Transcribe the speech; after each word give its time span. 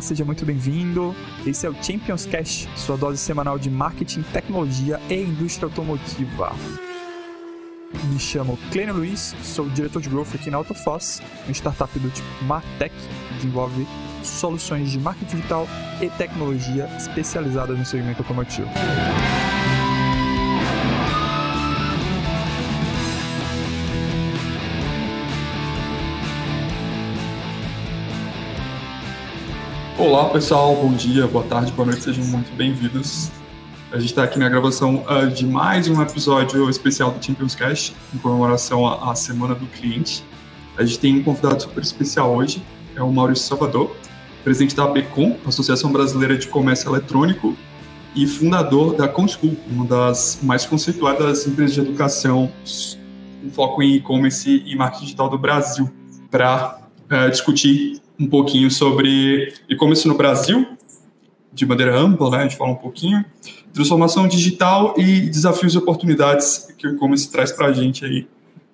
Olá, 0.00 0.06
seja 0.06 0.24
muito 0.24 0.46
bem-vindo. 0.46 1.14
Esse 1.46 1.66
é 1.66 1.68
o 1.68 1.74
Champions 1.74 2.24
Cash, 2.24 2.66
sua 2.74 2.96
dose 2.96 3.18
semanal 3.18 3.58
de 3.58 3.68
marketing, 3.68 4.22
tecnologia 4.32 4.98
e 5.10 5.14
indústria 5.14 5.66
automotiva. 5.66 6.54
Me 8.04 8.18
chamo 8.18 8.58
Clênio 8.72 8.94
Luiz, 8.94 9.36
sou 9.42 9.68
diretor 9.68 10.00
de 10.00 10.08
growth 10.08 10.34
aqui 10.34 10.50
na 10.50 10.56
Autofoss, 10.56 11.20
uma 11.44 11.52
startup 11.52 11.98
do 11.98 12.08
tipo 12.08 12.44
Martech, 12.44 12.94
que 12.94 13.34
desenvolve 13.34 13.86
soluções 14.24 14.90
de 14.90 14.98
marketing 14.98 15.36
digital 15.36 15.68
e 16.00 16.08
tecnologia 16.08 16.88
especializadas 16.96 17.78
no 17.78 17.84
segmento 17.84 18.22
automotivo. 18.22 18.70
Olá 30.00 30.30
pessoal, 30.30 30.74
bom 30.76 30.94
dia, 30.94 31.26
boa 31.26 31.44
tarde, 31.44 31.70
boa 31.72 31.84
noite, 31.84 32.02
sejam 32.02 32.24
muito 32.24 32.50
bem-vindos. 32.56 33.30
A 33.92 33.98
gente 33.98 34.08
está 34.08 34.24
aqui 34.24 34.38
na 34.38 34.48
gravação 34.48 35.04
uh, 35.04 35.28
de 35.28 35.44
mais 35.44 35.88
um 35.88 36.00
episódio 36.00 36.70
especial 36.70 37.10
do 37.10 37.22
Champions 37.22 37.54
Cash, 37.54 37.92
em 38.14 38.16
comemoração 38.16 38.86
à, 38.86 39.12
à 39.12 39.14
Semana 39.14 39.54
do 39.54 39.66
Cliente. 39.66 40.24
A 40.78 40.84
gente 40.86 40.98
tem 40.98 41.18
um 41.18 41.22
convidado 41.22 41.60
super 41.60 41.82
especial 41.82 42.34
hoje, 42.34 42.62
é 42.96 43.02
o 43.02 43.12
Maurício 43.12 43.44
Salvador, 43.44 43.94
presidente 44.42 44.74
da 44.74 44.84
ABCOM, 44.84 45.36
Associação 45.46 45.92
Brasileira 45.92 46.38
de 46.38 46.48
Comércio 46.48 46.90
Eletrônico, 46.90 47.54
e 48.16 48.26
fundador 48.26 48.94
da 48.96 49.06
ComSchool, 49.06 49.54
uma 49.70 49.84
das 49.84 50.38
mais 50.42 50.64
conceituadas 50.64 51.46
empresas 51.46 51.74
de 51.74 51.80
educação 51.82 52.50
com 53.42 53.50
foco 53.50 53.82
em 53.82 53.96
e-commerce 53.96 54.62
e 54.64 54.74
marketing 54.74 55.04
digital 55.04 55.28
do 55.28 55.36
Brasil, 55.36 55.90
para 56.30 56.80
uh, 57.04 57.30
discutir 57.30 58.00
um 58.20 58.26
pouquinho 58.26 58.70
sobre 58.70 59.54
e-commerce 59.68 60.06
no 60.06 60.14
Brasil, 60.14 60.66
de 61.52 61.64
maneira 61.64 61.98
ampla, 61.98 62.30
né? 62.30 62.36
A 62.36 62.42
gente 62.42 62.56
fala 62.56 62.72
um 62.72 62.76
pouquinho, 62.76 63.24
transformação 63.72 64.28
digital 64.28 64.94
e 64.98 65.22
desafios 65.22 65.74
e 65.74 65.78
oportunidades 65.78 66.68
que 66.76 66.86
o 66.86 66.94
e-commerce 66.94 67.30
traz 67.30 67.50
para 67.50 67.68
a 67.68 67.72
gente 67.72 68.04
aí 68.04 68.28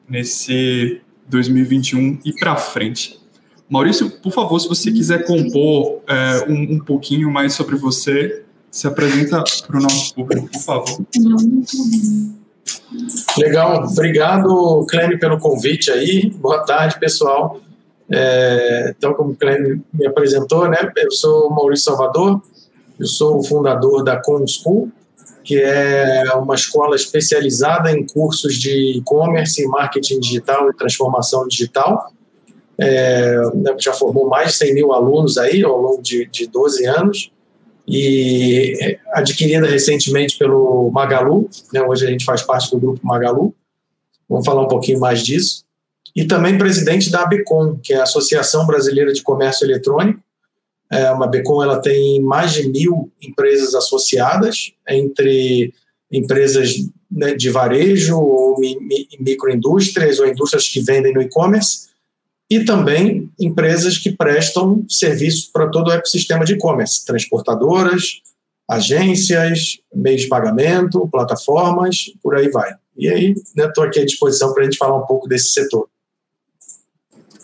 nesse 0.08 1.00
2021 1.28 2.18
e 2.24 2.32
para 2.32 2.56
frente. 2.56 3.20
Maurício, 3.68 4.10
por 4.20 4.32
favor, 4.32 4.58
se 4.60 4.68
você 4.68 4.90
quiser 4.92 5.24
compor 5.26 6.00
é, 6.06 6.46
um, 6.48 6.74
um, 6.74 6.78
pouquinho 6.78 7.30
mais 7.30 7.52
sobre 7.54 7.76
você, 7.76 8.44
se 8.70 8.86
apresenta 8.86 9.42
para 9.66 9.78
o 9.78 9.82
nosso 9.82 10.14
público, 10.14 10.48
por 10.48 10.60
favor. 10.60 11.06
Legal, 13.38 13.84
obrigado, 13.84 14.86
Clênio, 14.88 15.18
pelo 15.18 15.38
convite 15.38 15.90
aí. 15.90 16.30
Boa 16.30 16.64
tarde, 16.64 16.98
pessoal. 16.98 17.60
É, 18.10 18.94
então, 18.96 19.14
como 19.14 19.32
o 19.32 19.36
Clênio 19.36 19.82
me 19.92 20.06
apresentou, 20.06 20.68
né, 20.68 20.78
eu 20.96 21.10
sou 21.10 21.50
Maurício 21.50 21.86
Salvador, 21.86 22.40
eu 22.98 23.06
sou 23.06 23.38
o 23.38 23.42
fundador 23.42 24.04
da 24.04 24.16
Com 24.16 24.46
School, 24.46 24.90
que 25.42 25.60
é 25.60 26.24
uma 26.34 26.54
escola 26.54 26.96
especializada 26.96 27.90
em 27.90 28.04
cursos 28.06 28.54
de 28.54 28.98
e-commerce, 28.98 29.64
marketing 29.66 30.18
digital 30.20 30.70
e 30.70 30.76
transformação 30.76 31.46
digital. 31.46 32.10
É, 32.78 33.36
né, 33.54 33.74
já 33.78 33.92
formou 33.92 34.28
mais 34.28 34.52
de 34.52 34.56
100 34.58 34.74
mil 34.74 34.92
alunos 34.92 35.38
aí 35.38 35.62
ao 35.62 35.80
longo 35.80 36.02
de, 36.02 36.26
de 36.26 36.46
12 36.46 36.86
anos 36.86 37.32
e 37.88 38.98
adquirida 39.12 39.66
recentemente 39.66 40.36
pelo 40.36 40.90
Magalu, 40.90 41.48
né, 41.72 41.80
hoje 41.82 42.06
a 42.06 42.10
gente 42.10 42.24
faz 42.24 42.42
parte 42.42 42.70
do 42.70 42.78
grupo 42.78 43.00
Magalu, 43.06 43.54
vamos 44.28 44.44
falar 44.44 44.62
um 44.62 44.68
pouquinho 44.68 45.00
mais 45.00 45.22
disso 45.22 45.65
e 46.16 46.24
também 46.24 46.56
presidente 46.56 47.10
da 47.10 47.24
ABECOM, 47.24 47.76
que 47.76 47.92
é 47.92 47.98
a 47.98 48.04
Associação 48.04 48.66
Brasileira 48.66 49.12
de 49.12 49.22
Comércio 49.22 49.66
Eletrônico. 49.66 50.18
É, 50.90 51.10
uma 51.10 51.30
ela 51.62 51.78
tem 51.82 52.22
mais 52.22 52.54
de 52.54 52.66
mil 52.70 53.12
empresas 53.20 53.74
associadas, 53.74 54.72
entre 54.88 55.74
empresas 56.10 56.74
né, 57.10 57.34
de 57.34 57.50
varejo, 57.50 58.16
ou 58.16 58.58
mi, 58.58 58.78
mi, 58.80 59.06
microindústrias, 59.20 60.18
ou 60.18 60.26
indústrias 60.26 60.66
que 60.68 60.80
vendem 60.80 61.12
no 61.12 61.20
e-commerce, 61.20 61.88
e 62.48 62.64
também 62.64 63.30
empresas 63.38 63.98
que 63.98 64.10
prestam 64.10 64.86
serviços 64.88 65.50
para 65.52 65.68
todo 65.68 65.88
o 65.88 65.92
ecossistema 65.92 66.46
de 66.46 66.54
e-commerce, 66.54 67.04
transportadoras, 67.04 68.22
agências, 68.66 69.80
meios 69.94 70.22
de 70.22 70.28
pagamento, 70.28 71.08
plataformas, 71.08 72.12
por 72.22 72.36
aí 72.36 72.48
vai. 72.48 72.72
E 72.96 73.08
aí, 73.08 73.32
estou 73.32 73.84
né, 73.84 73.90
aqui 73.90 74.00
à 74.00 74.04
disposição 74.06 74.54
para 74.54 74.62
a 74.62 74.64
gente 74.64 74.78
falar 74.78 74.96
um 74.96 75.06
pouco 75.06 75.28
desse 75.28 75.50
setor. 75.50 75.86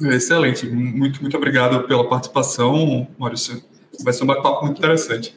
Excelente, 0.01 0.67
muito, 0.67 1.21
muito 1.21 1.37
obrigado 1.37 1.87
pela 1.87 2.09
participação, 2.09 3.07
Maurício. 3.19 3.63
Vai 4.03 4.13
ser 4.13 4.25
um 4.25 4.27
bate-papo 4.27 4.65
muito 4.65 4.79
interessante. 4.79 5.37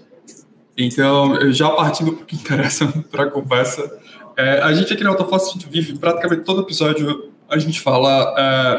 Então, 0.78 1.52
já 1.52 1.70
partindo 1.70 2.14
para 2.14 2.24
o 2.24 2.26
que 2.26 2.36
interessa 2.36 2.88
para 3.12 3.24
a 3.24 3.32
conversa, 3.32 4.00
é, 4.38 4.60
a 4.62 4.74
gente 4.74 4.94
aqui 4.94 5.04
na 5.04 5.10
Autofoss, 5.12 5.50
a 5.50 5.54
gente 5.54 5.70
vive 5.70 5.98
praticamente 5.98 6.44
todo 6.44 6.62
episódio, 6.62 7.32
a 7.50 7.58
gente 7.58 7.80
fala 7.80 8.34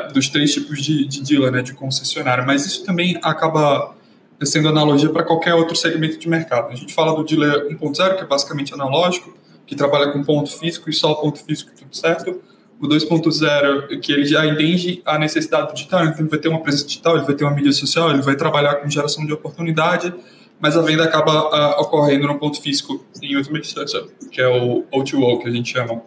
é, 0.09 0.13
dos 0.13 0.29
três 0.29 0.53
tipos 0.53 0.83
de, 0.83 1.07
de 1.07 1.23
dealer, 1.23 1.53
né, 1.53 1.63
de 1.63 1.73
concessionário, 1.73 2.45
mas 2.47 2.67
isso 2.67 2.85
também 2.85 3.19
acaba 3.23 3.95
sendo 4.43 4.69
analogia 4.69 5.09
para 5.09 5.23
qualquer 5.23 5.55
outro 5.55 5.75
segmento 5.75 6.19
de 6.19 6.29
mercado. 6.29 6.71
A 6.71 6.75
gente 6.75 6.93
fala 6.93 7.15
do 7.15 7.25
dealer 7.25 7.69
1.0, 7.69 8.17
que 8.17 8.23
é 8.23 8.27
basicamente 8.27 8.75
analógico, 8.75 9.35
que 9.67 9.75
trabalha 9.75 10.13
com 10.13 10.23
ponto 10.23 10.51
físico 10.51 10.91
e 10.91 10.93
só 10.93 11.15
ponto 11.15 11.43
físico, 11.43 11.71
tudo 11.75 11.97
certo 11.97 12.39
o 12.81 12.87
2.0, 12.87 14.01
que 14.01 14.13
ele 14.13 14.27
já 14.27 14.47
entende 14.47 15.03
a 15.05 15.19
necessidade 15.19 15.73
digital, 15.73 16.05
então 16.05 16.21
ele 16.21 16.29
vai 16.29 16.39
ter 16.39 16.49
uma 16.49 16.61
presença 16.61 16.87
digital, 16.87 17.17
ele 17.17 17.25
vai 17.25 17.35
ter 17.35 17.45
uma 17.45 17.55
mídia 17.55 17.73
social, 17.73 18.11
ele 18.11 18.23
vai 18.23 18.37
trabalhar 18.37 18.77
com 18.77 18.89
geração 18.89 19.25
de 19.25 19.33
oportunidade, 19.33 20.13
mas 20.61 20.77
a 20.77 20.83
venda 20.83 21.05
acaba 21.05 21.49
uh, 21.49 21.81
ocorrendo 21.81 22.27
no 22.27 22.39
ponto 22.39 22.61
físico 22.61 23.05
em 23.23 23.37
última 23.37 23.59
instância, 23.59 24.03
que 24.31 24.41
é 24.41 24.49
o 24.49 24.85
O2O, 24.93 25.41
que 25.41 25.49
a 25.49 25.51
gente 25.51 25.73
chama. 25.73 26.03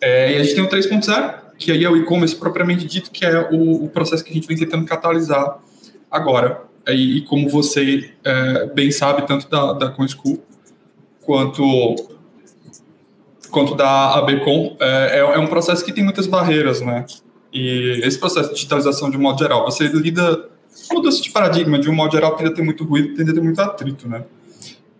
É, 0.00 0.32
e 0.32 0.36
a 0.36 0.42
gente 0.44 0.54
tem 0.54 0.64
o 0.64 0.68
3.0, 0.68 1.34
que 1.58 1.70
aí 1.70 1.84
é 1.84 1.90
o 1.90 1.96
e-commerce 1.96 2.34
propriamente 2.34 2.86
dito, 2.86 3.10
que 3.10 3.24
é 3.24 3.48
o, 3.50 3.84
o, 3.84 3.88
processo 3.88 4.24
que 4.24 4.30
a 4.30 4.34
gente 4.34 4.46
vem 4.46 4.56
tentando 4.56 4.84
catalisar 4.86 5.58
agora. 6.10 6.62
E, 6.88 7.18
e 7.18 7.20
como 7.22 7.48
você 7.48 8.12
é, 8.24 8.66
bem 8.66 8.90
sabe, 8.90 9.26
tanto 9.26 9.48
da, 9.48 9.72
da 9.74 9.90
ConSchool 9.90 10.42
quanto 11.20 11.62
quanto 13.50 13.74
da 13.74 14.14
ABCom, 14.18 14.76
é, 14.80 15.18
é, 15.18 15.18
é 15.18 15.38
um 15.38 15.46
processo 15.46 15.84
que 15.84 15.92
tem 15.92 16.04
muitas 16.04 16.26
barreiras, 16.26 16.80
né? 16.80 17.04
E 17.52 18.00
esse 18.04 18.18
processo 18.18 18.48
de 18.50 18.54
digitalização 18.54 19.10
de 19.10 19.16
um 19.16 19.20
modo 19.20 19.38
geral, 19.38 19.64
você 19.64 19.86
lida 19.88 20.48
mudança 20.92 21.20
de 21.20 21.30
paradigma, 21.30 21.78
de 21.78 21.90
um 21.90 21.94
modo 21.94 22.12
geral, 22.12 22.36
tende 22.36 22.50
a 22.50 22.54
ter 22.54 22.62
muito 22.62 22.84
ruído, 22.84 23.14
tende 23.14 23.30
a 23.30 23.34
ter 23.34 23.42
muito 23.42 23.60
atrito, 23.60 24.08
né? 24.08 24.24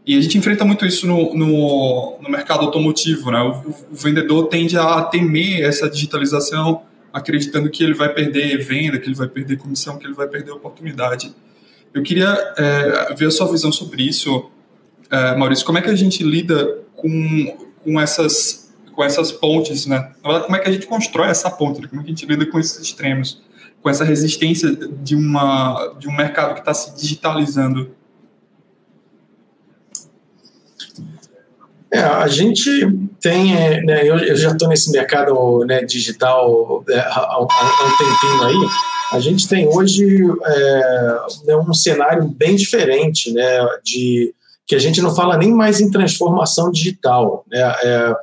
E 0.06 0.16
a 0.16 0.20
gente 0.20 0.36
enfrenta 0.38 0.64
muito 0.64 0.84
isso 0.84 1.06
no, 1.06 1.34
no, 1.34 2.18
no 2.20 2.30
mercado 2.30 2.64
automotivo, 2.64 3.30
né? 3.30 3.40
O, 3.40 3.70
o, 3.70 3.94
vendedor 3.94 4.48
tende 4.48 4.76
a 4.76 5.02
temer 5.02 5.62
essa 5.62 5.88
digitalização, 5.88 6.82
acreditando 7.12 7.70
que 7.70 7.84
ele 7.84 7.94
vai 7.94 8.08
perder 8.12 8.58
venda, 8.58 8.98
que 8.98 9.06
ele 9.06 9.14
vai 9.14 9.28
perder 9.28 9.58
comissão, 9.58 9.98
que 9.98 10.06
ele 10.06 10.14
vai 10.14 10.26
perder 10.26 10.50
oportunidade. 10.52 11.34
Eu 11.92 12.02
queria 12.02 12.36
é, 12.56 13.14
ver 13.14 13.26
a 13.26 13.30
sua 13.30 13.50
visão 13.50 13.70
sobre 13.70 14.02
isso, 14.02 14.50
é, 15.10 15.36
Maurício. 15.36 15.64
Como 15.66 15.78
é 15.78 15.82
que 15.82 15.90
a 15.90 15.96
gente 15.96 16.22
lida 16.22 16.78
com 16.96 17.69
com 17.84 18.00
essas, 18.00 18.72
com 18.94 19.04
essas 19.04 19.32
pontes, 19.32 19.86
né? 19.86 20.12
Como 20.22 20.56
é 20.56 20.58
que 20.58 20.68
a 20.68 20.72
gente 20.72 20.86
constrói 20.86 21.28
essa 21.28 21.50
ponte? 21.50 21.80
Né? 21.80 21.88
Como 21.88 22.00
é 22.00 22.04
que 22.04 22.10
a 22.10 22.14
gente 22.14 22.26
lida 22.26 22.46
com 22.46 22.58
esses 22.58 22.78
extremos? 22.80 23.42
Com 23.82 23.88
essa 23.88 24.04
resistência 24.04 24.70
de, 24.74 25.16
uma, 25.16 25.94
de 25.98 26.08
um 26.08 26.14
mercado 26.14 26.54
que 26.54 26.60
está 26.60 26.74
se 26.74 26.94
digitalizando? 26.94 27.94
É, 31.92 32.00
a 32.00 32.28
gente 32.28 32.70
tem, 33.20 33.56
é, 33.56 33.82
né, 33.82 34.08
eu, 34.08 34.16
eu, 34.18 34.36
já 34.36 34.52
estou 34.52 34.68
nesse 34.68 34.92
mercado 34.92 35.64
né, 35.64 35.82
digital 35.82 36.84
é, 36.88 37.00
há, 37.00 37.18
há, 37.18 37.42
um 37.42 37.46
tempinho 37.98 38.42
aí. 38.44 38.68
A 39.12 39.18
gente 39.18 39.48
tem 39.48 39.66
hoje 39.66 40.22
é, 40.44 41.18
né, 41.46 41.56
um 41.56 41.74
cenário 41.74 42.28
bem 42.28 42.54
diferente, 42.54 43.32
né, 43.32 43.66
de 43.82 44.32
que 44.70 44.76
a 44.76 44.78
gente 44.78 45.02
não 45.02 45.12
fala 45.12 45.36
nem 45.36 45.52
mais 45.52 45.80
em 45.80 45.90
transformação 45.90 46.70
digital. 46.70 47.44
Né? 47.50 47.58
É, 47.58 48.14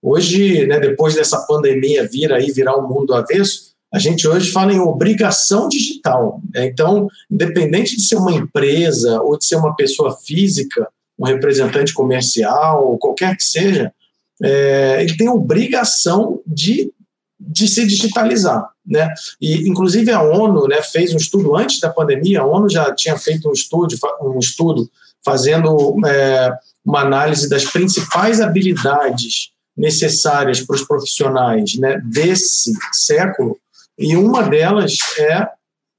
hoje, 0.00 0.64
né, 0.64 0.78
depois 0.78 1.16
dessa 1.16 1.36
pandemia 1.48 2.06
vir 2.08 2.32
aí, 2.32 2.52
virar 2.52 2.76
o 2.76 2.88
mundo 2.88 3.12
avesso, 3.12 3.72
a 3.92 3.98
gente 3.98 4.28
hoje 4.28 4.52
fala 4.52 4.72
em 4.72 4.78
obrigação 4.78 5.68
digital. 5.68 6.40
Né? 6.54 6.66
Então, 6.66 7.08
independente 7.28 7.96
de 7.96 8.02
ser 8.02 8.14
uma 8.14 8.32
empresa 8.32 9.20
ou 9.20 9.36
de 9.36 9.46
ser 9.46 9.56
uma 9.56 9.74
pessoa 9.74 10.16
física, 10.16 10.88
um 11.18 11.26
representante 11.26 11.92
comercial, 11.92 12.96
qualquer 12.98 13.36
que 13.36 13.42
seja, 13.42 13.92
é, 14.40 15.02
ele 15.02 15.16
tem 15.16 15.28
obrigação 15.28 16.40
de, 16.46 16.92
de 17.40 17.66
se 17.66 17.84
digitalizar. 17.84 18.70
Né? 18.86 19.12
E, 19.40 19.68
inclusive, 19.68 20.12
a 20.12 20.22
ONU 20.22 20.68
né, 20.68 20.80
fez 20.82 21.12
um 21.12 21.16
estudo 21.16 21.56
antes 21.56 21.80
da 21.80 21.90
pandemia, 21.90 22.42
a 22.42 22.46
ONU 22.46 22.70
já 22.70 22.94
tinha 22.94 23.18
feito 23.18 23.48
um 23.48 23.52
estudo, 23.52 23.92
um 24.22 24.38
estudo 24.38 24.88
fazendo 25.26 25.96
é, 26.06 26.52
uma 26.84 27.00
análise 27.00 27.48
das 27.48 27.64
principais 27.64 28.40
habilidades 28.40 29.50
necessárias 29.76 30.60
para 30.60 30.76
os 30.76 30.84
profissionais 30.84 31.74
né, 31.74 32.00
desse 32.04 32.72
século, 32.92 33.58
e 33.98 34.16
uma 34.16 34.42
delas 34.42 34.96
é 35.18 35.48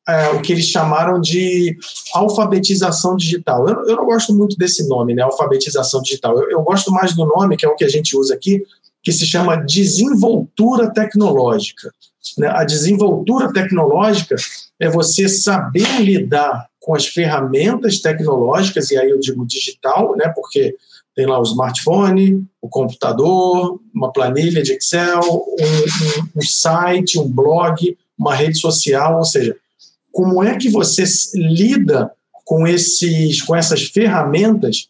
é, 0.10 0.30
o 0.30 0.42
que 0.42 0.54
eles 0.54 0.68
chamaram 0.68 1.20
de 1.20 1.78
alfabetização 2.14 3.18
digital. 3.18 3.68
Eu, 3.68 3.88
eu, 3.88 3.96
não 3.98 4.06
gosto 4.06 4.34
muito 4.34 4.56
desse 4.56 4.88
nome, 4.88 5.14
né, 5.14 5.22
alfabetização 5.22 6.02
digital. 6.02 6.38
Eu, 6.40 6.50
eu 6.50 6.62
gosto 6.62 6.92
mais 6.92 7.14
do 7.14 7.26
nome, 7.26 7.58
que 7.58 7.66
é 7.66 7.70
o 7.70 7.76
que 7.76 7.84
a 7.84 7.90
gente 7.90 8.16
usa 8.16 8.34
aqui, 8.34 8.64
que 9.04 9.12
se 9.12 9.26
chama 9.26 9.58
desenvoltura 9.58 10.94
tecnológica. 10.94 11.92
Né? 12.38 12.48
A 12.48 12.64
desenvoltura 12.64 13.52
tecnológica 13.52 14.38
é 14.80 14.90
você 14.90 15.28
saber 15.28 16.00
lidar 16.00 16.68
com 16.88 16.96
as 16.96 17.06
ferramentas 17.06 18.00
tecnológicas, 18.00 18.92
e 18.92 18.98
aí 18.98 19.10
eu 19.10 19.20
digo 19.20 19.46
digital, 19.46 20.16
né, 20.16 20.32
porque 20.34 20.74
tem 21.14 21.26
lá 21.26 21.38
o 21.38 21.44
smartphone, 21.44 22.46
o 22.62 22.70
computador, 22.70 23.82
uma 23.94 24.14
planilha 24.14 24.64
de 24.64 24.72
Excel, 24.72 25.20
um, 25.20 25.66
um, 25.66 26.30
um 26.38 26.42
site, 26.42 27.20
um 27.20 27.28
blog, 27.28 27.98
uma 28.18 28.34
rede 28.34 28.58
social, 28.58 29.18
ou 29.18 29.26
seja, 29.26 29.54
como 30.14 30.42
é 30.42 30.56
que 30.56 30.70
você 30.70 31.04
lida 31.36 32.10
com, 32.46 32.66
esses, 32.66 33.42
com 33.42 33.54
essas 33.54 33.84
ferramentas 33.84 34.88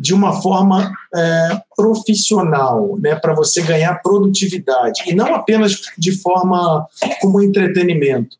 de 0.00 0.14
uma 0.14 0.40
forma 0.40 0.90
é, 1.14 1.60
profissional, 1.76 2.98
né, 2.98 3.16
para 3.16 3.34
você 3.34 3.60
ganhar 3.60 4.00
produtividade, 4.00 5.02
e 5.06 5.14
não 5.14 5.34
apenas 5.34 5.82
de 5.98 6.12
forma 6.12 6.86
como 7.20 7.42
entretenimento. 7.42 8.34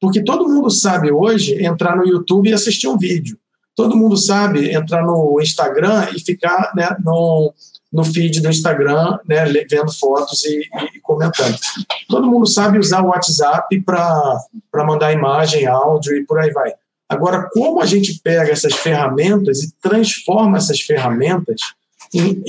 Porque 0.00 0.22
todo 0.22 0.48
mundo 0.48 0.70
sabe 0.70 1.10
hoje 1.10 1.64
entrar 1.64 1.96
no 1.96 2.06
YouTube 2.06 2.48
e 2.48 2.52
assistir 2.52 2.88
um 2.88 2.96
vídeo. 2.96 3.38
Todo 3.74 3.96
mundo 3.96 4.16
sabe 4.16 4.72
entrar 4.72 5.04
no 5.04 5.38
Instagram 5.40 6.08
e 6.14 6.20
ficar 6.20 6.72
né, 6.74 6.96
no, 7.04 7.52
no 7.92 8.04
feed 8.04 8.40
do 8.40 8.48
Instagram, 8.48 9.18
né, 9.26 9.44
vendo 9.70 9.92
fotos 9.92 10.44
e, 10.44 10.62
e, 10.94 11.00
comentando. 11.00 11.56
Todo 12.08 12.26
mundo 12.26 12.46
sabe 12.46 12.78
usar 12.78 13.02
o 13.02 13.08
WhatsApp 13.08 13.80
para 13.82 14.84
mandar 14.84 15.12
imagem, 15.12 15.66
áudio 15.66 16.16
e 16.16 16.26
por 16.26 16.38
aí 16.38 16.50
vai. 16.50 16.72
Agora, 17.08 17.48
como 17.52 17.80
a 17.80 17.86
gente 17.86 18.20
pega 18.22 18.52
essas 18.52 18.74
ferramentas 18.74 19.62
e 19.62 19.72
transforma 19.80 20.58
essas 20.58 20.80
ferramentas 20.80 21.60
em, 22.12 22.42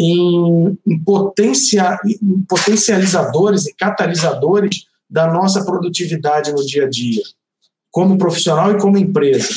em, 0.85 0.99
potencia, 1.05 1.97
em 2.05 2.41
potencializadores 2.47 3.65
e 3.67 3.73
catalisadores 3.73 4.85
da 5.09 5.27
nossa 5.27 5.63
produtividade 5.63 6.51
no 6.51 6.65
dia 6.65 6.85
a 6.85 6.89
dia, 6.89 7.23
como 7.91 8.17
profissional 8.17 8.71
e 8.71 8.79
como 8.79 8.97
empresa? 8.97 9.49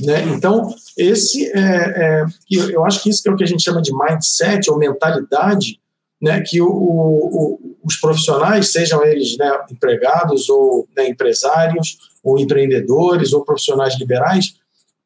Né? 0.00 0.24
Então, 0.24 0.68
esse 0.96 1.46
é, 1.52 1.58
é, 1.58 2.24
eu 2.70 2.84
acho 2.84 3.02
que 3.02 3.10
isso 3.10 3.22
que 3.22 3.28
é 3.28 3.32
o 3.32 3.36
que 3.36 3.44
a 3.44 3.46
gente 3.46 3.62
chama 3.62 3.80
de 3.80 3.92
mindset 3.92 4.70
ou 4.70 4.78
mentalidade, 4.78 5.80
né, 6.20 6.40
que 6.40 6.60
o, 6.60 6.68
o, 6.68 7.76
os 7.84 7.96
profissionais, 7.96 8.72
sejam 8.72 9.04
eles 9.04 9.36
né, 9.36 9.50
empregados 9.70 10.48
ou 10.48 10.88
né, 10.96 11.08
empresários, 11.08 11.98
ou 12.22 12.38
empreendedores, 12.38 13.32
ou 13.32 13.44
profissionais 13.44 13.98
liberais, 13.98 14.54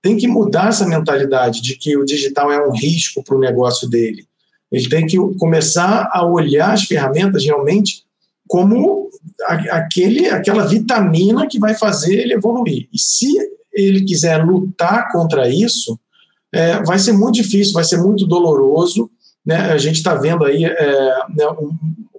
tem 0.03 0.17
que 0.17 0.27
mudar 0.27 0.69
essa 0.69 0.87
mentalidade 0.87 1.61
de 1.61 1.77
que 1.77 1.97
o 1.97 2.05
digital 2.05 2.51
é 2.51 2.67
um 2.67 2.73
risco 2.73 3.23
para 3.23 3.37
o 3.37 3.41
negócio 3.41 3.89
dele. 3.89 4.27
Ele 4.73 4.89
tem 4.89 5.07
que 5.07 5.19
começar 5.39 6.09
a 6.13 6.25
olhar 6.25 6.73
as 6.73 6.85
ferramentas 6.85 7.45
realmente 7.45 8.05
como 8.51 9.09
aquele, 9.47 10.29
aquela 10.29 10.67
vitamina 10.67 11.47
que 11.47 11.57
vai 11.57 11.73
fazer 11.73 12.17
ele 12.17 12.35
evoluir. 12.35 12.89
E 12.93 12.99
se 12.99 13.33
ele 13.73 14.05
quiser 14.05 14.45
lutar 14.45 15.09
contra 15.13 15.49
isso, 15.49 15.97
é, 16.53 16.83
vai 16.83 16.99
ser 16.99 17.13
muito 17.13 17.37
difícil, 17.37 17.73
vai 17.73 17.85
ser 17.85 17.99
muito 17.99 18.27
doloroso. 18.27 19.09
Né? 19.47 19.55
A 19.71 19.79
gente 19.79 19.99
está 19.99 20.17
vendo 20.17 20.45
aí 20.45 20.65
é, 20.65 21.15
né, 21.37 21.49
um, 21.61 21.71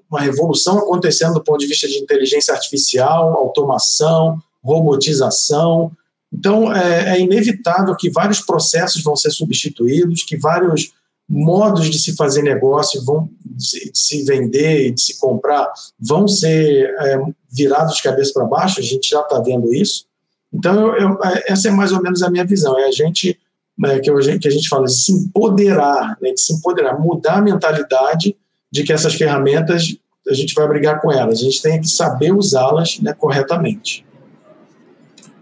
uma 0.09 0.21
revolução 0.21 0.77
acontecendo 0.77 1.33
do 1.33 1.43
ponto 1.43 1.59
de 1.59 1.67
vista 1.67 1.85
de 1.85 1.97
inteligência 1.97 2.53
artificial, 2.53 3.33
automação, 3.33 4.37
robotização. 4.63 5.91
Então, 6.31 6.73
é, 6.73 7.17
é 7.17 7.19
inevitável 7.19 7.93
que 7.93 8.09
vários 8.09 8.39
processos 8.39 9.03
vão 9.03 9.17
ser 9.17 9.31
substituídos, 9.31 10.23
que 10.23 10.37
vários 10.37 10.93
modos 11.31 11.89
de 11.89 11.97
se 11.97 12.13
fazer 12.15 12.41
negócio, 12.41 13.03
vão 13.05 13.29
de 13.45 13.89
se 13.93 14.25
vender 14.25 14.87
e 14.87 14.91
de 14.91 15.01
se 15.01 15.17
comprar, 15.17 15.71
vão 15.97 16.27
ser 16.27 16.93
é, 16.99 17.21
virados 17.49 17.95
de 17.95 18.03
cabeça 18.03 18.33
para 18.33 18.45
baixo, 18.45 18.81
a 18.81 18.83
gente 18.83 19.09
já 19.09 19.21
está 19.21 19.39
vendo 19.39 19.73
isso. 19.73 20.05
Então, 20.53 20.93
eu, 20.93 21.11
eu, 21.11 21.19
essa 21.47 21.69
é 21.69 21.71
mais 21.71 21.93
ou 21.93 22.01
menos 22.01 22.21
a 22.21 22.29
minha 22.29 22.45
visão, 22.45 22.77
é 22.77 22.85
a 22.85 22.91
gente, 22.91 23.39
né, 23.79 23.99
que, 23.99 24.09
eu, 24.09 24.17
que 24.17 24.47
a 24.47 24.51
gente 24.51 24.67
fala 24.67 24.85
de 24.85 24.93
se 24.93 25.13
empoderar, 25.13 26.17
né, 26.21 26.31
de 26.33 26.41
se 26.41 26.53
empoderar, 26.53 26.99
mudar 26.99 27.37
a 27.37 27.41
mentalidade 27.41 28.35
de 28.69 28.83
que 28.83 28.91
essas 28.91 29.13
ferramentas, 29.13 29.95
a 30.27 30.33
gente 30.33 30.53
vai 30.53 30.67
brigar 30.67 30.99
com 30.99 31.11
elas, 31.11 31.39
a 31.39 31.43
gente 31.43 31.61
tem 31.61 31.79
que 31.79 31.87
saber 31.87 32.33
usá-las 32.33 32.99
né, 32.99 33.13
corretamente. 33.13 34.05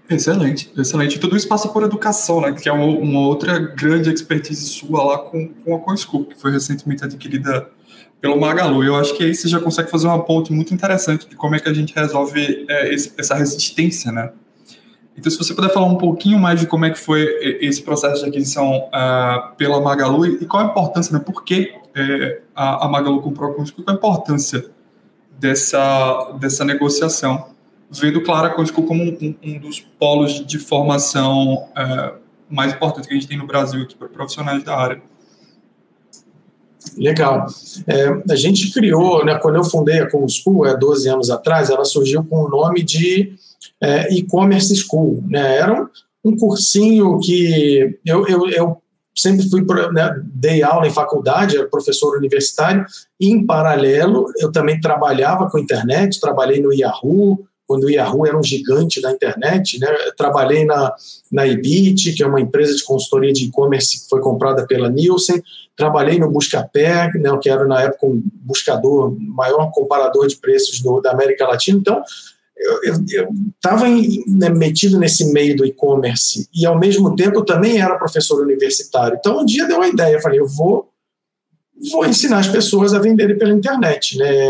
Excelente, 0.09 0.71
excelente. 0.75 1.19
Tudo 1.19 1.37
isso 1.37 1.47
passa 1.47 1.69
por 1.69 1.83
educação, 1.83 2.41
né? 2.41 2.51
Que 2.53 2.67
é 2.67 2.71
uma, 2.71 2.85
uma 2.85 3.19
outra 3.27 3.59
grande 3.59 4.09
expertise 4.11 4.65
sua 4.65 5.03
lá 5.03 5.17
com, 5.19 5.47
com 5.47 5.75
a 5.75 5.79
CoinScoop, 5.79 6.33
que 6.33 6.41
foi 6.41 6.51
recentemente 6.51 7.03
adquirida 7.03 7.69
pelo 8.19 8.39
Magalu. 8.39 8.83
Eu 8.83 8.95
acho 8.95 9.15
que 9.15 9.23
aí 9.23 9.35
você 9.35 9.47
já 9.47 9.59
consegue 9.59 9.89
fazer 9.91 10.07
uma 10.07 10.23
ponte 10.23 10.51
muito 10.51 10.73
interessante 10.73 11.29
de 11.29 11.35
como 11.35 11.55
é 11.55 11.59
que 11.59 11.69
a 11.69 11.73
gente 11.73 11.93
resolve 11.93 12.65
é, 12.67 12.91
esse, 12.91 13.13
essa 13.17 13.35
resistência, 13.35 14.11
né? 14.11 14.31
Então, 15.15 15.29
se 15.29 15.37
você 15.37 15.53
puder 15.53 15.71
falar 15.71 15.85
um 15.85 15.97
pouquinho 15.97 16.39
mais 16.39 16.59
de 16.59 16.65
como 16.65 16.85
é 16.85 16.89
que 16.89 16.97
foi 16.97 17.23
esse 17.61 17.81
processo 17.83 18.23
de 18.23 18.29
aquisição 18.29 18.87
uh, 18.87 19.55
pela 19.57 19.79
Magalu 19.81 20.25
e 20.25 20.45
qual 20.45 20.63
a 20.63 20.67
importância, 20.67 21.13
né? 21.15 21.23
Por 21.23 21.43
que 21.43 21.73
é, 21.93 22.41
a, 22.55 22.85
a, 22.85 22.87
Magalu 22.87 23.21
comprou 23.21 23.51
a 23.51 23.53
CoinScoop, 23.53 23.83
qual 23.83 23.93
a 23.93 23.97
importância 23.97 24.65
dessa, 25.37 26.31
dessa 26.39 26.63
negociação? 26.63 27.49
Vendo 27.91 28.21
claro 28.21 28.47
a 28.47 28.49
Código 28.51 28.83
como 28.83 29.03
um, 29.03 29.35
um, 29.43 29.59
dos 29.59 29.79
polos 29.79 30.45
de 30.45 30.59
formação 30.59 31.67
é, 31.75 32.13
mais 32.49 32.73
importantes 32.73 33.07
que 33.07 33.13
a 33.13 33.17
gente 33.17 33.27
tem 33.27 33.37
no 33.37 33.47
Brasil 33.47 33.81
aqui 33.81 33.95
para 33.95 34.07
profissionais 34.07 34.63
da 34.63 34.77
área. 34.77 35.01
Legal. 36.97 37.45
É, 37.87 38.31
a 38.31 38.35
gente 38.35 38.71
criou, 38.71 39.23
né, 39.25 39.37
quando 39.41 39.55
eu 39.55 39.63
fundei 39.63 39.99
a 39.99 40.09
Com 40.09 40.27
School, 40.27 40.65
há 40.65 40.73
12 40.73 41.09
anos 41.09 41.29
atrás, 41.29 41.69
ela 41.69 41.85
surgiu 41.85 42.23
com 42.23 42.43
o 42.43 42.49
nome 42.49 42.83
de 42.83 43.33
é, 43.81 44.13
e-commerce 44.13 44.75
school. 44.75 45.23
Né? 45.27 45.57
Era 45.57 45.81
um, 45.81 45.87
um 46.23 46.37
cursinho 46.37 47.19
que 47.19 47.99
eu, 48.05 48.27
eu, 48.27 48.49
eu 48.49 48.81
sempre 49.15 49.49
fui 49.49 49.65
né, 49.93 50.21
dei 50.33 50.63
aula 50.63 50.87
em 50.87 50.91
faculdade, 50.91 51.57
era 51.57 51.67
professor 51.67 52.17
universitário, 52.17 52.85
e 53.19 53.29
em 53.29 53.45
paralelo 53.45 54.25
eu 54.37 54.51
também 54.51 54.79
trabalhava 54.79 55.49
com 55.49 55.59
internet, 55.59 56.19
trabalhei 56.19 56.61
no 56.61 56.73
Yahoo, 56.73 57.45
quando 57.69 57.83
o 57.83 57.89
Yahoo 57.91 58.25
era 58.25 58.35
um 58.35 58.41
gigante 58.41 58.99
da 58.99 59.11
internet. 59.11 59.79
Né? 59.79 59.87
trabalhei 60.17 60.65
na, 60.65 60.91
na 61.31 61.45
Ibit, 61.45 62.13
que 62.13 62.23
é 62.23 62.25
uma 62.25 62.41
empresa 62.41 62.75
de 62.75 62.83
consultoria 62.83 63.31
de 63.31 63.45
e-commerce 63.45 64.01
que 64.01 64.09
foi 64.09 64.19
comprada 64.21 64.65
pela 64.65 64.89
Nielsen. 64.89 65.39
Trabalhei 65.77 66.17
no 66.17 66.31
Buscapé, 66.31 67.11
né, 67.13 67.29
que 67.39 67.47
era 67.47 67.65
na 67.65 67.83
época 67.83 68.07
um 68.07 68.23
buscador, 68.41 69.15
maior 69.19 69.69
comparador 69.71 70.25
de 70.25 70.37
preços 70.37 70.81
do, 70.81 70.99
da 70.99 71.11
América 71.11 71.45
Latina. 71.47 71.77
Então, 71.77 72.01
eu 72.83 72.95
estava 73.55 73.87
né, 73.87 74.49
metido 74.49 74.97
nesse 74.97 75.31
meio 75.31 75.55
do 75.55 75.63
e-commerce 75.63 76.49
e, 76.51 76.65
ao 76.65 76.77
mesmo 76.77 77.15
tempo, 77.15 77.45
também 77.45 77.79
era 77.79 77.99
professor 77.99 78.41
universitário. 78.41 79.15
Então, 79.19 79.41
um 79.41 79.45
dia 79.45 79.67
deu 79.67 79.77
uma 79.77 79.87
ideia, 79.87 80.15
eu 80.15 80.21
falei, 80.21 80.39
eu 80.39 80.47
vou 80.47 80.88
vou 81.91 82.05
ensinar 82.05 82.39
as 82.39 82.47
pessoas 82.47 82.93
a 82.93 82.99
venderem 82.99 83.37
pela 83.37 83.53
internet. 83.53 84.17
Né? 84.17 84.49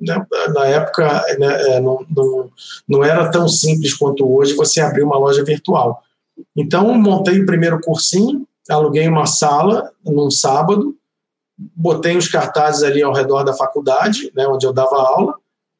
Né, 0.00 0.26
na 0.52 0.66
época 0.66 1.24
né, 1.38 1.76
é, 1.76 1.80
não, 1.80 2.04
não, 2.14 2.50
não 2.88 3.04
era 3.04 3.30
tão 3.30 3.48
simples 3.48 3.94
quanto 3.94 4.30
hoje 4.30 4.54
você 4.54 4.80
abrir 4.80 5.02
uma 5.02 5.18
loja 5.18 5.44
virtual. 5.44 6.02
Então, 6.56 6.92
montei 6.94 7.40
o 7.40 7.46
primeiro 7.46 7.80
cursinho, 7.80 8.46
aluguei 8.68 9.08
uma 9.08 9.26
sala 9.26 9.90
num 10.04 10.30
sábado, 10.30 10.94
botei 11.58 12.16
os 12.16 12.28
cartazes 12.28 12.82
ali 12.82 13.02
ao 13.02 13.12
redor 13.12 13.44
da 13.44 13.54
faculdade, 13.54 14.30
né, 14.34 14.46
onde 14.46 14.66
eu 14.66 14.72
dava 14.72 14.96
aula, 14.96 15.34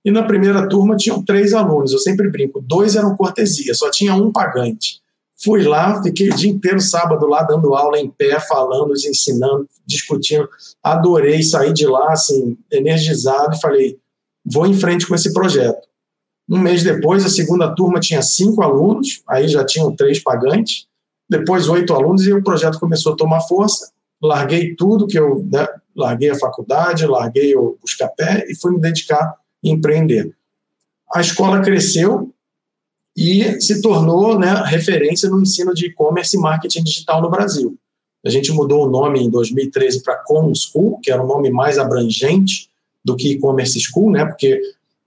e 0.05 0.11
na 0.11 0.23
primeira 0.23 0.69
turma 0.69 0.97
tinham 0.97 1.23
três 1.23 1.53
alunos. 1.53 1.93
Eu 1.93 1.99
sempre 1.99 2.29
brinco, 2.29 2.61
dois 2.61 2.97
eram 2.97 3.17
cortesia, 3.17 3.75
só 3.75 3.91
tinha 3.91 4.15
um 4.15 4.33
pagante. 4.33 5.02
Fui 5.43 5.65
lá, 5.65 6.01
fiquei 6.03 6.29
o 6.29 6.37
dia 6.37 6.51
inteiro 6.51 6.81
sábado 6.81 7.27
lá 7.27 7.43
dando 7.43 7.75
aula 7.75 7.99
em 7.99 8.09
pé, 8.09 8.39
falando, 8.39 8.93
ensinando, 8.93 9.69
discutindo. 9.85 10.49
Adorei 10.83 11.43
sair 11.43 11.73
de 11.73 11.87
lá 11.87 12.13
assim 12.13 12.57
energizado 12.71 13.57
e 13.57 13.61
falei, 13.61 13.99
vou 14.45 14.67
em 14.67 14.75
frente 14.75 15.07
com 15.07 15.15
esse 15.15 15.33
projeto. 15.33 15.89
Um 16.49 16.59
mês 16.59 16.85
depois, 16.85 17.25
a 17.25 17.29
segunda 17.29 17.75
turma 17.75 17.99
tinha 17.99 18.23
cinco 18.23 18.63
alunos, 18.63 19.23
aí 19.29 19.49
já 19.49 19.65
tinham 19.65 19.95
três 19.95 20.21
pagantes. 20.21 20.87
Depois 21.29 21.69
oito 21.69 21.95
alunos 21.95 22.27
e 22.27 22.33
o 22.33 22.43
projeto 22.43 22.79
começou 22.79 23.15
a 23.15 23.17
tomar 23.17 23.41
força. 23.41 23.91
Larguei 24.23 24.77
tudo 24.77 25.07
que 25.07 25.19
eu 25.19 25.45
né, 25.51 25.67
larguei 25.97 26.31
a 26.31 26.39
faculdade, 26.39 27.07
larguei 27.07 27.57
o 27.57 27.77
buscapé 27.81 28.45
e 28.49 28.55
fui 28.55 28.73
me 28.73 28.81
dedicar 28.81 29.25
a 29.25 29.37
empreender. 29.65 30.35
A 31.13 31.21
escola 31.21 31.61
cresceu, 31.61 32.33
e 33.17 33.61
se 33.61 33.81
tornou 33.83 34.39
né, 34.39 34.63
referência 34.67 35.29
no 35.29 35.41
ensino 35.41 35.75
de 35.75 35.87
e-commerce 35.87 36.37
e 36.37 36.41
marketing 36.41 36.83
digital 36.83 37.21
no 37.21 37.31
Brasil. 37.31 37.77
A 38.25 38.31
gente 38.31 38.53
mudou 38.53 38.87
o 38.87 38.91
nome 38.91 39.21
em 39.21 39.29
2013 39.29 40.03
para 40.03 40.17
Com 40.17 40.53
School, 40.55 40.99
que 41.03 41.11
era 41.11 41.23
um 41.23 41.27
nome 41.27 41.51
mais 41.51 41.79
abrangente 41.79 42.71
do 43.05 43.17
que 43.17 43.33
e-commerce 43.33 43.79
school, 43.81 44.11
né, 44.13 44.25
porque 44.25 44.61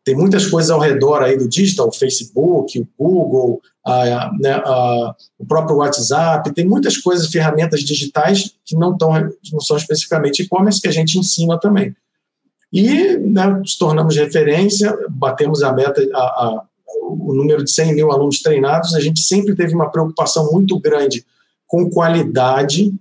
tem 0.04 0.16
muitas 0.16 0.46
coisas 0.46 0.70
ao 0.70 0.80
redor 0.80 1.24
aí 1.24 1.36
do 1.36 1.50
digital, 1.50 1.88
o 1.88 1.92
Facebook, 1.92 2.80
o 2.80 2.88
Google, 2.98 3.62
a, 3.84 4.32
né, 4.40 4.52
a, 4.52 5.16
o 5.40 5.46
próprio 5.46 5.78
WhatsApp, 5.78 6.54
tem 6.54 6.66
muitas 6.66 6.98
coisas, 6.98 7.32
ferramentas 7.32 7.82
digitais 7.82 8.54
que 8.64 8.76
não, 8.76 8.96
tão, 8.96 9.14
não 9.52 9.60
são 9.60 9.78
especificamente 9.78 10.44
e-commerce, 10.44 10.80
que 10.80 10.88
a 10.88 10.92
gente 10.92 11.18
ensina 11.18 11.60
também. 11.60 11.96
E 12.72 13.18
né, 13.18 13.48
nos 13.48 13.78
tornamos 13.78 14.16
referência, 14.16 14.96
batemos 15.10 15.64
a 15.64 15.74
meta, 15.74 16.06
a, 16.14 16.64
o 17.02 17.34
número 17.34 17.64
de 17.64 17.72
100 17.72 17.96
mil 17.96 18.12
alunos 18.12 18.42
treinados, 18.42 18.94
a 18.94 19.00
gente 19.00 19.20
sempre 19.20 19.56
teve 19.56 19.74
uma 19.74 19.90
preocupação 19.90 20.52
muito 20.52 20.80
grande 20.80 21.26
com 21.68 21.90
qualidade, 21.90 22.94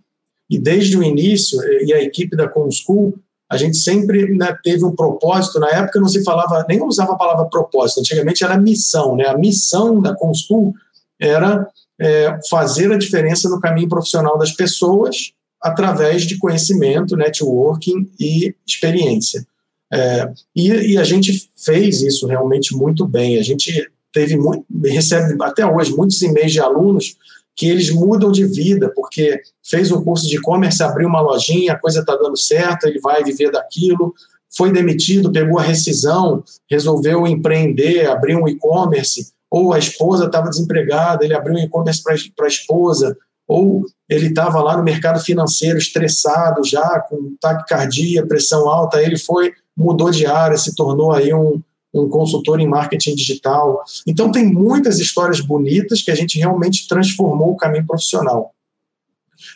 e 0.48 0.58
desde 0.58 0.96
o 0.96 1.02
início, 1.02 1.58
e 1.82 1.92
a 1.92 2.02
equipe 2.02 2.36
da 2.36 2.48
ComSchool, 2.48 3.14
a 3.50 3.56
gente 3.56 3.76
sempre 3.76 4.34
né, 4.36 4.56
teve 4.62 4.84
um 4.84 4.94
propósito. 4.94 5.60
Na 5.60 5.68
época 5.70 6.00
não 6.00 6.08
se 6.08 6.24
falava, 6.24 6.64
nem 6.68 6.82
usava 6.82 7.12
a 7.12 7.16
palavra 7.16 7.44
propósito, 7.46 8.00
antigamente 8.00 8.42
era 8.42 8.58
missão. 8.58 9.16
Né? 9.16 9.26
A 9.26 9.36
missão 9.36 10.00
da 10.00 10.14
ComSchool 10.14 10.74
era 11.20 11.68
é, 12.00 12.38
fazer 12.48 12.92
a 12.92 12.98
diferença 12.98 13.48
no 13.48 13.60
caminho 13.60 13.88
profissional 13.88 14.38
das 14.38 14.52
pessoas 14.52 15.32
através 15.60 16.24
de 16.24 16.38
conhecimento, 16.38 17.16
networking 17.16 18.10
e 18.20 18.54
experiência. 18.66 19.46
É, 19.94 20.32
e, 20.54 20.92
e, 20.92 20.98
a 20.98 21.04
gente 21.04 21.48
fez 21.56 22.02
isso 22.02 22.26
realmente 22.26 22.74
muito 22.74 23.06
bem. 23.06 23.38
A 23.38 23.42
gente 23.42 23.88
teve 24.12 24.36
muito, 24.36 24.64
recebe 24.84 25.36
até 25.42 25.66
hoje 25.66 25.92
muitos 25.92 26.20
e-mails 26.22 26.52
de 26.52 26.60
alunos 26.60 27.16
que 27.56 27.68
eles 27.68 27.90
mudam 27.90 28.32
de 28.32 28.44
vida, 28.44 28.90
porque 28.94 29.40
fez 29.62 29.92
um 29.92 30.02
curso 30.02 30.26
de 30.26 30.36
e-commerce, 30.36 30.82
abriu 30.82 31.08
uma 31.08 31.20
lojinha, 31.20 31.72
a 31.72 31.78
coisa 31.78 32.00
está 32.00 32.16
dando 32.16 32.36
certo, 32.36 32.86
ele 32.86 32.98
vai 33.00 33.22
viver 33.22 33.50
daquilo, 33.50 34.12
foi 34.56 34.72
demitido, 34.72 35.32
pegou 35.32 35.58
a 35.58 35.62
rescisão, 35.62 36.42
resolveu 36.68 37.26
empreender, 37.26 38.06
abrir 38.06 38.36
um 38.36 38.48
e-commerce, 38.48 39.32
ou 39.50 39.72
a 39.72 39.78
esposa 39.78 40.26
estava 40.26 40.48
desempregada, 40.48 41.24
ele 41.24 41.34
abriu 41.34 41.54
um 41.54 41.60
e-commerce 41.60 42.02
para 42.02 42.46
a 42.46 42.48
esposa, 42.48 43.16
ou 43.46 43.84
ele 44.08 44.28
estava 44.28 44.60
lá 44.60 44.76
no 44.76 44.82
mercado 44.82 45.20
financeiro 45.20 45.78
estressado 45.78 46.64
já, 46.64 47.00
com 47.00 47.36
taquicardia, 47.40 48.26
pressão 48.26 48.68
alta, 48.68 49.02
ele 49.02 49.18
foi, 49.18 49.52
mudou 49.76 50.10
de 50.10 50.26
área, 50.26 50.56
se 50.56 50.74
tornou 50.74 51.12
aí 51.12 51.32
um, 51.34 51.60
um 51.92 52.08
consultor 52.08 52.60
em 52.60 52.66
marketing 52.66 53.14
digital. 53.14 53.82
Então, 54.06 54.30
tem 54.30 54.44
muitas 54.44 54.98
histórias 54.98 55.40
bonitas 55.40 56.02
que 56.02 56.10
a 56.10 56.14
gente 56.14 56.38
realmente 56.38 56.88
transformou 56.88 57.52
o 57.52 57.56
caminho 57.56 57.86
profissional. 57.86 58.52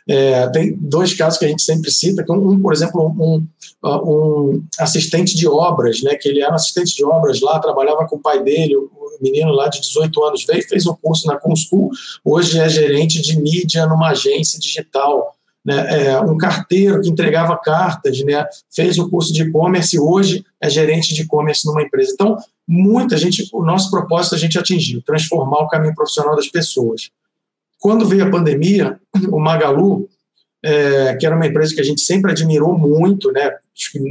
É, 0.06 0.48
tem 0.48 0.76
dois 0.76 1.14
casos 1.14 1.38
que 1.38 1.44
a 1.44 1.48
gente 1.48 1.62
sempre 1.62 1.90
cita, 1.90 2.24
um, 2.30 2.60
por 2.60 2.72
exemplo, 2.72 3.14
um, 3.18 3.46
um, 3.84 4.64
assistente 4.78 5.36
de 5.36 5.46
obras, 5.46 6.02
né, 6.02 6.14
que 6.14 6.28
ele 6.28 6.42
era 6.42 6.54
assistente 6.54 6.94
de 6.94 7.04
obras 7.04 7.40
lá, 7.40 7.58
trabalhava 7.58 8.06
com 8.06 8.16
o 8.16 8.20
pai 8.20 8.42
dele, 8.42 8.76
o 8.76 8.90
menino 9.20 9.50
lá 9.50 9.68
de 9.68 9.80
18 9.80 10.24
anos, 10.24 10.44
veio 10.44 10.66
fez 10.68 10.86
um 10.86 10.94
curso 10.94 11.26
na 11.26 11.36
Conschool, 11.36 11.90
hoje 12.24 12.58
é 12.58 12.68
gerente 12.68 13.20
de 13.20 13.38
mídia 13.38 13.86
numa 13.86 14.10
agência 14.10 14.58
digital 14.58 15.37
né, 15.68 16.06
é, 16.06 16.20
um 16.22 16.38
carteiro 16.38 16.98
que 17.02 17.10
entregava 17.10 17.54
cartas, 17.58 18.18
né, 18.24 18.42
fez 18.74 18.98
o 18.98 19.10
curso 19.10 19.34
de 19.34 19.42
e-commerce 19.42 19.94
e 19.94 20.00
hoje 20.00 20.42
é 20.58 20.70
gerente 20.70 21.12
de 21.12 21.20
e-commerce 21.20 21.66
numa 21.66 21.82
empresa. 21.82 22.10
Então, 22.14 22.38
muita 22.66 23.18
gente, 23.18 23.46
o 23.52 23.62
nosso 23.62 23.90
propósito 23.90 24.34
a 24.34 24.38
gente 24.38 24.58
atingiu, 24.58 25.02
transformar 25.02 25.58
o 25.58 25.68
caminho 25.68 25.94
profissional 25.94 26.34
das 26.34 26.48
pessoas. 26.48 27.10
Quando 27.78 28.08
veio 28.08 28.24
a 28.24 28.30
pandemia, 28.30 28.98
o 29.30 29.38
Magalu, 29.38 30.08
é, 30.64 31.14
que 31.16 31.26
era 31.26 31.36
uma 31.36 31.46
empresa 31.46 31.74
que 31.74 31.82
a 31.82 31.84
gente 31.84 32.00
sempre 32.00 32.30
admirou 32.30 32.76
muito, 32.78 33.30
né, 33.30 33.50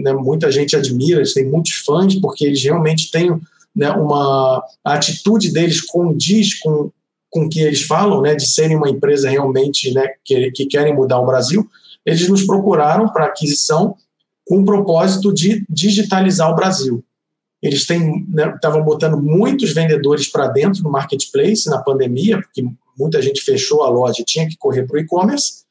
né, 0.03 0.13
muita 0.13 0.51
gente 0.51 0.75
admira, 0.75 1.17
eles 1.17 1.33
têm 1.33 1.49
muitos 1.49 1.73
fãs, 1.83 2.13
porque 2.13 2.45
eles 2.45 2.63
realmente 2.63 3.09
têm 3.09 3.31
né, 3.75 3.89
uma 3.89 4.63
a 4.85 4.93
atitude 4.93 5.51
deles 5.51 5.81
condiz 5.81 6.53
com 6.59 6.91
com 7.38 7.48
que 7.48 7.62
eles 7.62 7.84
falam, 7.84 8.20
né, 8.20 8.34
de 8.34 8.48
serem 8.48 8.75
uma 8.75 8.89
empresa 8.89 9.29
realmente 9.29 9.94
né, 9.94 10.08
que, 10.25 10.50
que 10.51 10.65
querem 10.65 10.96
mudar 10.96 11.20
o 11.20 11.25
Brasil, 11.25 11.70
eles 12.03 12.27
nos 12.27 12.44
procuraram 12.44 13.10
para 13.10 13.25
aquisição 13.25 13.96
com 14.44 14.62
o 14.62 14.65
propósito 14.65 15.32
de 15.32 15.63
digitalizar 15.70 16.50
o 16.50 16.56
Brasil. 16.56 17.03
Eles 17.62 17.82
estavam 17.82 18.79
né, 18.79 18.84
botando 18.84 19.22
muitos 19.22 19.72
vendedores 19.72 20.27
para 20.27 20.48
dentro 20.48 20.82
do 20.82 20.89
marketplace 20.89 21.70
na 21.70 21.79
pandemia, 21.79 22.41
porque 22.41 22.65
muita 22.98 23.22
gente 23.22 23.41
fechou 23.41 23.84
a 23.84 23.89
loja 23.89 24.24
tinha 24.25 24.48
que 24.48 24.58
correr 24.58 24.88
para 24.88 24.96
o 24.96 25.00
e-commerce, 25.00 25.67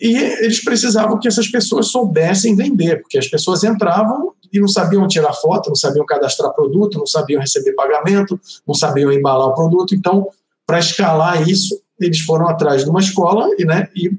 e 0.00 0.16
eles 0.16 0.62
precisavam 0.62 1.18
que 1.18 1.28
essas 1.28 1.48
pessoas 1.48 1.86
soubessem 1.88 2.54
vender, 2.54 3.00
porque 3.00 3.16
as 3.16 3.28
pessoas 3.28 3.62
entravam 3.64 4.32
e 4.52 4.60
não 4.60 4.68
sabiam 4.68 5.06
tirar 5.08 5.32
foto, 5.32 5.68
não 5.68 5.76
sabiam 5.76 6.04
cadastrar 6.04 6.52
produto, 6.52 6.98
não 6.98 7.06
sabiam 7.06 7.40
receber 7.40 7.72
pagamento, 7.72 8.38
não 8.66 8.74
sabiam 8.74 9.12
embalar 9.12 9.48
o 9.48 9.54
produto, 9.54 9.94
então 9.94 10.28
para 10.66 10.78
escalar 10.78 11.48
isso, 11.48 11.80
eles 12.00 12.20
foram 12.20 12.48
atrás 12.48 12.84
de 12.84 12.90
uma 12.90 13.00
escola 13.00 13.48
e, 13.58 13.64
né, 13.64 13.88
e 13.94 14.10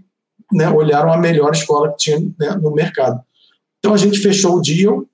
né, 0.52 0.70
olharam 0.70 1.12
a 1.12 1.18
melhor 1.18 1.52
escola 1.52 1.92
que 1.92 1.98
tinha 1.98 2.20
né, 2.20 2.56
no 2.62 2.72
mercado. 2.72 3.22
Então 3.80 3.94
a 3.94 3.98
gente 3.98 4.20
fechou 4.20 4.58
o 4.58 4.62
deal 4.62 5.06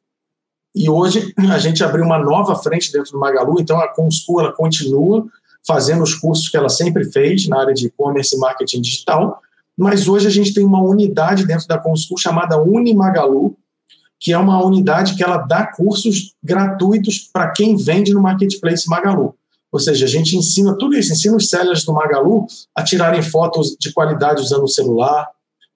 e 0.74 0.90
hoje 0.90 1.34
a 1.52 1.58
gente 1.58 1.84
abriu 1.84 2.06
uma 2.06 2.20
nova 2.20 2.56
frente 2.56 2.92
dentro 2.92 3.12
do 3.12 3.20
Magalu. 3.20 3.60
Então 3.60 3.80
a 3.80 3.88
Conschool 3.88 4.42
ela 4.42 4.54
continua 4.54 5.26
fazendo 5.66 6.04
os 6.04 6.16
cursos 6.16 6.50
que 6.50 6.58
ela 6.58 6.70
sempre 6.70 7.04
fez 7.12 7.48
na 7.48 7.60
área 7.60 7.74
de 7.74 7.88
e-commerce 7.88 8.36
e 8.36 8.40
marketing 8.40 8.82
digital, 8.82 9.40
mas 9.78 10.08
hoje 10.08 10.28
a 10.28 10.32
gente 10.32 10.54
tem 10.54 10.66
uma 10.66 10.82
unidade 10.82 11.46
dentro 11.46 11.68
da 11.68 11.78
Conschool 11.78 12.18
chamada 12.18 12.62
Unimagalu, 12.62 13.56
que 14.20 14.32
é 14.32 14.38
uma 14.38 14.64
unidade 14.64 15.16
que 15.16 15.24
ela 15.24 15.38
dá 15.38 15.66
cursos 15.66 16.36
gratuitos 16.44 17.20
para 17.32 17.52
quem 17.52 17.76
vende 17.76 18.14
no 18.14 18.22
marketplace 18.22 18.88
Magalu. 18.88 19.36
Ou 19.72 19.80
seja, 19.80 20.06
a 20.06 20.08
gente 20.08 20.36
ensina 20.36 20.76
tudo 20.78 20.96
isso, 20.96 21.14
ensina 21.14 21.36
os 21.36 21.50
sellers 21.50 21.86
do 21.86 21.94
Magalu 21.94 22.46
a 22.76 22.84
tirarem 22.84 23.22
fotos 23.22 23.76
de 23.80 23.94
qualidade 23.94 24.42
usando 24.42 24.64
o 24.64 24.68
celular. 24.68 25.28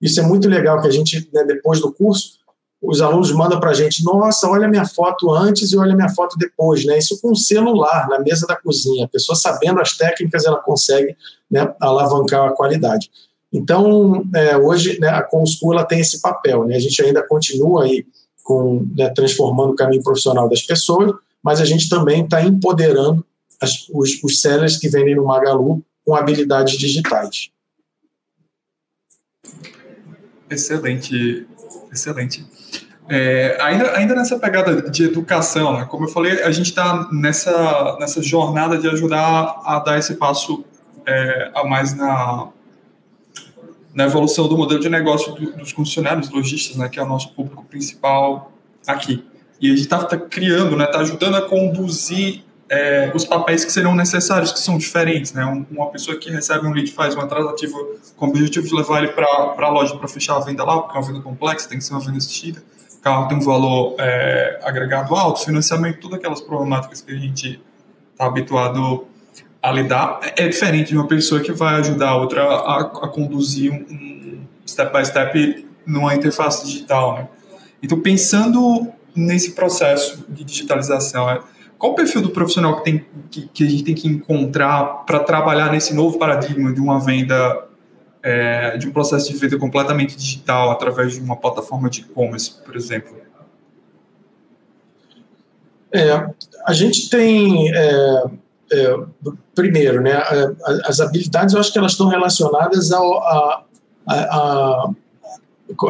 Isso 0.01 0.19
é 0.19 0.23
muito 0.23 0.49
legal, 0.49 0.81
que 0.81 0.87
a 0.87 0.91
gente, 0.91 1.29
né, 1.33 1.43
depois 1.45 1.79
do 1.79 1.93
curso, 1.93 2.33
os 2.81 3.01
alunos 3.01 3.31
mandam 3.31 3.59
para 3.59 3.71
a 3.71 3.73
gente, 3.73 4.03
nossa, 4.03 4.47
olha 4.49 4.67
minha 4.67 4.85
foto 4.85 5.31
antes 5.31 5.71
e 5.71 5.77
olha 5.77 5.95
minha 5.95 6.09
foto 6.09 6.37
depois, 6.37 6.85
né? 6.85 6.97
Isso 6.97 7.19
com 7.21 7.31
o 7.31 7.35
celular, 7.35 8.07
na 8.09 8.19
mesa 8.19 8.45
da 8.45 8.55
cozinha. 8.55 9.05
A 9.05 9.07
pessoa 9.07 9.35
sabendo 9.35 9.79
as 9.79 9.97
técnicas, 9.97 10.45
ela 10.45 10.57
consegue 10.57 11.15
né, 11.49 11.73
alavancar 11.79 12.47
a 12.47 12.51
qualidade. 12.51 13.09
Então, 13.51 14.23
é, 14.35 14.57
hoje, 14.57 14.99
né, 14.99 15.07
a 15.07 15.23
Conschool 15.23 15.73
ela 15.73 15.85
tem 15.85 15.99
esse 15.99 16.21
papel, 16.21 16.65
né? 16.65 16.75
A 16.75 16.79
gente 16.79 17.01
ainda 17.01 17.25
continua 17.25 17.85
aí 17.85 18.05
com, 18.43 18.85
né, 18.95 19.09
transformando 19.09 19.71
o 19.71 19.75
caminho 19.75 20.03
profissional 20.03 20.47
das 20.49 20.61
pessoas, 20.61 21.11
mas 21.41 21.61
a 21.61 21.65
gente 21.65 21.89
também 21.89 22.23
está 22.23 22.43
empoderando 22.43 23.25
as, 23.61 23.87
os, 23.93 24.23
os 24.23 24.41
sellers 24.41 24.77
que 24.77 24.89
vendem 24.89 25.15
no 25.15 25.25
Magalu 25.25 25.83
com 26.05 26.15
habilidades 26.15 26.77
digitais. 26.77 27.49
Excelente, 30.49 31.47
excelente. 31.91 32.45
É, 33.07 33.57
ainda, 33.61 33.95
ainda 33.97 34.15
nessa 34.15 34.39
pegada 34.39 34.89
de 34.89 35.03
educação, 35.03 35.73
né, 35.73 35.85
como 35.85 36.05
eu 36.05 36.09
falei, 36.09 36.41
a 36.41 36.51
gente 36.51 36.69
está 36.69 37.07
nessa, 37.11 37.97
nessa 37.99 38.21
jornada 38.21 38.77
de 38.77 38.87
ajudar 38.87 39.61
a 39.63 39.79
dar 39.79 39.99
esse 39.99 40.15
passo 40.15 40.63
é, 41.05 41.51
a 41.53 41.63
mais 41.63 41.95
na, 41.95 42.49
na 43.93 44.05
evolução 44.05 44.47
do 44.47 44.57
modelo 44.57 44.79
de 44.79 44.89
negócio 44.89 45.33
do, 45.33 45.51
dos 45.57 45.71
funcionários 45.71 46.29
lojistas, 46.29 46.77
né, 46.77 46.89
que 46.89 46.99
é 46.99 47.03
o 47.03 47.07
nosso 47.07 47.31
público 47.33 47.63
principal 47.65 48.51
aqui. 48.87 49.23
E 49.61 49.67
a 49.67 49.69
gente 49.71 49.81
está 49.81 50.03
tá 50.03 50.17
criando, 50.17 50.71
está 50.71 50.77
né, 50.77 50.87
tá 50.87 50.99
ajudando 50.99 51.35
a 51.35 51.47
conduzir 51.47 52.43
é, 52.69 53.11
os 53.13 53.25
papéis 53.25 53.63
que 53.63 53.71
serão 53.71 53.95
necessários, 53.95 54.51
que 54.51 54.59
são 54.59 54.77
diferentes. 54.77 55.33
Né? 55.33 55.45
uma 55.69 55.89
pessoa 55.89 56.17
que 56.17 56.29
recebe 56.29 56.65
um 56.65 56.71
lead 56.71 56.91
faz 56.91 57.15
uma 57.15 57.27
tratativa 57.27 57.77
com 58.15 58.25
o 58.25 58.29
objetivo 58.29 58.67
de 58.67 58.75
levar 58.75 59.03
ele 59.03 59.13
para 59.13 59.27
a 59.27 59.69
loja 59.69 59.95
para 59.97 60.07
fechar 60.07 60.37
a 60.37 60.39
venda 60.39 60.63
lá, 60.63 60.81
porque 60.81 60.97
é 60.97 61.01
uma 61.01 61.07
venda 61.07 61.21
complexa, 61.21 61.69
tem 61.69 61.77
que 61.77 61.83
ser 61.83 61.93
uma 61.93 61.99
venda 61.99 62.17
assistida. 62.17 62.63
O 62.97 63.01
carro 63.01 63.27
tem 63.27 63.37
um 63.37 63.41
valor 63.41 63.95
é, 63.99 64.59
agregado 64.63 65.15
alto, 65.15 65.45
financiamento, 65.45 65.99
todas 65.99 66.17
aquelas 66.17 66.41
problemáticas 66.41 67.01
que 67.01 67.11
a 67.11 67.17
gente 67.17 67.61
está 68.11 68.25
habituado 68.25 69.05
a 69.61 69.71
lidar. 69.71 70.19
É, 70.23 70.45
é 70.45 70.47
diferente 70.47 70.89
de 70.89 70.97
uma 70.97 71.07
pessoa 71.07 71.41
que 71.41 71.51
vai 71.51 71.75
ajudar 71.75 72.09
a 72.09 72.17
outra 72.17 72.43
a, 72.43 72.81
a 72.81 73.07
conduzir 73.07 73.71
um 73.71 74.43
step 74.65 74.91
by 74.91 75.05
step 75.05 75.67
numa 75.85 76.15
interface 76.15 76.65
digital. 76.65 77.15
Né? 77.15 77.27
Então, 77.83 77.99
pensando 77.99 78.91
nesse 79.15 79.51
processo 79.51 80.25
de 80.27 80.43
digitalização, 80.43 81.29
é, 81.29 81.39
qual 81.77 81.91
o 81.91 81.95
perfil 81.95 82.21
do 82.21 82.29
profissional 82.29 82.77
que, 82.77 82.83
tem, 82.83 83.05
que, 83.29 83.47
que 83.47 83.63
a 83.63 83.69
gente 83.69 83.83
tem 83.83 83.95
que 83.95 84.07
encontrar 84.07 85.05
para 85.05 85.19
trabalhar 85.19 85.71
nesse 85.71 85.93
novo 85.93 86.17
paradigma 86.17 86.73
de 86.73 86.79
uma 86.79 86.99
venda, 86.99 87.65
é, 88.23 88.77
de 88.77 88.87
um 88.87 88.91
processo 88.91 89.31
de 89.31 89.37
venda 89.37 89.57
completamente 89.57 90.15
digital 90.15 90.71
através 90.71 91.13
de 91.13 91.21
uma 91.21 91.35
plataforma 91.35 91.89
de 91.89 92.01
e-commerce, 92.01 92.61
por 92.63 92.75
exemplo? 92.75 93.15
É, 95.91 96.27
a 96.65 96.73
gente 96.73 97.09
tem, 97.09 97.73
é, 97.73 98.23
é, 98.71 98.97
primeiro, 99.53 100.01
né, 100.01 100.21
as 100.85 100.99
habilidades, 100.99 101.53
eu 101.53 101.59
acho 101.59 101.71
que 101.71 101.79
elas 101.79 101.93
estão 101.93 102.07
relacionadas 102.07 102.91
ao, 102.91 103.23
a, 103.23 103.63
a, 104.07 104.15
a 104.15 104.89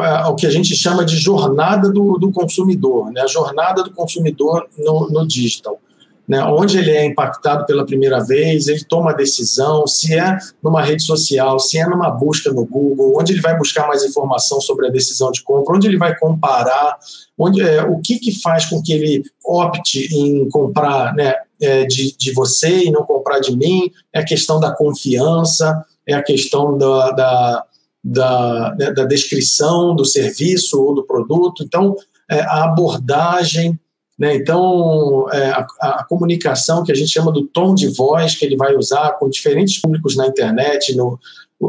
ao 0.00 0.34
que 0.34 0.46
a 0.46 0.50
gente 0.50 0.74
chama 0.74 1.04
de 1.04 1.16
jornada 1.16 1.90
do, 1.90 2.16
do 2.18 2.32
consumidor, 2.32 3.10
né? 3.10 3.20
a 3.20 3.26
jornada 3.26 3.82
do 3.82 3.90
consumidor 3.92 4.66
no, 4.78 5.08
no 5.10 5.26
digital. 5.26 5.78
né, 6.26 6.42
onde 6.44 6.78
ele 6.78 6.90
é 6.90 7.04
impactado 7.04 7.64
pela 7.66 7.86
primeira 7.86 8.24
vez, 8.24 8.66
ele 8.66 8.82
toma 8.84 9.10
a 9.10 9.14
decisão, 9.14 9.86
se 9.86 10.18
é 10.18 10.36
numa 10.62 10.82
rede 10.82 11.02
social, 11.04 11.58
se 11.60 11.78
é 11.78 11.86
numa 11.86 12.10
busca 12.10 12.50
no 12.52 12.64
Google, 12.64 13.14
onde 13.16 13.32
ele 13.32 13.40
vai 13.40 13.56
buscar 13.56 13.86
mais 13.86 14.02
informação 14.02 14.60
sobre 14.60 14.88
a 14.88 14.90
decisão 14.90 15.30
de 15.30 15.42
compra, 15.42 15.76
onde 15.76 15.86
ele 15.86 15.98
vai 15.98 16.18
comparar, 16.18 16.98
onde, 17.38 17.60
é, 17.60 17.82
o 17.82 18.00
que, 18.00 18.18
que 18.18 18.40
faz 18.40 18.64
com 18.64 18.82
que 18.82 18.92
ele 18.92 19.22
opte 19.44 20.08
em 20.12 20.48
comprar 20.48 21.14
né, 21.14 21.34
é, 21.60 21.84
de, 21.84 22.16
de 22.16 22.32
você 22.32 22.84
e 22.84 22.90
não 22.90 23.04
comprar 23.04 23.38
de 23.38 23.56
mim, 23.56 23.90
é 24.12 24.20
a 24.20 24.24
questão 24.24 24.58
da 24.58 24.74
confiança, 24.74 25.84
é 26.06 26.14
a 26.14 26.22
questão 26.22 26.76
da, 26.78 27.10
da, 27.10 27.64
da, 28.06 28.74
né, 28.78 28.92
da 28.92 29.04
descrição 29.04 29.94
do 29.94 30.04
serviço 30.04 30.80
ou 30.80 30.94
do 30.94 31.04
produto. 31.04 31.64
Então, 31.64 31.96
é, 32.30 32.40
a 32.40 32.64
abordagem 32.64 33.78
né? 34.18 34.34
Então, 34.34 35.28
é, 35.30 35.50
a, 35.50 35.66
a, 35.78 36.04
comunicação 36.04 36.82
que 36.82 36.90
a 36.90 36.94
gente 36.94 37.10
chama 37.10 37.30
do 37.30 37.46
tom 37.46 37.74
de 37.74 37.88
voz 37.88 38.34
que 38.34 38.46
ele 38.46 38.56
vai 38.56 38.74
usar 38.74 39.12
com 39.18 39.28
diferentes 39.28 39.78
públicos 39.78 40.16
na 40.16 40.26
internet, 40.26 40.96
no, 40.96 41.20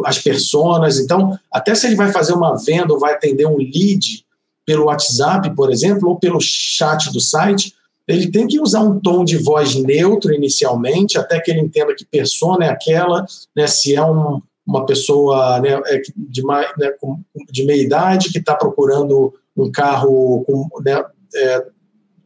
as 0.05 0.17
personas. 0.17 0.97
Então, 0.97 1.37
até 1.51 1.75
se 1.75 1.87
ele 1.87 1.97
vai 1.97 2.09
fazer 2.09 2.31
uma 2.31 2.55
venda 2.55 2.93
ou 2.93 2.99
vai 2.99 3.13
atender 3.13 3.45
um 3.45 3.57
lead 3.57 4.25
pelo 4.65 4.85
WhatsApp, 4.85 5.53
por 5.55 5.71
exemplo, 5.71 6.07
ou 6.07 6.17
pelo 6.17 6.39
chat 6.39 7.11
do 7.11 7.19
site, 7.19 7.73
ele 8.07 8.31
tem 8.31 8.47
que 8.47 8.61
usar 8.61 8.79
um 8.79 8.97
tom 8.97 9.25
de 9.25 9.35
voz 9.35 9.75
neutro 9.75 10.33
inicialmente, 10.33 11.17
até 11.17 11.41
que 11.41 11.51
ele 11.51 11.59
entenda 11.59 11.93
que 11.93 12.05
persona 12.05 12.65
é 12.65 12.69
aquela, 12.69 13.25
né, 13.53 13.67
se 13.67 13.93
é 13.93 14.03
um, 14.03 14.41
uma 14.67 14.85
pessoa 14.85 15.59
né, 15.61 15.81
é 15.85 16.01
de, 16.17 16.43
né, 16.45 16.93
de 17.49 17.65
meia 17.65 17.81
idade 17.81 18.31
que 18.31 18.39
está 18.39 18.53
procurando 18.53 19.33
um 19.55 19.71
carro 19.71 20.43
com, 20.45 20.67
né, 20.83 21.03
é, 21.33 21.65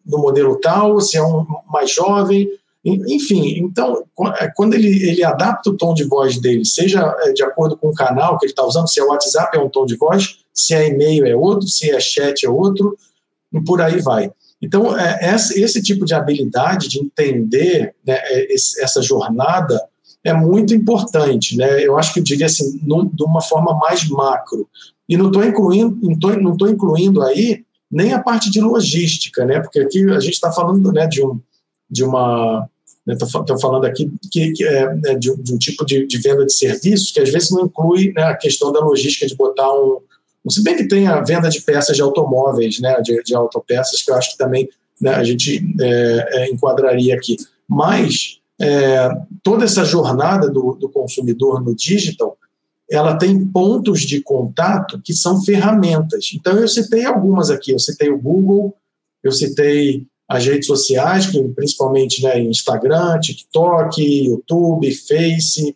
do 0.03 0.17
modelo 0.17 0.59
tal, 0.59 0.99
se 0.99 1.17
é 1.17 1.23
um 1.23 1.45
mais 1.69 1.91
jovem, 1.91 2.49
enfim. 2.83 3.59
Então, 3.59 4.03
é, 4.39 4.49
quando 4.55 4.73
ele, 4.73 5.07
ele 5.07 5.23
adapta 5.23 5.69
o 5.69 5.77
tom 5.77 5.93
de 5.93 6.03
voz 6.03 6.39
dele, 6.41 6.65
seja 6.65 7.15
é, 7.19 7.31
de 7.31 7.43
acordo 7.43 7.77
com 7.77 7.89
o 7.89 7.93
canal 7.93 8.39
que 8.39 8.45
ele 8.45 8.51
está 8.51 8.65
usando, 8.65 8.89
se 8.89 8.99
é 8.99 9.03
WhatsApp 9.03 9.55
é 9.55 9.61
um 9.61 9.69
tom 9.69 9.85
de 9.85 9.95
voz, 9.95 10.39
se 10.51 10.73
é 10.73 10.87
e-mail 10.87 11.27
é 11.27 11.35
outro, 11.35 11.67
se 11.67 11.91
é 11.91 11.99
chat 11.99 12.43
é 12.43 12.49
outro, 12.49 12.97
e 13.53 13.61
por 13.61 13.81
aí 13.81 14.01
vai. 14.01 14.31
Então, 14.59 14.97
é, 14.97 15.33
esse, 15.35 15.61
esse 15.61 15.81
tipo 15.81 16.05
de 16.05 16.13
habilidade 16.15 16.87
de 16.87 16.99
entender 16.99 17.93
né, 18.05 18.19
essa 18.79 19.01
jornada 19.01 19.79
é 20.23 20.33
muito 20.33 20.73
importante. 20.73 21.57
Né? 21.57 21.85
Eu 21.85 21.97
acho 21.97 22.13
que 22.13 22.19
eu 22.19 22.23
diria 22.23 22.45
assim, 22.45 22.79
num, 22.83 23.05
de 23.05 23.23
uma 23.23 23.41
forma 23.41 23.77
mais 23.77 24.07
macro. 24.07 24.67
E 25.07 25.17
não 25.17 25.27
estou 25.27 25.43
incluindo, 25.43 25.97
não 26.41 26.53
estou 26.53 26.69
incluindo 26.69 27.21
aí 27.21 27.63
nem 27.91 28.13
a 28.13 28.23
parte 28.23 28.49
de 28.49 28.61
logística, 28.61 29.43
né? 29.43 29.59
Porque 29.59 29.79
aqui 29.79 30.09
a 30.09 30.19
gente 30.19 30.33
está 30.33 30.51
falando 30.51 30.91
né, 30.93 31.05
de, 31.07 31.21
um, 31.21 31.39
de 31.89 32.03
uma. 32.03 32.67
Estou 33.05 33.55
né, 33.55 33.61
falando 33.61 33.85
aqui 33.85 34.09
que, 34.31 34.51
que 34.53 34.63
é, 34.63 34.93
né, 34.95 35.15
de, 35.15 35.35
de, 35.35 35.53
um 35.53 35.57
tipo 35.57 35.85
de, 35.85 36.07
de, 36.07 36.17
venda 36.19 36.45
de 36.45 36.53
serviços 36.53 37.11
que 37.11 37.19
às 37.19 37.29
vezes 37.29 37.51
não 37.51 37.65
inclui 37.65 38.13
né, 38.13 38.23
a 38.23 38.37
questão 38.37 38.71
da 38.71 38.79
logística 38.79 39.27
de 39.27 39.35
botar 39.35 39.69
um. 39.73 39.99
Se 40.49 40.63
bem 40.63 40.77
que 40.77 40.87
tem 40.87 41.07
a 41.07 41.21
venda 41.21 41.49
de 41.49 41.61
peças 41.61 41.95
de 41.95 42.01
automóveis, 42.01 42.79
né, 42.79 42.99
de, 43.01 43.21
de 43.21 43.35
autopeças, 43.35 44.01
que 44.01 44.09
eu 44.09 44.15
acho 44.15 44.31
que 44.31 44.37
também 44.37 44.69
né, 44.99 45.13
a 45.13 45.23
gente 45.23 45.61
é, 45.79 46.27
é, 46.31 46.49
enquadraria 46.49 47.13
aqui. 47.13 47.35
Mas 47.67 48.39
é, 48.61 49.09
toda 49.41 49.65
essa 49.65 49.83
jornada 49.83 50.49
do, 50.49 50.73
do 50.73 50.89
consumidor 50.89 51.63
no 51.63 51.75
digital 51.75 52.37
ela 52.91 53.15
tem 53.15 53.47
pontos 53.47 54.01
de 54.01 54.21
contato 54.21 55.01
que 55.01 55.13
são 55.13 55.41
ferramentas. 55.41 56.31
Então, 56.35 56.59
eu 56.59 56.67
citei 56.67 57.05
algumas 57.05 57.49
aqui. 57.49 57.71
Eu 57.71 57.79
citei 57.79 58.09
o 58.09 58.19
Google, 58.19 58.75
eu 59.23 59.31
citei 59.31 60.05
as 60.27 60.45
redes 60.45 60.67
sociais, 60.67 61.25
que 61.25 61.41
principalmente 61.49 62.21
né, 62.21 62.37
Instagram, 62.41 63.17
TikTok, 63.21 64.25
YouTube, 64.25 64.93
Face. 64.93 65.75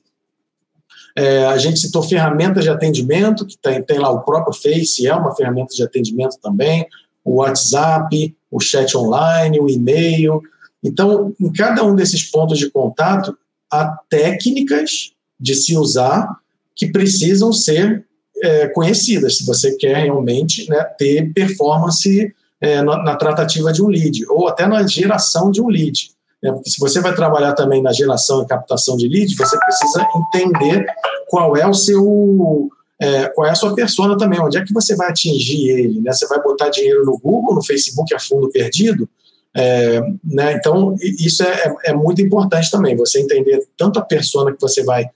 É, 1.15 1.45
a 1.45 1.57
gente 1.57 1.79
citou 1.79 2.03
ferramentas 2.03 2.65
de 2.65 2.69
atendimento, 2.69 3.45
que 3.45 3.57
tem, 3.57 3.81
tem 3.81 3.97
lá 3.97 4.11
o 4.11 4.21
próprio 4.21 4.53
Face, 4.53 5.07
é 5.07 5.15
uma 5.15 5.33
ferramenta 5.33 5.73
de 5.73 5.83
atendimento 5.83 6.37
também, 6.41 6.85
o 7.23 7.35
WhatsApp, 7.35 8.35
o 8.51 8.59
chat 8.59 8.95
online, 8.97 9.57
o 9.57 9.69
e-mail. 9.69 10.41
Então, 10.85 11.33
em 11.39 11.51
cada 11.51 11.83
um 11.83 11.95
desses 11.95 12.23
pontos 12.23 12.59
de 12.59 12.69
contato, 12.69 13.35
há 13.71 13.97
técnicas 14.09 15.11
de 15.39 15.55
se 15.55 15.75
usar 15.75 16.29
que 16.75 16.87
precisam 16.87 17.51
ser 17.51 18.05
é, 18.43 18.67
conhecidas 18.67 19.37
se 19.37 19.45
você 19.45 19.75
quer 19.75 20.03
realmente 20.03 20.69
né, 20.69 20.83
ter 20.97 21.33
performance 21.33 22.33
é, 22.61 22.81
na, 22.81 23.01
na, 23.03 23.15
tratativa 23.15 23.71
de 23.71 23.81
um 23.81 23.87
lead 23.87 24.25
ou 24.29 24.47
até 24.47 24.67
na 24.67 24.85
geração 24.85 25.49
de 25.49 25.61
um 25.61 25.67
lead. 25.67 26.11
Né? 26.43 26.51
Porque 26.51 26.69
se 26.69 26.79
você 26.79 27.01
vai 27.01 27.15
trabalhar 27.15 27.53
também 27.53 27.81
na 27.81 27.91
geração 27.91 28.43
e 28.43 28.47
captação 28.47 28.95
de 28.95 29.07
lead, 29.07 29.35
você 29.35 29.57
precisa 29.57 30.07
entender 30.15 30.85
qual 31.27 31.57
é 31.57 31.65
o 31.65 31.73
seu 31.73 32.69
é, 32.99 33.27
qual 33.29 33.47
é 33.47 33.51
a 33.51 33.55
sua 33.55 33.75
persona 33.75 34.17
também, 34.17 34.39
onde 34.39 34.57
é 34.57 34.63
que 34.63 34.73
você 34.73 34.95
vai 34.95 35.09
atingir 35.09 35.69
ele, 35.69 35.99
né? 35.99 36.13
Você 36.13 36.25
vai 36.27 36.41
botar 36.41 36.69
dinheiro 36.69 37.05
no 37.05 37.17
Google, 37.17 37.53
no 37.53 37.63
Facebook 37.63 38.13
a 38.13 38.19
fundo 38.19 38.49
perdido, 38.49 39.09
é, 39.55 40.01
né? 40.21 40.53
Então 40.53 40.95
isso 41.01 41.41
é, 41.41 41.47
é, 41.47 41.75
é 41.91 41.93
muito 41.93 42.21
importante 42.21 42.69
também, 42.69 42.95
você 42.95 43.21
entender 43.21 43.65
tanto 43.77 43.97
a 43.97 44.01
persona 44.01 44.51
que 44.51 44.59
você 44.59 44.83
vai 44.83 45.09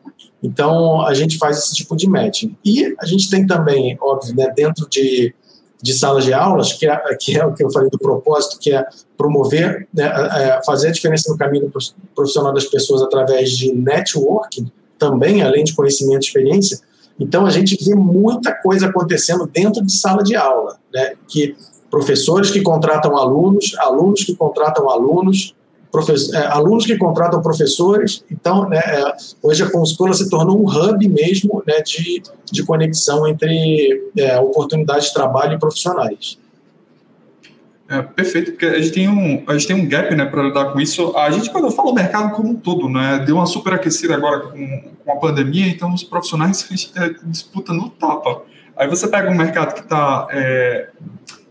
então, 0.46 1.02
a 1.02 1.12
gente 1.12 1.38
faz 1.38 1.58
esse 1.58 1.74
tipo 1.74 1.96
de 1.96 2.08
matching. 2.08 2.56
E 2.64 2.94
a 3.00 3.04
gente 3.04 3.28
tem 3.28 3.44
também, 3.44 3.98
óbvio, 4.00 4.32
né, 4.36 4.52
dentro 4.54 4.88
de, 4.88 5.34
de 5.82 5.92
salas 5.92 6.24
de 6.24 6.32
aulas, 6.32 6.72
que 6.72 6.88
é, 6.88 6.96
que 7.18 7.36
é 7.36 7.44
o 7.44 7.52
que 7.52 7.64
eu 7.64 7.70
falei 7.72 7.90
do 7.90 7.98
propósito, 7.98 8.58
que 8.60 8.72
é 8.72 8.86
promover, 9.16 9.88
né, 9.92 10.04
é 10.04 10.60
fazer 10.64 10.88
a 10.88 10.92
diferença 10.92 11.32
no 11.32 11.36
caminho 11.36 11.72
profissional 12.14 12.54
das 12.54 12.64
pessoas 12.66 13.02
através 13.02 13.50
de 13.50 13.72
networking, 13.72 14.70
também, 14.96 15.42
além 15.42 15.64
de 15.64 15.74
conhecimento 15.74 16.22
e 16.22 16.26
experiência. 16.26 16.78
Então, 17.18 17.44
a 17.44 17.50
gente 17.50 17.76
vê 17.84 17.96
muita 17.96 18.52
coisa 18.52 18.86
acontecendo 18.86 19.50
dentro 19.52 19.84
de 19.84 19.92
sala 19.92 20.22
de 20.22 20.36
aula, 20.36 20.78
né, 20.94 21.14
que 21.26 21.56
professores 21.90 22.50
que 22.50 22.60
contratam 22.60 23.16
alunos, 23.16 23.74
alunos 23.78 24.22
que 24.22 24.36
contratam 24.36 24.88
alunos, 24.88 25.55
alunos 26.50 26.86
que 26.86 26.96
contratam 26.96 27.42
professores. 27.42 28.24
Então, 28.30 28.68
né, 28.68 28.78
é, 28.78 29.16
hoje 29.42 29.62
a 29.62 29.70
Conscola 29.70 30.14
se 30.14 30.28
tornou 30.28 30.60
um 30.60 30.68
hub 30.68 31.08
mesmo 31.08 31.62
né, 31.66 31.80
de, 31.82 32.22
de 32.50 32.64
conexão 32.64 33.26
entre 33.26 34.10
é, 34.16 34.38
oportunidades 34.38 35.08
de 35.08 35.14
trabalho 35.14 35.54
e 35.54 35.58
profissionais. 35.58 36.38
É, 37.88 38.02
perfeito, 38.02 38.50
porque 38.50 38.66
a 38.66 38.80
gente 38.80 38.92
tem 38.92 39.08
um, 39.08 39.44
a 39.46 39.52
gente 39.52 39.66
tem 39.68 39.76
um 39.76 39.88
gap 39.88 40.12
né, 40.14 40.24
para 40.24 40.42
lidar 40.42 40.72
com 40.72 40.80
isso. 40.80 41.16
A 41.16 41.30
gente, 41.30 41.50
quando 41.50 41.66
eu 41.66 41.70
falo 41.70 41.94
mercado 41.94 42.34
como 42.34 42.50
um 42.50 42.56
todo, 42.56 42.88
né, 42.88 43.22
deu 43.24 43.36
uma 43.36 43.46
superaquecida 43.46 44.14
agora 44.14 44.40
com, 44.40 44.82
com 45.04 45.12
a 45.12 45.16
pandemia, 45.16 45.68
então 45.68 45.94
os 45.94 46.02
profissionais 46.02 46.66
a 46.68 46.74
gente 46.74 46.90
é, 46.96 47.14
disputa 47.24 47.72
no 47.72 47.88
tapa. 47.90 48.42
Aí 48.76 48.88
você 48.88 49.06
pega 49.06 49.30
um 49.30 49.36
mercado 49.36 49.74
que 49.74 49.80
está 49.80 50.26
é, 50.30 50.88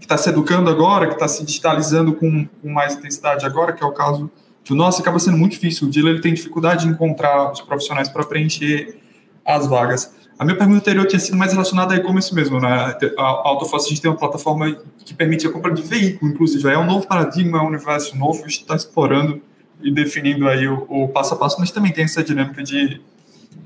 que 0.06 0.14
está 0.14 0.18
se 0.18 0.30
educando 0.30 0.70
agora, 0.70 1.08
que 1.08 1.14
está 1.14 1.28
se 1.28 1.44
digitalizando 1.44 2.14
com, 2.14 2.48
com, 2.62 2.70
mais 2.70 2.94
intensidade 2.94 3.44
agora, 3.44 3.74
que 3.74 3.84
é 3.84 3.88
o 3.88 3.92
caso 3.92 4.30
do 4.64 4.76
nosso, 4.76 5.02
acaba 5.02 5.18
sendo 5.18 5.36
muito 5.36 5.54
difícil. 5.54 5.88
O 5.88 5.92
dealer 5.92 6.14
ele 6.14 6.22
tem 6.22 6.32
dificuldade 6.32 6.86
de 6.86 6.92
encontrar 6.92 7.52
os 7.52 7.60
profissionais 7.60 8.08
para 8.08 8.24
preencher 8.24 9.00
as 9.44 9.66
vagas. 9.66 10.14
A 10.38 10.46
minha 10.46 10.56
pergunta 10.56 10.78
anterior 10.78 11.08
tinha 11.08 11.20
sido 11.20 11.36
mais 11.36 11.54
relacionada 11.54 11.96
a 11.96 11.98
e-commerce 11.98 12.34
mesmo, 12.36 12.60
né? 12.60 12.96
A 13.18 13.24
Autofoss, 13.24 13.86
a 13.86 13.90
gente 13.90 14.02
tem 14.02 14.12
uma 14.12 14.18
plataforma 14.18 14.78
que 15.04 15.14
permite 15.14 15.48
a 15.48 15.52
compra 15.52 15.74
de 15.74 15.82
veículo, 15.82 16.32
inclusive. 16.32 16.70
É 16.70 16.78
um 16.78 16.86
novo 16.86 17.08
paradigma, 17.08 17.58
é 17.58 17.62
um 17.62 17.68
universo 17.68 18.16
novo, 18.16 18.40
a 18.40 18.48
gente 18.48 18.62
está 18.62 18.76
explorando 18.76 19.42
e 19.82 19.92
definindo 19.92 20.48
aí 20.48 20.68
o, 20.68 20.86
o, 20.88 21.08
passo 21.08 21.34
a 21.34 21.38
passo, 21.38 21.60
mas 21.60 21.72
também 21.72 21.92
tem 21.92 22.04
essa 22.04 22.24
dinâmica 22.24 22.62
de, 22.62 23.02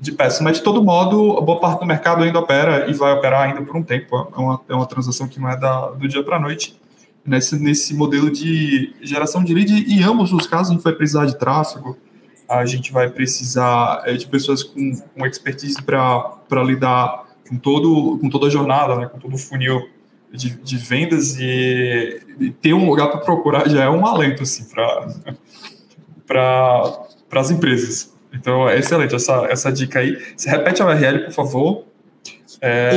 de 0.00 0.12
peça. 0.12 0.42
Mas, 0.42 0.58
de 0.58 0.62
todo 0.62 0.82
modo, 0.82 1.40
boa 1.40 1.60
parte 1.60 1.80
do 1.80 1.86
mercado 1.86 2.22
ainda 2.22 2.38
opera 2.38 2.90
e 2.90 2.94
vai 2.94 3.12
operar 3.12 3.42
ainda 3.42 3.62
por 3.62 3.76
um 3.76 3.82
tempo. 3.82 4.16
É 4.34 4.38
uma, 4.38 4.60
é 4.68 4.74
uma 4.74 4.86
transação 4.86 5.28
que 5.28 5.40
não 5.40 5.48
é 5.48 5.56
da, 5.56 5.90
do 5.90 6.08
dia 6.08 6.22
para 6.22 6.36
a 6.36 6.40
noite. 6.40 6.78
Nesse, 7.24 7.58
nesse 7.58 7.94
modelo 7.94 8.30
de 8.30 8.94
geração 9.02 9.44
de 9.44 9.52
lead, 9.52 9.72
e 9.72 10.00
em 10.00 10.02
ambos 10.02 10.32
os 10.32 10.46
casos, 10.46 10.70
a 10.70 10.74
gente 10.74 10.82
vai 10.82 10.94
precisar 10.94 11.26
de 11.26 11.38
tráfego, 11.38 11.96
a 12.48 12.64
gente 12.64 12.92
vai 12.92 13.08
precisar 13.08 14.02
é, 14.04 14.14
de 14.14 14.26
pessoas 14.26 14.62
com, 14.62 14.92
com 15.14 15.26
expertise 15.26 15.80
para 15.82 16.62
lidar 16.64 17.26
com, 17.48 17.56
todo, 17.58 18.18
com 18.18 18.28
toda 18.28 18.46
a 18.46 18.50
jornada, 18.50 18.96
né, 18.96 19.06
com 19.06 19.18
todo 19.18 19.34
o 19.34 19.38
funil 19.38 19.86
de, 20.32 20.50
de 20.50 20.76
vendas 20.76 21.38
e, 21.38 22.20
e, 22.40 22.50
ter 22.50 22.72
um 22.72 22.88
lugar 22.88 23.08
para 23.08 23.20
procurar 23.20 23.68
já 23.68 23.84
é 23.84 23.90
um 23.90 24.06
alento 24.06 24.42
assim, 24.42 24.64
para 26.26 27.06
as 27.40 27.50
empresas. 27.50 28.12
Então, 28.32 28.68
é 28.68 28.78
excelente 28.78 29.12
essa, 29.14 29.46
essa 29.50 29.72
dica 29.72 30.00
aí. 30.00 30.18
Você 30.36 30.48
repete 30.48 30.80
a 30.82 30.86
URL, 30.86 31.24
por 31.24 31.32
favor. 31.32 31.84
É... 32.60 32.90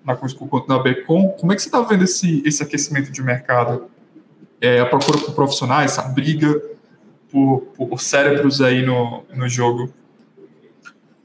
na 0.03 0.15
Cusco 0.15 0.47
quanto 0.47 0.67
na 0.67 0.79
Becom, 0.79 1.29
como 1.39 1.53
é 1.53 1.55
que 1.55 1.62
você 1.62 1.67
está 1.67 1.81
vendo 1.81 2.03
esse, 2.03 2.41
esse 2.43 2.63
aquecimento 2.63 3.12
de 3.12 3.21
mercado? 3.21 3.86
É, 4.60 4.79
a 4.79 4.88
procura 4.88 5.19
por 5.19 5.36
profissionais, 5.36 5.99
a 5.99 6.03
briga 6.03 6.60
por, 7.38 7.88
por 7.88 8.02
cérebros 8.02 8.62
aí 8.62 8.84
no, 8.84 9.23
no 9.34 9.47
jogo? 9.47 9.93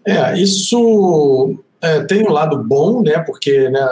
É, 0.04 0.36
isso 0.38 1.56
é, 1.80 2.02
tem 2.04 2.26
um 2.26 2.32
lado 2.32 2.58
bom, 2.58 3.02
né? 3.02 3.18
Porque 3.20 3.68
né, 3.70 3.86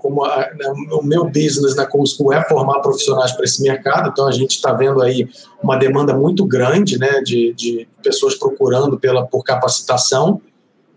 como 0.00 0.24
a, 0.24 0.50
né, 0.54 0.66
o 0.92 1.02
meu 1.02 1.24
business 1.24 1.76
na 1.76 1.86
Cusco 1.86 2.32
é 2.32 2.42
formar 2.44 2.80
profissionais 2.80 3.32
para 3.32 3.44
esse 3.44 3.62
mercado, 3.62 4.10
então 4.10 4.26
a 4.26 4.32
gente 4.32 4.50
está 4.50 4.72
vendo 4.72 5.00
aí 5.00 5.28
uma 5.62 5.76
demanda 5.76 6.14
muito 6.14 6.44
grande, 6.44 6.98
né? 6.98 7.20
De, 7.22 7.54
de 7.54 7.88
pessoas 8.02 8.34
procurando 8.34 8.98
pela 8.98 9.26
por 9.26 9.42
capacitação. 9.42 10.40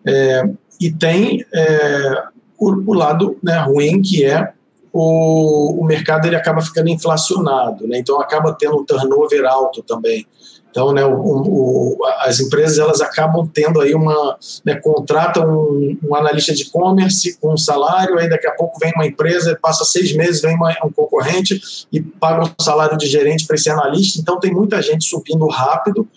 É, 0.06 0.44
e 0.82 0.92
tem 0.92 1.46
é, 1.54 2.24
o, 2.60 2.92
o 2.92 2.94
lado 2.94 3.38
né, 3.42 3.60
ruim, 3.60 4.02
que 4.02 4.26
é 4.26 4.52
o, 4.94 5.82
o 5.82 5.84
mercado 5.84 6.28
ele 6.28 6.36
acaba 6.36 6.62
ficando 6.62 6.88
inflacionado, 6.88 7.88
né? 7.88 7.98
então 7.98 8.22
acaba 8.22 8.56
tendo 8.58 8.80
um 8.80 8.86
turnover 8.86 9.44
alto 9.46 9.82
também. 9.82 10.26
Então, 10.70 10.92
né, 10.92 11.06
o, 11.06 11.14
o, 11.14 11.98
as 12.22 12.40
empresas 12.40 12.80
elas 12.80 13.00
acabam 13.00 13.48
tendo 13.48 13.80
aí 13.80 13.94
uma, 13.94 14.38
né, 14.66 14.74
contratam 14.76 15.48
um, 15.48 16.00
um 16.04 16.16
analista 16.16 16.52
de 16.52 16.64
e-commerce 16.64 17.38
com 17.40 17.54
um 17.54 17.58
salário, 17.58 18.18
aí 18.18 18.28
daqui 18.28 18.48
a 18.48 18.56
pouco 18.56 18.80
vem 18.80 18.92
uma 18.96 19.06
empresa, 19.06 19.58
passa 19.62 19.86
seis 19.86 20.16
meses, 20.16 20.42
vem 20.42 20.56
uma, 20.56 20.76
um 20.84 20.92
concorrente 20.92 21.62
e 21.92 22.02
paga 22.02 22.46
um 22.46 22.64
salário 22.64 22.98
de 22.98 23.06
gerente 23.06 23.46
para 23.46 23.56
esse 23.56 23.70
analista. 23.70 24.20
Então, 24.20 24.40
tem 24.40 24.52
muita 24.52 24.82
gente 24.82 25.06
subindo 25.06 25.46
rápido 25.48 26.08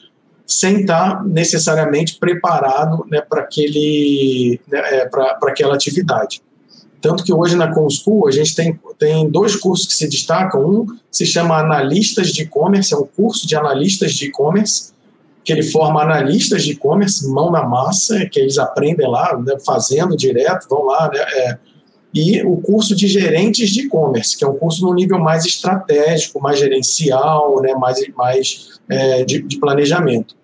sem 0.47 0.81
estar 0.81 1.23
necessariamente 1.27 2.19
preparado 2.19 3.05
né, 3.11 3.21
para 3.21 3.43
né, 3.43 4.81
é, 4.85 5.07
para 5.07 5.37
aquela 5.49 5.75
atividade. 5.75 6.41
Tanto 7.07 7.23
que 7.23 7.33
hoje 7.33 7.55
na 7.55 7.73
ComSchool 7.73 8.27
a 8.27 8.33
gente 8.33 8.53
tem, 8.57 8.77
tem 8.99 9.31
dois 9.31 9.55
cursos 9.55 9.87
que 9.87 9.95
se 9.95 10.09
destacam. 10.09 10.69
Um 10.69 10.87
se 11.09 11.25
chama 11.25 11.57
Analistas 11.57 12.33
de 12.33 12.43
E-Commerce, 12.43 12.93
é 12.93 12.97
um 12.97 13.07
curso 13.07 13.47
de 13.47 13.55
analistas 13.55 14.13
de 14.13 14.27
e-commerce, 14.27 14.93
que 15.45 15.53
ele 15.53 15.63
forma 15.63 16.03
analistas 16.03 16.65
de 16.65 16.73
e-commerce, 16.73 17.29
mão 17.29 17.53
na 17.53 17.65
massa, 17.65 18.27
que 18.27 18.41
eles 18.41 18.59
aprendem 18.59 19.09
lá, 19.09 19.39
né, 19.39 19.57
fazendo 19.65 20.17
direto, 20.17 20.67
vão 20.69 20.87
lá. 20.87 21.09
Né, 21.09 21.21
é, 21.21 21.59
e 22.13 22.43
o 22.43 22.57
curso 22.57 22.97
de 22.97 23.07
gerentes 23.07 23.71
de 23.71 23.83
e-commerce, 23.83 24.37
que 24.37 24.45
é 24.45 24.49
um 24.49 24.57
curso 24.57 24.85
no 24.85 24.93
nível 24.93 25.21
mais 25.21 25.45
estratégico, 25.45 26.41
mais 26.41 26.59
gerencial, 26.59 27.63
né, 27.63 27.73
mais, 27.75 28.01
mais 28.17 28.81
é, 28.89 29.25
de, 29.25 29.43
de, 29.43 29.61
planejamento. 29.61 30.35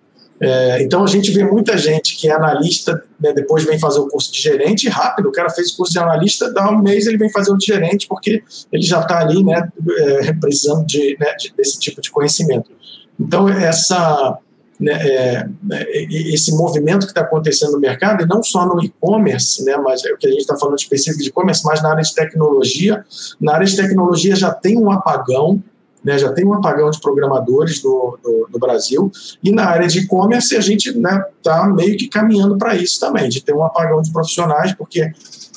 É, 0.43 0.83
então 0.83 1.03
a 1.03 1.07
gente 1.07 1.31
vê 1.31 1.43
muita 1.45 1.77
gente 1.77 2.17
que 2.17 2.27
é 2.27 2.33
analista, 2.33 3.01
né, 3.17 3.31
depois 3.31 3.63
vem 3.63 3.79
fazer 3.79 3.99
o 3.99 4.07
curso 4.07 4.31
de 4.31 4.41
gerente 4.41 4.89
rápido. 4.89 5.29
O 5.29 5.31
cara 5.31 5.49
fez 5.49 5.71
o 5.71 5.77
curso 5.77 5.93
de 5.93 5.99
analista, 5.99 6.51
dá 6.51 6.69
um 6.69 6.81
mês 6.81 7.07
ele 7.07 7.17
vem 7.17 7.29
fazer 7.29 7.51
o 7.51 7.57
de 7.57 7.65
gerente 7.65 8.07
porque 8.07 8.43
ele 8.71 8.83
já 8.83 8.99
está 8.99 9.19
ali, 9.19 9.41
né, 9.41 9.69
é, 9.97 10.33
precisando 10.33 10.85
de, 10.85 11.17
né, 11.17 11.33
de, 11.35 11.53
desse 11.55 11.79
tipo 11.79 12.01
de 12.01 12.11
conhecimento. 12.11 12.69
Então 13.17 13.47
essa 13.47 14.37
né, 14.77 14.93
é, 15.01 15.47
é 15.71 16.03
esse 16.33 16.53
movimento 16.57 17.05
que 17.05 17.11
está 17.11 17.21
acontecendo 17.21 17.71
no 17.71 17.79
mercado, 17.79 18.23
e 18.23 18.27
não 18.27 18.43
só 18.43 18.65
no 18.65 18.83
e-commerce, 18.83 19.63
né, 19.63 19.77
mas 19.77 20.03
é 20.03 20.11
o 20.11 20.17
que 20.17 20.27
a 20.27 20.29
gente 20.29 20.41
está 20.41 20.57
falando 20.57 20.77
específico 20.77 21.23
de 21.23 21.29
e-commerce, 21.29 21.63
mas 21.63 21.81
na 21.81 21.91
área 21.91 22.03
de 22.03 22.13
tecnologia. 22.13 23.05
Na 23.39 23.53
área 23.53 23.65
de 23.65 23.77
tecnologia 23.77 24.35
já 24.35 24.51
tem 24.51 24.77
um 24.77 24.91
apagão 24.91 25.63
né, 26.03 26.17
já 26.17 26.31
tem 26.33 26.45
um 26.45 26.53
apagão 26.53 26.89
de 26.89 26.99
programadores 26.99 27.81
no, 27.81 28.17
no, 28.23 28.47
no 28.51 28.59
Brasil, 28.59 29.11
e 29.41 29.51
na 29.51 29.65
área 29.65 29.87
de 29.87 29.99
e-commerce 29.99 30.55
a 30.55 30.61
gente 30.61 30.89
está 30.89 30.99
né, 30.99 31.25
tá 31.41 31.67
meio 31.67 31.97
que 31.97 32.07
caminhando 32.07 32.57
para 32.57 32.75
isso 32.75 32.99
também, 32.99 33.29
de 33.29 33.41
ter 33.41 33.53
um 33.53 33.63
apagão 33.63 34.01
de 34.01 34.11
profissionais, 34.11 34.73
porque, 34.73 35.11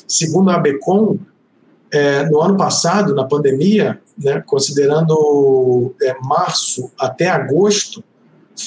segundo 0.07 0.51
a 0.51 0.55
ABECOM, 0.55 1.19
é, 1.91 2.29
no 2.29 2.41
ano 2.41 2.57
passado, 2.57 3.15
na 3.15 3.25
pandemia, 3.25 4.01
né, 4.19 4.43
considerando 4.47 5.95
é, 6.03 6.15
março 6.21 6.91
até 6.99 7.29
agosto, 7.29 8.03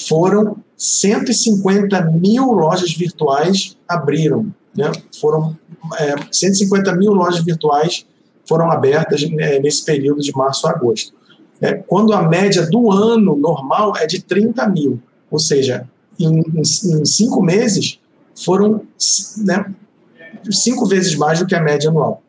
foram 0.08 0.56
150 0.76 2.02
mil 2.12 2.52
lojas 2.52 2.92
virtuais 2.92 3.76
abriram. 3.88 4.52
Né, 4.76 4.90
foram 5.20 5.56
é, 5.98 6.14
150 6.30 6.94
mil 6.94 7.12
lojas 7.12 7.42
virtuais 7.44 8.06
foram 8.48 8.70
abertas 8.70 9.28
né, 9.30 9.58
nesse 9.58 9.84
período 9.84 10.20
de 10.20 10.32
março 10.32 10.66
a 10.68 10.70
agosto 10.70 11.12
é, 11.60 11.74
quando 11.74 12.12
a 12.12 12.26
média 12.26 12.66
do 12.66 12.90
ano 12.90 13.36
normal 13.36 13.92
é 13.96 14.06
de 14.06 14.22
30 14.22 14.68
mil. 14.68 15.00
Ou 15.30 15.38
seja, 15.38 15.88
em, 16.18 16.40
em, 16.40 16.60
em 16.60 17.04
cinco 17.04 17.42
meses 17.42 17.98
foram 18.34 18.82
né, 19.38 19.72
cinco 20.50 20.86
vezes 20.86 21.14
mais 21.14 21.38
do 21.38 21.46
que 21.46 21.54
a 21.54 21.62
média 21.62 21.90
anual. 21.90 22.22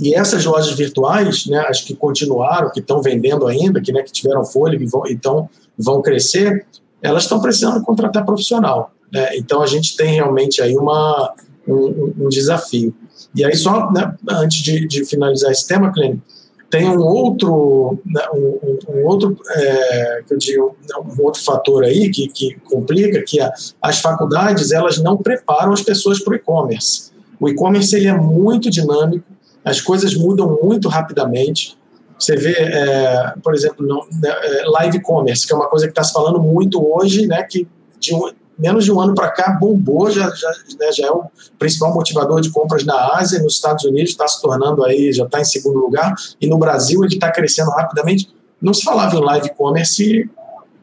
E 0.00 0.14
essas 0.14 0.44
lojas 0.44 0.72
virtuais, 0.74 1.46
né, 1.46 1.64
as 1.68 1.80
que 1.80 1.94
continuaram, 1.94 2.70
que 2.70 2.80
estão 2.80 3.02
vendendo 3.02 3.46
ainda, 3.46 3.80
que, 3.80 3.92
né, 3.92 4.02
que 4.02 4.12
tiveram 4.12 4.44
fôlego 4.44 4.82
e 4.82 4.86
vão, 4.86 5.02
então 5.06 5.48
vão 5.76 6.00
crescer, 6.00 6.66
elas 7.02 7.24
estão 7.24 7.40
precisando 7.40 7.82
contratar 7.82 8.24
profissional. 8.24 8.92
Né? 9.12 9.36
Então 9.36 9.60
a 9.60 9.66
gente 9.66 9.96
tem 9.96 10.14
realmente 10.14 10.62
aí 10.62 10.76
uma, 10.76 11.34
um, 11.66 12.12
um 12.18 12.28
desafio. 12.28 12.94
E 13.34 13.44
aí, 13.44 13.56
só 13.56 13.90
né, 13.90 14.14
antes 14.30 14.62
de, 14.62 14.86
de 14.86 15.04
finalizar 15.04 15.50
esse 15.50 15.66
tema, 15.66 15.92
Clênio, 15.92 16.22
tem 16.70 16.88
um 16.88 17.00
outro, 17.00 17.98
né, 18.04 18.22
um, 18.34 18.78
um 18.90 19.06
outro, 19.06 19.36
é, 19.50 20.22
eu 20.30 20.36
digo, 20.36 20.76
um 20.96 21.22
outro 21.22 21.42
fator 21.42 21.82
aí 21.84 22.10
que, 22.10 22.28
que 22.28 22.56
complica, 22.64 23.22
que 23.22 23.40
a, 23.40 23.50
as 23.80 24.00
faculdades 24.00 24.70
elas 24.70 24.98
não 24.98 25.16
preparam 25.16 25.72
as 25.72 25.82
pessoas 25.82 26.22
para 26.22 26.32
o 26.32 26.36
e-commerce. 26.36 27.10
O 27.40 27.48
e-commerce 27.48 27.94
ele 27.96 28.06
é 28.06 28.14
muito 28.14 28.68
dinâmico, 28.68 29.24
as 29.64 29.80
coisas 29.80 30.14
mudam 30.14 30.58
muito 30.62 30.88
rapidamente. 30.88 31.78
Você 32.18 32.36
vê, 32.36 32.52
é, 32.52 33.32
por 33.42 33.54
exemplo, 33.54 33.86
no, 33.86 34.06
né, 34.20 34.28
é, 34.28 34.64
live 34.68 35.00
commerce, 35.00 35.46
que 35.46 35.52
é 35.52 35.56
uma 35.56 35.68
coisa 35.68 35.86
que 35.86 35.92
está 35.92 36.02
se 36.02 36.12
falando 36.12 36.40
muito 36.40 36.84
hoje, 36.84 37.26
né, 37.26 37.42
que 37.44 37.66
de, 37.98 38.12
menos 38.58 38.84
de 38.84 38.92
um 38.92 39.00
ano 39.00 39.14
para 39.14 39.30
cá 39.30 39.50
bombou, 39.52 40.10
já, 40.10 40.28
já, 40.34 40.48
né, 40.78 40.92
já 40.92 41.06
é 41.06 41.10
o 41.10 41.24
principal 41.58 41.94
motivador 41.94 42.40
de 42.40 42.50
compras 42.50 42.84
na 42.84 43.16
Ásia, 43.16 43.40
nos 43.40 43.54
Estados 43.54 43.84
Unidos 43.84 44.10
está 44.10 44.26
se 44.26 44.40
tornando 44.42 44.84
aí, 44.84 45.12
já 45.12 45.24
está 45.24 45.40
em 45.40 45.44
segundo 45.44 45.78
lugar, 45.78 46.14
e 46.40 46.46
no 46.46 46.58
Brasil 46.58 47.04
ele 47.04 47.14
está 47.14 47.30
crescendo 47.30 47.70
rapidamente. 47.70 48.28
Não 48.60 48.74
se 48.74 48.82
falava 48.82 49.14
em 49.14 49.20
live 49.20 49.50
commerce 49.50 50.28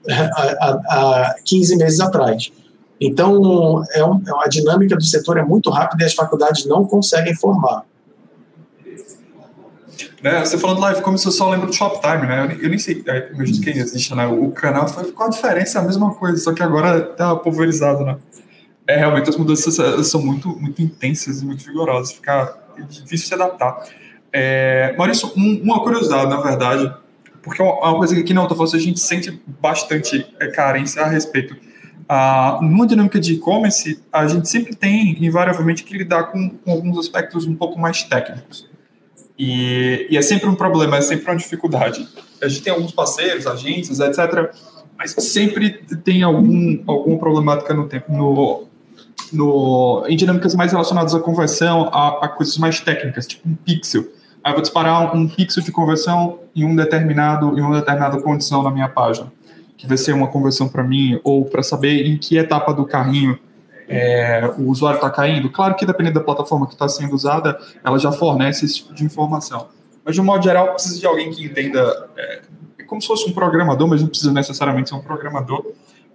é, 0.08 0.14
há, 0.14 0.80
há 0.88 1.36
15 1.44 1.76
meses 1.78 2.00
atrás. 2.00 2.52
Então, 3.00 3.84
é 3.92 4.06
um, 4.06 4.22
é 4.26 4.46
a 4.46 4.48
dinâmica 4.48 4.96
do 4.96 5.04
setor 5.04 5.38
é 5.38 5.44
muito 5.44 5.70
rápida 5.70 6.04
e 6.04 6.06
as 6.06 6.14
faculdades 6.14 6.66
não 6.66 6.86
conseguem 6.86 7.36
formar. 7.36 7.84
Né? 10.26 10.44
Você 10.44 10.58
falando 10.58 10.80
live 10.80 11.04
commerce, 11.04 11.24
eu 11.24 11.32
só 11.32 11.48
lembro 11.52 11.68
do 11.68 11.74
Shoptime, 11.74 12.26
né? 12.26 12.48
Eu, 12.52 12.64
eu 12.64 12.70
nem 12.70 12.80
sei, 12.80 13.04
é, 13.06 13.30
imagino 13.32 13.62
quem 13.62 13.78
existe, 13.78 14.16
né? 14.16 14.26
O 14.26 14.50
canal, 14.50 14.88
qual 15.14 15.28
a 15.28 15.32
diferença? 15.32 15.78
É 15.78 15.82
a 15.84 15.86
mesma 15.86 16.16
coisa, 16.16 16.36
só 16.40 16.52
que 16.52 16.64
agora 16.64 17.00
tá 17.00 17.36
pulverizado, 17.36 18.04
né? 18.04 18.18
É, 18.88 18.98
realmente 18.98 19.30
as 19.30 19.38
mudanças 19.38 19.76
são 20.08 20.20
muito, 20.24 20.50
muito 20.60 20.82
intensas 20.82 21.44
e 21.44 21.46
muito 21.46 21.64
vigorosas, 21.64 22.12
fica 22.12 22.58
difícil 22.90 23.28
se 23.28 23.34
adaptar. 23.36 23.88
É, 24.34 24.96
Maurício, 24.98 25.32
um, 25.38 25.62
uma 25.62 25.84
curiosidade, 25.84 26.28
na 26.28 26.42
verdade, 26.42 26.92
porque 27.44 27.62
é 27.62 27.66
uma 27.66 27.96
coisa 27.96 28.16
que 28.16 28.22
aqui 28.22 28.34
na 28.34 28.42
Autoforce 28.42 28.76
a 28.76 28.80
gente 28.80 29.00
sente 29.00 29.40
bastante 29.62 30.26
é, 30.40 30.48
carência 30.48 31.04
a 31.04 31.08
respeito. 31.08 31.56
Ah, 32.10 32.58
numa 32.64 32.88
dinâmica 32.88 33.20
de 33.20 33.34
e-commerce, 33.34 34.02
a 34.12 34.26
gente 34.26 34.50
sempre 34.50 34.76
tem, 34.76 35.24
invariavelmente, 35.24 35.84
que 35.84 35.96
lidar 35.96 36.32
com, 36.32 36.50
com, 36.50 36.72
alguns 36.72 36.98
aspectos 36.98 37.46
um 37.46 37.56
pouco 37.56 37.80
mais 37.80 38.02
técnicos. 38.02 38.68
E, 39.38 40.08
e, 40.10 40.18
é 40.18 40.22
sempre 40.22 40.48
um 40.48 40.56
problema, 40.56 40.98
é 40.98 41.02
sempre 41.02 41.26
uma 41.30 41.36
dificuldade. 41.36 42.08
A 42.42 42.48
gente 42.48 42.62
tem 42.62 42.72
alguns 42.72 42.92
parceiros, 42.92 43.46
agências, 43.46 44.00
etc., 44.00 44.52
mas 44.98 45.12
sempre 45.12 45.72
tem 46.04 46.24
algum, 46.24 46.82
alguma 46.88 47.18
problemática 47.18 47.74
no 47.74 47.86
tempo, 47.88 48.14
no, 48.14 48.64
no, 49.34 50.06
em 50.08 50.16
dinâmicas 50.16 50.56
mais 50.56 50.72
relacionadas 50.72 51.14
à 51.14 51.20
conversão, 51.20 51.90
a, 51.92 52.26
a 52.26 52.30
coisas 52.30 52.58
mais 52.58 52.80
técnicas, 52.80 53.28
tipo 53.28 53.48
um 53.48 53.56
pixel. 53.56 54.06
Aí 54.42 54.52
eu 54.52 54.54
vou 54.54 54.62
disparar 54.62 55.14
um, 55.14 55.22
um 55.22 55.28
pixel 55.28 55.64
de 55.64 55.72
conversão 55.72 56.40
em 56.56 56.64
um 56.64 56.76
determinado 56.76 57.58
em 57.58 57.62
uma 57.62 57.80
determinada 57.80 58.22
condição 58.22 58.64
na 58.64 58.72
minha 58.72 58.88
página, 58.88 59.32
que 59.76 59.86
vai 59.86 59.98
ser 59.98 60.14
uma 60.14 60.28
conversão 60.28 60.70
para 60.70 60.84
mim 60.84 61.20
ou 61.24 61.44
para 61.44 61.62
saber 61.62 62.06
em 62.06 62.18
que 62.18 62.38
etapa 62.38 62.74
do 62.74 62.86
carrinho 62.86 63.38
é, 63.88 64.54
o 64.58 64.70
usuário 64.70 64.98
está 64.98 65.10
caindo. 65.10 65.50
Claro 65.50 65.76
que 65.76 65.86
dependendo 65.86 66.20
da 66.20 66.26
plataforma 66.26 66.68
que 66.68 66.74
está 66.74 66.88
sendo 66.88 67.14
usada, 67.14 67.60
ela 67.84 67.98
já 68.00 68.12
fornece 68.12 68.66
esse 68.66 68.76
tipo 68.76 68.94
de 68.94 69.04
informação. 69.04 69.68
Mas 70.04 70.16
de 70.16 70.22
um 70.22 70.24
modo 70.24 70.44
geral, 70.44 70.74
precisa 70.74 71.00
de 71.00 71.06
alguém 71.06 71.32
que 71.32 71.44
entenda, 71.44 72.10
é, 72.16 72.42
é 72.80 72.84
como 72.84 73.02
se 73.02 73.08
fosse 73.08 73.30
um 73.30 73.34
programador, 73.34 73.88
mas 73.88 74.02
não 74.02 74.08
precisa 74.08 74.32
necessariamente 74.32 74.90
ser 74.90 74.96
um 74.96 75.02
programador 75.02 75.66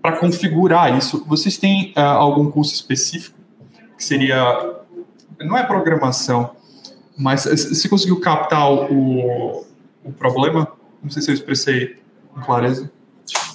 para 0.00 0.16
configurar 0.16 0.96
isso. 0.96 1.24
Vocês 1.26 1.58
têm 1.58 1.92
uh, 1.96 2.00
algum 2.00 2.50
curso 2.50 2.74
específico 2.74 3.36
que 3.96 4.04
seria 4.04 4.78
não 5.40 5.56
é 5.56 5.62
programação, 5.62 6.50
mas 7.16 7.42
se 7.42 7.88
conseguiu 7.88 8.20
captar 8.20 8.70
o, 8.70 9.64
o 10.04 10.12
problema? 10.12 10.68
Não 11.02 11.10
sei 11.10 11.22
se 11.22 11.30
eu 11.30 11.34
expressei 11.34 11.96
com 12.32 12.40
clareza. 12.40 12.90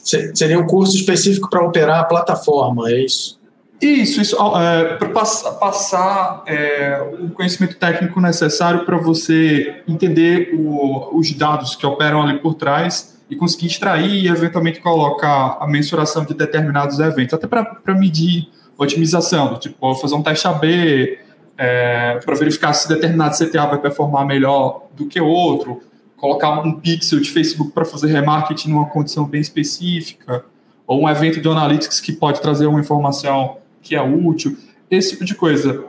Seria 0.04 0.60
um 0.60 0.68
curso 0.68 0.96
específico 0.96 1.50
para 1.50 1.66
operar 1.66 2.00
a 2.00 2.04
plataforma, 2.04 2.90
é 2.90 3.04
isso? 3.04 3.40
Isso, 3.86 4.20
isso 4.20 4.36
é, 4.58 4.96
para 4.96 5.10
passar, 5.10 6.44
é, 6.48 7.00
o 7.20 7.30
conhecimento 7.30 7.76
técnico 7.76 8.20
necessário 8.20 8.84
para 8.84 8.98
você 8.98 9.84
entender 9.88 10.56
o, 10.56 11.18
os 11.18 11.32
dados 11.34 11.76
que 11.76 11.86
operam 11.86 12.24
ali 12.24 12.40
por 12.40 12.56
trás 12.56 13.16
e 13.30 13.36
conseguir 13.36 13.68
extrair 13.68 14.24
e 14.24 14.28
eventualmente 14.28 14.80
colocar 14.80 15.58
a 15.60 15.68
mensuração 15.68 16.26
de 16.26 16.34
determinados 16.34 17.00
eventos, 17.00 17.36
até 17.36 17.46
para 17.46 17.94
medir 17.94 18.50
otimização, 18.76 19.58
tipo, 19.60 19.94
fazer 19.96 20.16
um 20.16 20.24
teste 20.24 20.48
AB 20.48 21.20
é, 21.58 22.20
para 22.26 22.36
verificar 22.36 22.74
se 22.74 22.88
determinado 22.88 23.36
CTA 23.38 23.68
vai 23.68 23.78
performar 23.80 24.26
melhor 24.26 24.88
do 24.96 25.06
que 25.06 25.22
outro, 25.22 25.82
colocar 26.18 26.60
um 26.62 26.80
pixel 26.80 27.20
de 27.20 27.30
Facebook 27.30 27.72
para 27.72 27.86
fazer 27.86 28.08
remarketing 28.08 28.72
numa 28.72 28.88
condição 28.88 29.26
bem 29.26 29.42
específica, 29.42 30.44
ou 30.88 31.04
um 31.04 31.10
evento 31.10 31.40
de 31.40 31.48
analytics 31.48 32.00
que 32.00 32.12
pode 32.12 32.42
trazer 32.42 32.66
uma 32.66 32.80
informação 32.80 33.58
que 33.86 33.96
é 33.96 34.02
útil, 34.02 34.58
esse 34.90 35.12
tipo 35.12 35.24
de 35.24 35.36
coisa. 35.36 35.86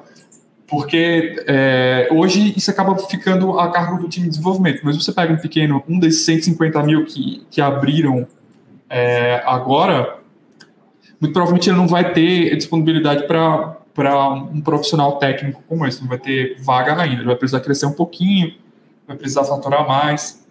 Porque 0.68 1.44
é, 1.46 2.09
hoje 2.12 2.52
isso 2.56 2.70
acaba 2.70 2.96
ficando 2.98 3.59
a 3.59 3.70
cargo 3.70 4.02
do 4.02 4.09
time 4.09 4.26
de 4.26 4.30
desenvolvimento, 4.30 4.80
mas 4.85 4.96
você 4.96 5.12
pega 5.12 5.32
um 5.32 5.37
pequeno, 5.37 5.82
um 5.88 5.98
desses 5.98 6.24
150 6.24 6.82
mil 6.82 7.04
que, 7.04 7.46
que 7.50 7.61
abriram 7.61 8.26
é, 8.90 9.42
agora, 9.46 10.18
muito 11.20 11.32
provavelmente 11.32 11.70
ele 11.70 11.76
não 11.76 11.87
vai 11.87 12.12
ter 12.12 12.54
disponibilidade 12.56 13.26
para 13.26 13.78
um 14.52 14.61
profissional 14.61 15.18
técnico 15.18 15.62
como 15.68 15.87
esse, 15.87 16.00
não 16.00 16.09
vai 16.09 16.18
ter 16.18 16.61
vaga 16.61 17.00
ainda, 17.00 17.16
ele 17.16 17.26
vai 17.26 17.37
precisar 17.37 17.61
crescer 17.61 17.87
um 17.87 17.92
pouquinho, 17.92 18.52
vai 19.06 19.16
precisar 19.16 19.44
faturar 19.44 19.87
mais. 19.87 20.45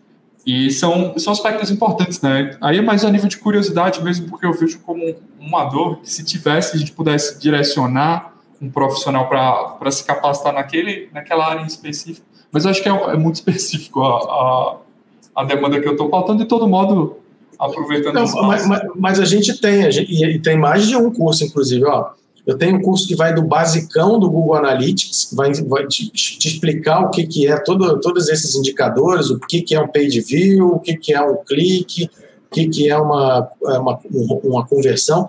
E 0.46 0.70
são, 0.70 1.18
são 1.18 1.34
aspectos 1.34 1.72
importantes, 1.72 2.22
né? 2.22 2.56
Aí 2.62 2.78
é 2.78 2.82
mais 2.82 3.04
a 3.04 3.10
nível 3.10 3.28
de 3.28 3.38
curiosidade 3.38 4.04
mesmo, 4.04 4.30
porque 4.30 4.46
eu 4.46 4.54
vejo 4.54 4.80
como 4.80 5.16
uma 5.40 5.64
dor 5.66 6.02
que 6.02 6.10
se 6.10 6.24
tivesse, 6.24 6.76
a 6.76 6.80
gente 6.80 6.92
pudesse 6.92 7.40
direcionar 7.40 8.34
um 8.62 8.70
profissional 8.70 9.28
para 9.28 9.92
se 9.92 10.04
capacitar 10.04 10.54
naquele, 10.54 11.10
naquela 11.12 11.48
área 11.48 11.62
em 11.62 11.66
específico. 11.66 12.26
Mas 12.52 12.64
eu 12.64 12.72
acho 12.72 12.84
que 12.84 12.88
é, 12.88 12.92
é 12.92 13.18
muito 13.18 13.36
específico 13.42 14.02
a, 14.04 14.18
a, 14.18 15.42
a, 15.42 15.44
demanda 15.44 15.82
que 15.82 15.88
eu 15.88 15.94
estou 15.94 16.10
pautando, 16.10 16.44
de 16.44 16.46
todo 16.46 16.68
modo, 16.68 17.18
aproveitando 17.58 18.14
Não, 18.14 18.44
mas, 18.44 18.68
mas, 18.68 18.82
mas, 18.96 19.20
a 19.20 19.26
gente 19.26 19.60
tem, 19.60 19.84
a 19.84 19.90
gente, 19.90 20.12
e 20.14 20.40
tem 20.40 20.58
mais 20.58 20.88
de 20.88 20.96
um 20.96 21.12
curso, 21.12 21.44
inclusive, 21.44 21.84
ó. 21.86 22.12
Eu 22.46 22.58
tenho 22.58 22.78
um 22.78 22.82
curso 22.82 23.08
que 23.08 23.16
vai 23.16 23.34
do 23.34 23.42
basicão 23.42 24.20
do 24.20 24.30
Google 24.30 24.56
Analytics, 24.56 25.26
que 25.26 25.36
vai, 25.36 25.52
vai 25.64 25.88
te, 25.88 26.10
te, 26.10 26.48
explicar 26.48 27.02
o 27.02 27.10
que, 27.10 27.26
que 27.26 27.48
é 27.48 27.58
todo, 27.58 28.00
todos 28.00 28.30
esses 28.30 28.56
indicadores, 28.56 29.32
o 29.32 29.40
que, 29.40 29.62
que 29.62 29.74
é 29.74 29.82
um 29.82 29.88
page 29.88 30.22
view, 30.22 30.76
o 30.76 30.80
que, 30.80 30.96
que 30.96 31.14
é 31.14 31.22
um 31.22 31.38
clique, 31.38 32.06
o 32.06 32.54
que, 32.54 32.68
que 32.68 32.90
é 32.90 32.98
uma, 32.98 33.50
é 33.66 33.80
uma, 33.80 34.00
uma 34.44 34.68
conversão. 34.68 35.28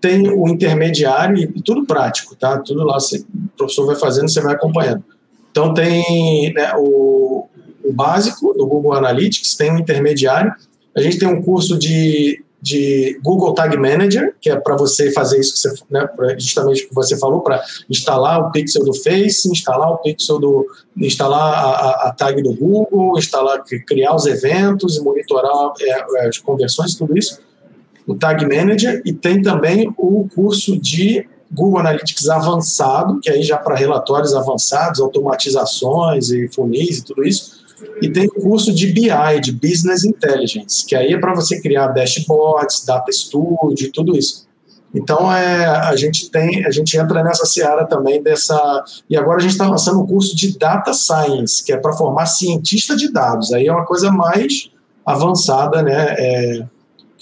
Tem 0.00 0.30
o 0.30 0.48
intermediário 0.48 1.36
e 1.38 1.60
tudo 1.60 1.84
prático, 1.84 2.34
tá? 2.34 2.58
Tudo 2.58 2.84
lá, 2.84 2.98
você, 2.98 3.18
o 3.18 3.48
professor 3.56 3.86
vai 3.86 3.96
fazendo, 3.96 4.30
você 4.30 4.40
vai 4.40 4.54
acompanhando. 4.54 5.04
Então 5.50 5.74
tem 5.74 6.52
né, 6.54 6.72
o, 6.76 7.46
o 7.84 7.92
básico 7.92 8.54
do 8.54 8.66
Google 8.66 8.94
Analytics, 8.94 9.54
tem 9.54 9.72
o 9.72 9.78
intermediário. 9.78 10.54
A 10.96 11.02
gente 11.02 11.18
tem 11.18 11.28
um 11.28 11.42
curso 11.42 11.78
de 11.78 12.42
de 12.60 13.18
Google 13.22 13.54
Tag 13.54 13.76
Manager, 13.76 14.34
que 14.40 14.50
é 14.50 14.56
para 14.56 14.76
você 14.76 15.12
fazer 15.12 15.38
isso 15.38 15.52
que 15.52 15.58
você, 15.58 15.74
né, 15.90 16.08
justamente 16.38 16.84
o 16.84 16.88
que 16.88 16.94
você 16.94 17.16
falou, 17.18 17.40
para 17.40 17.62
instalar 17.88 18.40
o 18.40 18.50
pixel 18.50 18.84
do 18.84 18.94
Face, 18.94 19.50
instalar 19.50 19.90
o 19.90 19.98
pixel 19.98 20.38
do, 20.38 20.66
instalar 20.96 21.52
a, 21.52 22.08
a, 22.08 22.12
tag 22.12 22.42
do 22.42 22.54
Google, 22.54 23.18
instalar, 23.18 23.62
criar 23.86 24.14
os 24.14 24.26
eventos 24.26 24.96
e 24.96 25.02
monitorar 25.02 25.72
é, 25.80 26.26
as 26.26 26.38
conversões, 26.38 26.94
tudo 26.94 27.16
isso. 27.16 27.40
O 28.06 28.14
Tag 28.14 28.44
Manager 28.44 29.02
e 29.04 29.12
tem 29.12 29.42
também 29.42 29.92
o 29.96 30.28
curso 30.32 30.78
de 30.78 31.28
Google 31.50 31.80
Analytics 31.80 32.28
avançado, 32.28 33.20
que 33.20 33.30
aí 33.30 33.42
já 33.42 33.56
para 33.56 33.74
relatórios 33.74 34.34
avançados, 34.34 35.00
automatizações 35.00 36.30
e 36.30 36.48
funis 36.48 36.98
e 36.98 37.04
tudo 37.04 37.24
isso 37.24 37.55
e 38.00 38.10
tem 38.10 38.28
curso 38.28 38.72
de 38.74 38.86
BI, 38.88 39.40
de 39.42 39.52
Business 39.52 40.04
Intelligence, 40.04 40.84
que 40.86 40.94
aí 40.94 41.12
é 41.12 41.18
para 41.18 41.34
você 41.34 41.60
criar 41.60 41.88
dashboards, 41.88 42.84
data 42.84 43.12
studio, 43.12 43.92
tudo 43.92 44.16
isso. 44.16 44.46
Então 44.94 45.30
é, 45.30 45.66
a 45.66 45.94
gente 45.94 46.30
tem, 46.30 46.64
a 46.64 46.70
gente 46.70 46.96
entra 46.96 47.22
nessa 47.22 47.44
seara 47.44 47.84
também 47.84 48.22
dessa. 48.22 48.84
E 49.10 49.16
agora 49.16 49.38
a 49.38 49.40
gente 49.40 49.52
está 49.52 49.68
lançando 49.68 50.00
um 50.00 50.06
curso 50.06 50.34
de 50.34 50.58
Data 50.58 50.92
Science, 50.94 51.62
que 51.62 51.72
é 51.72 51.76
para 51.76 51.92
formar 51.92 52.26
cientista 52.26 52.96
de 52.96 53.12
dados. 53.12 53.52
Aí 53.52 53.66
é 53.66 53.72
uma 53.72 53.84
coisa 53.84 54.10
mais 54.10 54.70
avançada, 55.04 55.82
né? 55.82 56.14
É, 56.18 56.66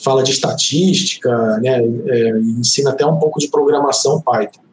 fala 0.03 0.23
de 0.23 0.31
estatística, 0.31 1.31
né? 1.59 1.81
É, 2.07 2.39
ensina 2.39 2.91
até 2.91 3.05
um 3.05 3.19
pouco 3.19 3.41
de 3.41 3.49
programação 3.49 4.21
Python. 4.21 4.64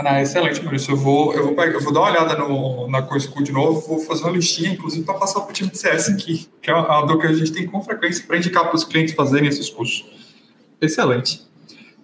Ah, 0.00 0.22
excelente, 0.22 0.62
Maurício. 0.62 0.92
Eu 0.92 0.96
vou, 0.96 1.34
eu 1.34 1.52
vou, 1.52 1.64
eu 1.64 1.80
vou 1.80 1.92
dar 1.92 2.00
uma 2.00 2.10
olhada 2.10 2.36
no, 2.36 2.88
na 2.88 3.02
CoSchool 3.02 3.42
de 3.42 3.50
novo, 3.50 3.80
vou 3.80 3.98
fazer 3.98 4.22
uma 4.22 4.30
listinha, 4.30 4.70
inclusive, 4.70 5.04
para 5.04 5.14
passar 5.14 5.40
para 5.40 5.50
o 5.50 5.52
time 5.52 5.68
de 5.68 5.76
CS 5.76 6.10
aqui, 6.10 6.48
que 6.62 6.70
é 6.70 6.74
uma 6.74 7.04
dor 7.04 7.18
que 7.18 7.26
a 7.26 7.32
gente 7.32 7.50
tem 7.50 7.66
com 7.66 7.82
frequência 7.82 8.24
para 8.24 8.36
indicar 8.36 8.66
para 8.66 8.76
os 8.76 8.84
clientes 8.84 9.14
fazerem 9.14 9.48
esses 9.48 9.68
cursos. 9.68 10.06
Excelente. 10.80 11.42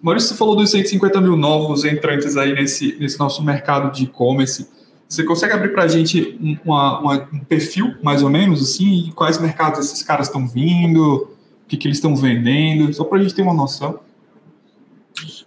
Maurício, 0.01 0.29
você 0.29 0.35
falou 0.35 0.57
dos 0.57 0.71
150 0.71 1.21
mil 1.21 1.37
novos 1.37 1.85
entrantes 1.85 2.35
aí 2.35 2.53
nesse, 2.53 2.97
nesse 2.99 3.17
nosso 3.17 3.41
mercado 3.41 3.93
de 3.93 4.03
e-commerce. 4.03 4.67
Você 5.07 5.23
consegue 5.23 5.53
abrir 5.53 5.69
para 5.69 5.83
a 5.83 5.87
gente 5.87 6.37
uma, 6.65 6.99
uma, 6.99 7.29
um 7.31 7.39
perfil, 7.39 7.95
mais 8.03 8.21
ou 8.21 8.29
menos, 8.29 8.61
assim, 8.61 9.13
quais 9.15 9.37
mercados 9.37 9.79
esses 9.79 10.03
caras 10.03 10.27
estão 10.27 10.45
vindo, 10.45 11.29
o 11.63 11.67
que, 11.67 11.77
que 11.77 11.87
eles 11.87 11.97
estão 11.97 12.13
vendendo, 12.13 12.93
só 12.93 13.05
para 13.05 13.19
a 13.19 13.21
gente 13.21 13.33
ter 13.33 13.41
uma 13.41 13.53
noção? 13.53 14.01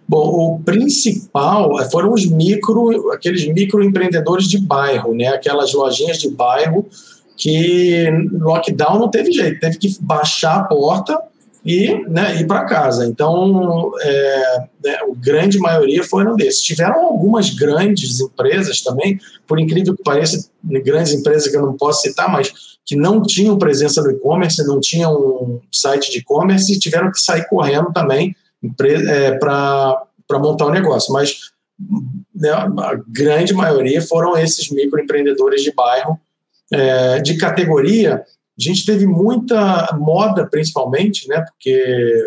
Bom, 0.09 0.55
o 0.55 0.59
principal 0.63 1.79
eh, 1.79 1.87
foram 1.87 2.11
os 2.11 2.25
micro, 2.25 3.11
aqueles 3.11 3.45
microempreendedores 3.45 4.47
de 4.47 4.57
bairro, 4.57 5.13
né? 5.13 5.27
Aquelas 5.27 5.71
lojinhas 5.71 6.17
de 6.17 6.31
bairro 6.31 6.87
que 7.37 8.07
lockdown 8.31 8.97
não 8.97 9.11
teve 9.11 9.31
jeito, 9.31 9.59
teve 9.59 9.77
que 9.77 9.95
baixar 10.01 10.61
a 10.61 10.63
porta 10.63 11.15
e 11.63 11.93
né, 12.07 12.41
ir 12.41 12.47
para 12.47 12.65
casa. 12.65 13.05
Então, 13.05 13.91
é, 14.01 14.59
né, 14.83 14.95
a 14.95 15.05
grande 15.15 15.59
maioria 15.59 16.03
foram 16.03 16.35
desses. 16.35 16.61
Tiveram 16.61 17.05
algumas 17.05 17.51
grandes 17.51 18.19
empresas 18.19 18.81
também, 18.81 19.19
por 19.47 19.59
incrível 19.59 19.95
que 19.95 20.01
pareça, 20.01 20.49
grandes 20.83 21.13
empresas 21.13 21.47
que 21.47 21.55
eu 21.55 21.61
não 21.61 21.77
posso 21.77 22.01
citar, 22.01 22.31
mas 22.31 22.51
que 22.83 22.95
não 22.95 23.21
tinham 23.21 23.59
presença 23.59 24.01
no 24.01 24.09
e-commerce, 24.09 24.65
não 24.65 24.79
tinham 24.79 25.13
um 25.13 25.59
site 25.71 26.09
de 26.09 26.17
e-commerce 26.17 26.73
e 26.73 26.79
tiveram 26.79 27.11
que 27.11 27.21
sair 27.21 27.47
correndo 27.47 27.93
também 27.93 28.35
é, 28.63 29.31
para 29.31 30.07
montar 30.33 30.65
o 30.65 30.69
um 30.69 30.73
negócio. 30.73 31.13
Mas 31.13 31.51
né, 32.35 32.49
a 32.51 32.99
grande 33.07 33.53
maioria 33.53 34.01
foram 34.01 34.37
esses 34.37 34.69
microempreendedores 34.69 35.63
de 35.63 35.73
bairro 35.73 36.19
É, 36.71 37.19
de 37.19 37.35
categoria, 37.35 38.23
a 38.59 38.61
gente 38.61 38.85
teve 38.85 39.07
muita 39.07 39.89
moda, 39.97 40.45
principalmente, 40.45 41.27
né? 41.27 41.41
Porque 41.41 42.25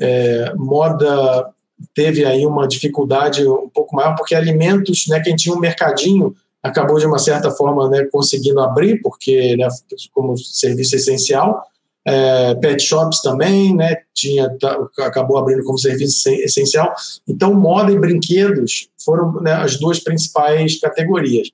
é, 0.00 0.54
moda 0.54 1.48
teve 1.94 2.24
aí 2.24 2.46
uma 2.46 2.68
dificuldade 2.68 3.46
um 3.46 3.68
pouco 3.68 3.96
maior, 3.96 4.14
porque 4.14 4.34
alimentos, 4.34 5.06
né, 5.08 5.20
quem 5.20 5.34
tinha 5.34 5.54
um 5.54 5.58
mercadinho 5.58 6.34
acabou 6.62 6.98
de 6.98 7.06
uma 7.06 7.18
certa 7.18 7.50
forma 7.50 7.88
né, 7.88 8.04
conseguindo 8.12 8.60
abrir, 8.60 9.00
porque 9.02 9.56
né, 9.56 9.66
como 10.12 10.36
serviço 10.38 10.94
essencial, 10.94 11.62
é, 12.04 12.54
pet 12.56 12.82
shops 12.82 13.22
também, 13.22 13.74
né, 13.74 13.96
tinha, 14.14 14.50
tá, 14.58 14.76
acabou 15.00 15.38
abrindo 15.38 15.64
como 15.64 15.78
serviço 15.78 16.28
essencial. 16.28 16.92
Então, 17.28 17.54
moda 17.54 17.92
e 17.92 17.98
brinquedos 17.98 18.88
foram 19.04 19.40
né, 19.40 19.52
as 19.52 19.78
duas 19.78 20.00
principais 20.00 20.80
categorias. 20.80 21.48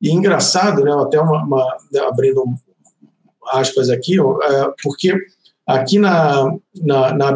E 0.00 0.10
engraçado, 0.10 0.84
né, 0.84 0.92
até 0.92 1.20
uma, 1.20 1.42
uma 1.42 1.76
né, 1.92 2.00
abrindo 2.00 2.44
aspas 3.50 3.88
aqui, 3.88 4.16
é, 4.20 4.72
porque 4.82 5.14
aqui 5.66 5.98
na, 5.98 6.54
na, 6.74 7.14
na 7.14 7.34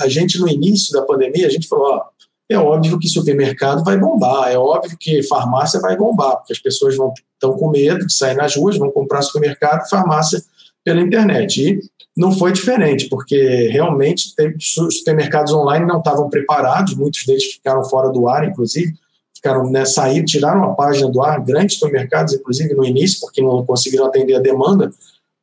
a 0.00 0.08
gente 0.08 0.38
no 0.38 0.48
início 0.48 0.92
da 0.92 1.02
pandemia, 1.02 1.46
a 1.46 1.50
gente 1.50 1.66
falou, 1.66 1.86
ó, 1.94 2.04
é 2.48 2.56
óbvio 2.56 2.98
que 2.98 3.08
supermercado 3.08 3.82
vai 3.82 3.98
bombar, 3.98 4.50
é 4.50 4.56
óbvio 4.56 4.96
que 4.98 5.22
farmácia 5.24 5.80
vai 5.80 5.96
bombar, 5.96 6.36
porque 6.36 6.52
as 6.52 6.60
pessoas 6.60 6.94
estão 6.94 7.56
com 7.56 7.70
medo 7.70 8.06
de 8.06 8.12
sair 8.12 8.36
nas 8.36 8.54
ruas, 8.54 8.78
vão 8.78 8.90
comprar 8.90 9.22
supermercado, 9.22 9.88
farmácia 9.88 10.40
pela 10.86 11.00
internet. 11.00 11.60
E 11.60 11.80
não 12.16 12.30
foi 12.30 12.52
diferente, 12.52 13.08
porque 13.08 13.68
realmente 13.72 14.32
os 14.56 14.98
supermercados 14.98 15.52
online 15.52 15.84
não 15.84 15.98
estavam 15.98 16.30
preparados, 16.30 16.94
muitos 16.94 17.26
deles 17.26 17.44
ficaram 17.54 17.82
fora 17.84 18.08
do 18.08 18.28
ar, 18.28 18.48
inclusive, 18.48 18.94
ficaram 19.34 19.68
né, 19.68 19.84
sair, 19.84 20.24
tiraram 20.24 20.62
a 20.62 20.74
página 20.74 21.10
do 21.10 21.20
ar, 21.22 21.44
grandes 21.44 21.76
supermercados, 21.76 22.34
inclusive 22.34 22.72
no 22.72 22.84
início, 22.84 23.18
porque 23.20 23.42
não 23.42 23.66
conseguiram 23.66 24.06
atender 24.06 24.34
a 24.34 24.40
demanda, 24.40 24.90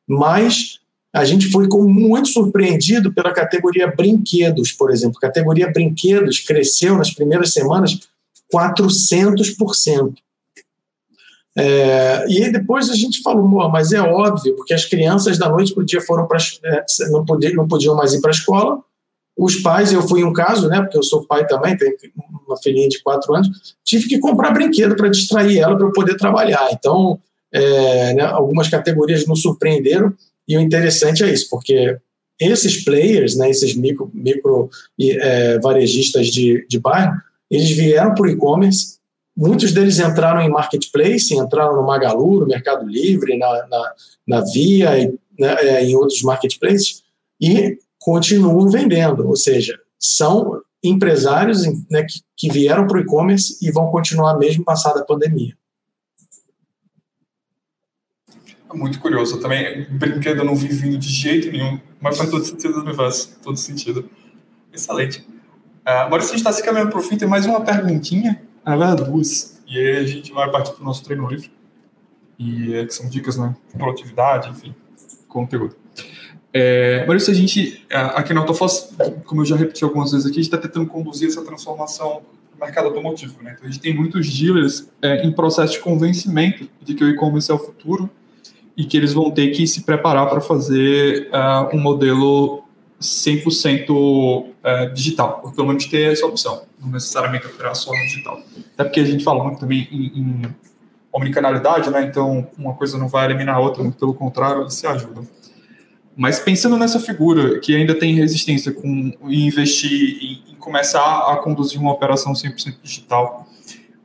mas 0.08 0.80
a 1.14 1.24
gente 1.24 1.50
foi 1.50 1.68
muito 1.68 2.28
surpreendido 2.28 3.12
pela 3.12 3.32
categoria 3.32 3.86
brinquedos, 3.86 4.72
por 4.72 4.90
exemplo. 4.90 5.18
A 5.18 5.26
categoria 5.26 5.70
brinquedos 5.70 6.40
cresceu 6.40 6.96
nas 6.96 7.12
primeiras 7.12 7.52
semanas 7.52 8.00
400%. 8.52 10.14
É, 11.56 12.24
e 12.28 12.50
depois 12.50 12.90
a 12.90 12.94
gente 12.94 13.22
falou, 13.22 13.46
mas 13.70 13.92
é 13.92 14.00
óbvio, 14.00 14.56
porque 14.56 14.74
as 14.74 14.84
crianças 14.84 15.38
da 15.38 15.48
noite 15.48 15.72
para 15.72 15.84
dia 15.84 16.00
foram 16.00 16.26
para 16.26 16.38
é, 16.64 16.84
não, 17.10 17.24
podiam, 17.24 17.54
não 17.54 17.68
podiam 17.68 17.94
mais 17.94 18.12
ir 18.12 18.20
para 18.20 18.30
a 18.30 18.34
escola. 18.34 18.80
Os 19.36 19.56
pais, 19.56 19.92
eu 19.92 20.02
fui 20.02 20.22
um 20.22 20.32
caso, 20.32 20.68
né? 20.68 20.80
Porque 20.80 20.96
eu 20.96 21.02
sou 21.02 21.26
pai 21.26 21.46
também, 21.46 21.76
tenho 21.76 21.92
uma 22.46 22.56
filhinha 22.56 22.88
de 22.88 23.02
quatro 23.02 23.34
anos, 23.34 23.74
tive 23.84 24.08
que 24.08 24.18
comprar 24.18 24.52
brinquedo 24.52 24.94
para 24.96 25.08
distrair 25.08 25.58
ela 25.58 25.76
para 25.76 25.86
eu 25.86 25.92
poder 25.92 26.16
trabalhar. 26.16 26.68
Então, 26.72 27.18
é, 27.52 28.14
né, 28.14 28.22
algumas 28.24 28.68
categorias 28.68 29.26
nos 29.26 29.42
surpreenderam 29.42 30.12
e 30.46 30.56
o 30.56 30.60
interessante 30.60 31.22
é 31.22 31.32
isso, 31.32 31.48
porque 31.48 31.96
esses 32.38 32.84
players, 32.84 33.36
né, 33.36 33.48
esses 33.48 33.76
micro, 33.76 34.10
micro 34.12 34.68
é, 35.00 35.58
varejistas 35.60 36.26
de, 36.28 36.66
de 36.68 36.78
bairro, 36.78 37.14
eles 37.50 37.70
vieram 37.70 38.14
para 38.14 38.24
o 38.24 38.28
e-commerce, 38.28 38.98
muitos 39.36 39.72
deles 39.72 39.98
entraram 39.98 40.40
em 40.40 40.50
marketplace, 40.50 41.34
entraram 41.34 41.76
no 41.76 41.86
Magalu, 41.86 42.40
no 42.40 42.46
Mercado 42.46 42.86
Livre, 42.86 43.36
na, 43.36 43.66
na, 43.68 43.92
na 44.26 44.40
Via, 44.52 44.98
e, 44.98 45.18
né, 45.38 45.54
é, 45.60 45.84
em 45.84 45.96
outros 45.96 46.22
marketplaces, 46.22 47.02
e 47.40 47.78
continuam 47.98 48.68
vendendo, 48.68 49.26
ou 49.26 49.36
seja, 49.36 49.78
são 49.98 50.60
empresários 50.82 51.64
né, 51.90 52.02
que, 52.02 52.20
que 52.36 52.52
vieram 52.52 52.86
para 52.86 52.98
o 52.98 53.00
e-commerce 53.00 53.56
e 53.62 53.70
vão 53.70 53.90
continuar 53.90 54.38
mesmo 54.38 54.64
passada 54.64 55.00
a 55.00 55.04
pandemia. 55.04 55.54
muito 58.76 58.98
curioso. 58.98 59.40
Também, 59.40 59.86
brinquedo 59.90 60.38
eu 60.38 60.44
não 60.44 60.54
vi 60.54 60.68
vindo 60.68 60.98
de 60.98 61.08
jeito 61.08 61.50
nenhum, 61.50 61.80
mas 62.00 62.16
faz 62.16 62.30
todo 62.30 62.44
sentido 62.44 62.74
do 62.74 62.80
universo, 62.80 63.38
todo 63.42 63.56
sentido. 63.56 64.10
Excelente. 64.72 65.20
Uh, 65.86 66.04
agora, 66.04 66.22
se 66.22 66.28
a 66.28 66.30
gente 66.30 66.38
está 66.38 66.52
se 66.52 66.62
caminhando 66.62 66.90
para 66.90 66.98
o 66.98 67.02
fim, 67.02 67.16
tem 67.16 67.28
mais 67.28 67.46
uma 67.46 67.60
perguntinha, 67.60 68.42
na 68.64 68.76
verdade, 68.76 69.10
duas, 69.10 69.62
e 69.66 69.78
aí 69.78 69.96
a 69.96 70.06
gente 70.06 70.32
vai 70.32 70.50
partir 70.50 70.72
para 70.72 70.82
o 70.82 70.84
nosso 70.84 71.04
treino 71.04 71.26
livre, 71.28 71.50
e 72.38 72.74
é, 72.74 72.84
que 72.86 72.94
são 72.94 73.08
dicas 73.08 73.36
né, 73.36 73.54
de 73.72 73.78
produtividade, 73.78 74.50
enfim, 74.50 74.74
conteúdo. 75.28 75.76
É, 76.52 77.04
Maurício, 77.06 77.32
a 77.32 77.36
gente, 77.36 77.84
é, 77.90 77.96
aqui 77.96 78.32
na 78.32 78.40
Autofoss, 78.40 78.94
como 79.24 79.40
eu 79.40 79.44
já 79.44 79.56
repeti 79.56 79.82
algumas 79.82 80.12
vezes 80.12 80.26
aqui, 80.26 80.38
a 80.38 80.42
gente 80.42 80.54
está 80.54 80.58
tentando 80.58 80.86
conduzir 80.86 81.28
essa 81.28 81.44
transformação 81.44 82.22
no 82.52 82.64
mercado 82.64 82.86
automotivo. 82.86 83.42
Né? 83.42 83.54
Então, 83.54 83.68
a 83.68 83.70
gente 83.70 83.80
tem 83.80 83.94
muitos 83.94 84.32
dealers 84.32 84.88
é, 85.02 85.26
em 85.26 85.32
processo 85.32 85.72
de 85.72 85.80
convencimento 85.80 86.68
de 86.80 86.94
que 86.94 87.02
o 87.02 87.08
e-commerce 87.08 87.50
é 87.50 87.54
o 87.54 87.58
futuro, 87.58 88.08
e 88.76 88.84
que 88.84 88.96
eles 88.96 89.12
vão 89.12 89.30
ter 89.30 89.50
que 89.50 89.66
se 89.66 89.82
preparar 89.82 90.28
para 90.28 90.40
fazer 90.40 91.28
uh, 91.30 91.74
um 91.74 91.80
modelo 91.80 92.64
100% 93.00 93.90
uh, 93.90 94.54
é, 94.62 94.86
digital, 94.86 95.42
ou 95.44 95.52
pelo 95.52 95.68
menos 95.68 95.86
ter 95.86 96.12
essa 96.12 96.26
opção, 96.26 96.62
não 96.84 96.92
necessariamente 96.92 97.46
operar 97.46 97.74
só 97.74 97.90
no 97.90 98.00
digital. 98.02 98.40
Até 98.74 98.84
porque 98.84 99.00
a 99.00 99.04
gente 99.04 99.24
fala 99.24 99.42
muito 99.42 99.60
também 99.60 99.88
em, 99.90 100.20
em 100.20 100.54
omnicanalidade, 101.12 101.90
né? 101.90 102.02
então 102.02 102.48
uma 102.58 102.74
coisa 102.74 102.98
não 102.98 103.08
vai 103.08 103.26
eliminar 103.26 103.56
a 103.56 103.60
outra, 103.60 103.82
muito 103.82 103.98
pelo 103.98 104.14
contrário, 104.14 104.62
eles 104.62 104.74
se 104.74 104.86
ajudam. 104.86 105.26
Mas 106.16 106.38
pensando 106.38 106.76
nessa 106.76 107.00
figura 107.00 107.58
que 107.58 107.74
ainda 107.74 107.94
tem 107.94 108.14
resistência 108.14 108.72
com 108.72 109.12
em 109.24 109.46
investir 109.46 110.18
em, 110.22 110.52
em 110.52 110.54
começar 110.56 111.32
a 111.32 111.36
conduzir 111.36 111.80
uma 111.80 111.92
operação 111.92 112.32
100% 112.32 112.76
digital, 112.82 113.48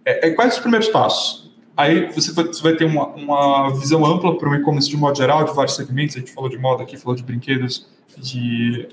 é, 0.03 0.27
é, 0.27 0.31
quais 0.31 0.55
os 0.55 0.59
primeiros 0.59 0.87
passos? 0.87 1.49
Aí 1.77 2.11
você 2.11 2.33
vai, 2.33 2.45
você 2.45 2.61
vai 2.61 2.75
ter 2.75 2.85
uma, 2.85 3.07
uma 3.07 3.69
visão 3.79 4.05
ampla 4.05 4.37
para 4.37 4.49
o 4.49 4.55
e-commerce 4.55 4.89
de 4.89 4.97
modo 4.97 5.17
geral, 5.17 5.45
de 5.45 5.53
vários 5.53 5.75
segmentos. 5.75 6.15
A 6.15 6.19
gente 6.19 6.33
falou 6.33 6.49
de 6.49 6.57
moda 6.57 6.83
aqui, 6.83 6.97
falou 6.97 7.15
de 7.15 7.23
brinquedos, 7.23 7.87
de, 8.17 8.89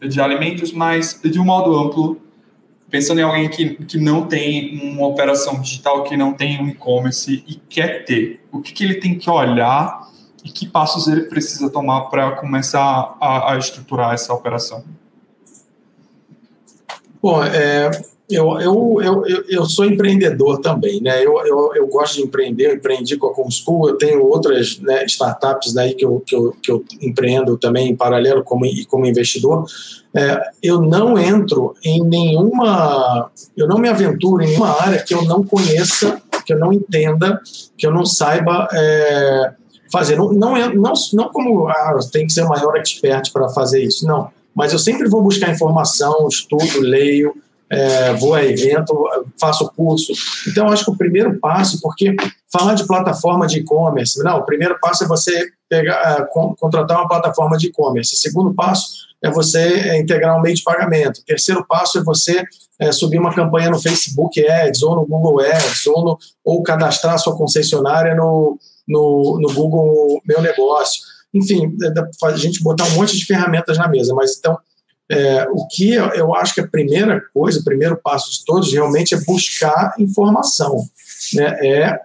de 0.00 0.20
alimentos, 0.20 0.72
mas 0.72 1.20
de 1.22 1.38
um 1.38 1.44
modo 1.44 1.76
amplo, 1.76 2.20
pensando 2.90 3.20
em 3.20 3.22
alguém 3.22 3.48
que, 3.48 3.76
que 3.84 3.98
não 3.98 4.26
tem 4.26 4.78
uma 4.82 5.06
operação 5.06 5.60
digital, 5.60 6.02
que 6.02 6.16
não 6.16 6.34
tem 6.34 6.60
um 6.60 6.68
e-commerce 6.68 7.44
e 7.46 7.54
quer 7.68 8.04
ter. 8.04 8.40
O 8.52 8.60
que, 8.60 8.72
que 8.72 8.84
ele 8.84 8.96
tem 8.96 9.16
que 9.16 9.30
olhar 9.30 10.10
e 10.44 10.50
que 10.50 10.66
passos 10.66 11.06
ele 11.06 11.22
precisa 11.22 11.70
tomar 11.70 12.02
para 12.02 12.32
começar 12.32 13.16
a, 13.20 13.52
a, 13.52 13.58
estruturar 13.58 14.12
essa 14.12 14.34
operação? 14.34 14.84
Bom, 17.22 17.44
é, 17.44 17.90
eu, 18.28 18.58
eu, 18.60 19.00
eu, 19.02 19.44
eu 19.48 19.66
sou 19.66 19.84
empreendedor 19.84 20.58
também, 20.60 21.00
né? 21.00 21.24
Eu, 21.24 21.38
eu, 21.46 21.74
eu 21.74 21.86
gosto 21.86 22.16
de 22.16 22.22
empreender, 22.22 22.66
eu 22.66 22.74
empreendi 22.76 23.16
com 23.16 23.26
a 23.26 23.34
Comschool, 23.34 23.88
eu 23.88 23.98
tenho 23.98 24.24
outras 24.24 24.78
né, 24.78 25.04
startups 25.04 25.74
daí 25.74 25.94
que 25.94 26.04
eu, 26.04 26.20
que, 26.20 26.34
eu, 26.34 26.56
que 26.62 26.70
eu 26.70 26.84
empreendo 27.00 27.58
também 27.58 27.90
em 27.90 27.96
paralelo 27.96 28.42
como, 28.42 28.64
como 28.88 29.06
investidor. 29.06 29.66
É, 30.14 30.40
eu 30.62 30.80
não 30.80 31.16
entro 31.16 31.74
em 31.84 32.02
nenhuma, 32.02 33.30
eu 33.56 33.68
não 33.68 33.78
me 33.78 33.88
aventuro 33.88 34.42
em 34.42 34.48
nenhuma 34.48 34.80
área 34.80 35.02
que 35.02 35.14
eu 35.14 35.24
não 35.24 35.44
conheça, 35.44 36.20
que 36.44 36.52
eu 36.52 36.58
não 36.58 36.72
entenda, 36.72 37.40
que 37.78 37.86
eu 37.86 37.92
não 37.92 38.04
saiba 38.04 38.66
é, 38.72 39.52
fazer. 39.92 40.16
Não, 40.16 40.32
não, 40.32 40.74
não, 40.74 40.92
não 41.12 41.28
como 41.28 41.68
ah, 41.68 41.98
tem 42.12 42.26
que 42.26 42.32
ser 42.32 42.42
o 42.42 42.48
maior 42.48 42.76
expert 42.76 43.30
para 43.32 43.48
fazer 43.50 43.82
isso, 43.82 44.06
não. 44.06 44.30
Mas 44.54 44.72
eu 44.72 44.78
sempre 44.78 45.08
vou 45.08 45.22
buscar 45.22 45.50
informação, 45.50 46.26
estudo, 46.26 46.80
leio, 46.80 47.34
é, 47.70 48.12
vou 48.14 48.34
a 48.34 48.44
evento, 48.44 48.92
faço 49.40 49.70
curso. 49.76 50.12
Então, 50.48 50.68
acho 50.68 50.84
que 50.84 50.90
o 50.90 50.96
primeiro 50.96 51.38
passo, 51.38 51.80
porque 51.80 52.16
falar 52.52 52.74
de 52.74 52.86
plataforma 52.86 53.46
de 53.46 53.60
e-commerce, 53.60 54.22
não, 54.24 54.38
o 54.38 54.44
primeiro 54.44 54.76
passo 54.80 55.04
é 55.04 55.06
você 55.06 55.48
pegar, 55.68 56.18
é, 56.18 56.26
contratar 56.58 56.98
uma 56.98 57.08
plataforma 57.08 57.56
de 57.56 57.68
e-commerce. 57.68 58.14
O 58.14 58.18
segundo 58.18 58.52
passo 58.52 59.08
é 59.22 59.30
você 59.30 59.60
é, 59.60 60.00
integrar 60.00 60.36
um 60.36 60.42
meio 60.42 60.56
de 60.56 60.64
pagamento. 60.64 61.18
O 61.20 61.24
terceiro 61.24 61.64
passo 61.64 61.98
é 61.98 62.02
você 62.02 62.44
é, 62.80 62.90
subir 62.90 63.18
uma 63.18 63.32
campanha 63.32 63.70
no 63.70 63.80
Facebook 63.80 64.44
Ads, 64.44 64.82
ou 64.82 64.96
no 64.96 65.06
Google 65.06 65.40
Ads, 65.40 65.86
ou, 65.86 66.04
no, 66.04 66.18
ou 66.44 66.62
cadastrar 66.64 67.18
sua 67.18 67.36
concessionária 67.36 68.16
no, 68.16 68.58
no, 68.88 69.38
no 69.40 69.54
Google 69.54 70.20
Meu 70.26 70.42
Negócio. 70.42 71.02
Enfim, 71.32 71.76
a 72.24 72.36
gente 72.36 72.64
botar 72.64 72.84
um 72.86 72.94
monte 72.94 73.16
de 73.16 73.24
ferramentas 73.24 73.78
na 73.78 73.86
mesa, 73.86 74.12
mas 74.12 74.36
então 74.36 74.58
é, 75.10 75.44
o 75.50 75.66
que 75.66 75.92
eu, 75.92 76.34
acho 76.36 76.54
que 76.54 76.60
a 76.60 76.68
primeira 76.68 77.20
coisa, 77.34 77.58
o 77.58 77.64
primeiro 77.64 77.96
passo 77.96 78.30
de 78.30 78.44
todos, 78.44 78.72
realmente 78.72 79.14
é 79.14 79.20
buscar 79.20 79.94
informação. 79.98 80.84
Né? 81.34 81.58
É 81.66 82.00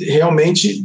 realmente, 0.00 0.84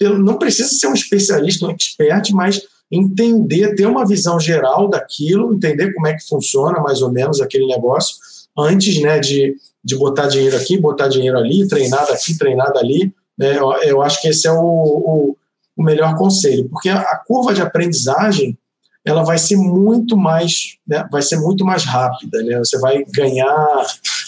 não 0.00 0.38
precisa 0.38 0.68
ser 0.68 0.86
um 0.86 0.94
especialista, 0.94 1.66
um 1.66 1.70
expert, 1.70 2.30
mas 2.32 2.62
entender, 2.90 3.74
ter 3.74 3.86
uma 3.86 4.06
visão 4.06 4.38
geral 4.38 4.88
daquilo, 4.88 5.52
entender 5.54 5.92
como 5.92 6.06
é 6.06 6.14
que 6.14 6.28
funciona 6.28 6.80
mais 6.80 7.02
ou 7.02 7.10
menos 7.10 7.40
aquele 7.40 7.66
negócio, 7.66 8.16
antes 8.56 9.00
né, 9.00 9.18
de, 9.18 9.56
de 9.82 9.96
botar 9.96 10.28
dinheiro 10.28 10.56
aqui, 10.56 10.78
botar 10.78 11.08
dinheiro 11.08 11.36
ali, 11.36 11.66
treinar 11.66 12.06
daqui, 12.06 12.38
treinar 12.38 12.72
dali. 12.72 13.12
Né? 13.36 13.58
Eu, 13.58 13.72
eu 13.82 14.02
acho 14.02 14.22
que 14.22 14.28
esse 14.28 14.46
é 14.46 14.52
o, 14.52 14.62
o, 14.62 15.36
o 15.76 15.82
melhor 15.82 16.14
conselho, 16.16 16.68
porque 16.68 16.88
a, 16.88 17.00
a 17.00 17.16
curva 17.16 17.52
de 17.52 17.62
aprendizagem 17.62 18.56
ela 19.04 19.22
vai 19.22 19.36
ser 19.36 19.56
muito 19.56 20.16
mais, 20.16 20.78
né, 20.86 21.06
vai 21.12 21.20
ser 21.20 21.36
muito 21.36 21.64
mais 21.64 21.84
rápida, 21.84 22.42
né? 22.42 22.58
Você 22.58 22.78
vai 22.78 23.04
ganhar 23.04 23.86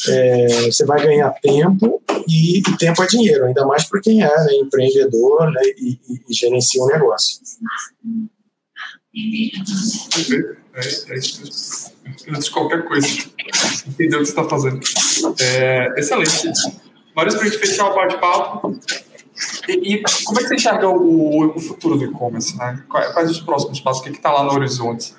é, 0.09 0.67
você 0.67 0.85
vai 0.85 1.03
ganhar 1.03 1.31
tempo 1.41 2.03
e, 2.29 2.59
e, 2.59 2.77
tempo 2.77 3.03
é 3.03 3.07
dinheiro, 3.07 3.47
ainda 3.47 3.65
mais 3.67 3.85
para 3.85 4.01
quem 4.01 4.23
é 4.23 4.29
né, 4.29 4.55
empreendedor 4.55 5.51
né, 5.51 5.63
e, 5.79 5.99
e, 6.29 6.35
gerencia 6.35 6.83
um 6.83 6.87
negócio. 6.87 7.41
É, 10.75 11.17
isso. 11.17 11.93
Antes 12.29 12.45
de 12.45 12.51
qualquer 12.51 12.85
coisa, 12.85 13.09
entender 13.87 14.17
o 14.17 14.23
que 14.23 14.29
está 14.29 14.45
fazendo. 14.49 14.81
É, 15.41 15.95
excelente. 15.97 16.53
Maurício, 17.15 17.39
para 17.39 17.49
a 17.49 17.51
gente 17.51 17.59
fechar 17.59 17.91
o 17.91 17.95
bate-papo, 17.95 18.79
e, 19.69 19.95
e, 19.95 20.03
como 20.25 20.39
é 20.39 20.43
que 20.43 20.49
você 20.49 20.55
enxerga 20.55 20.89
o, 20.89 21.57
o 21.57 21.61
futuro 21.61 21.97
do 21.99 22.05
e-commerce? 22.05 22.57
Né? 22.57 22.83
Quais, 22.89 23.31
os 23.31 23.41
próximos 23.41 23.81
passos? 23.81 24.01
O 24.01 24.05
que 24.05 24.11
está 24.11 24.33
lá 24.33 24.45
no 24.45 24.53
horizonte? 24.53 25.15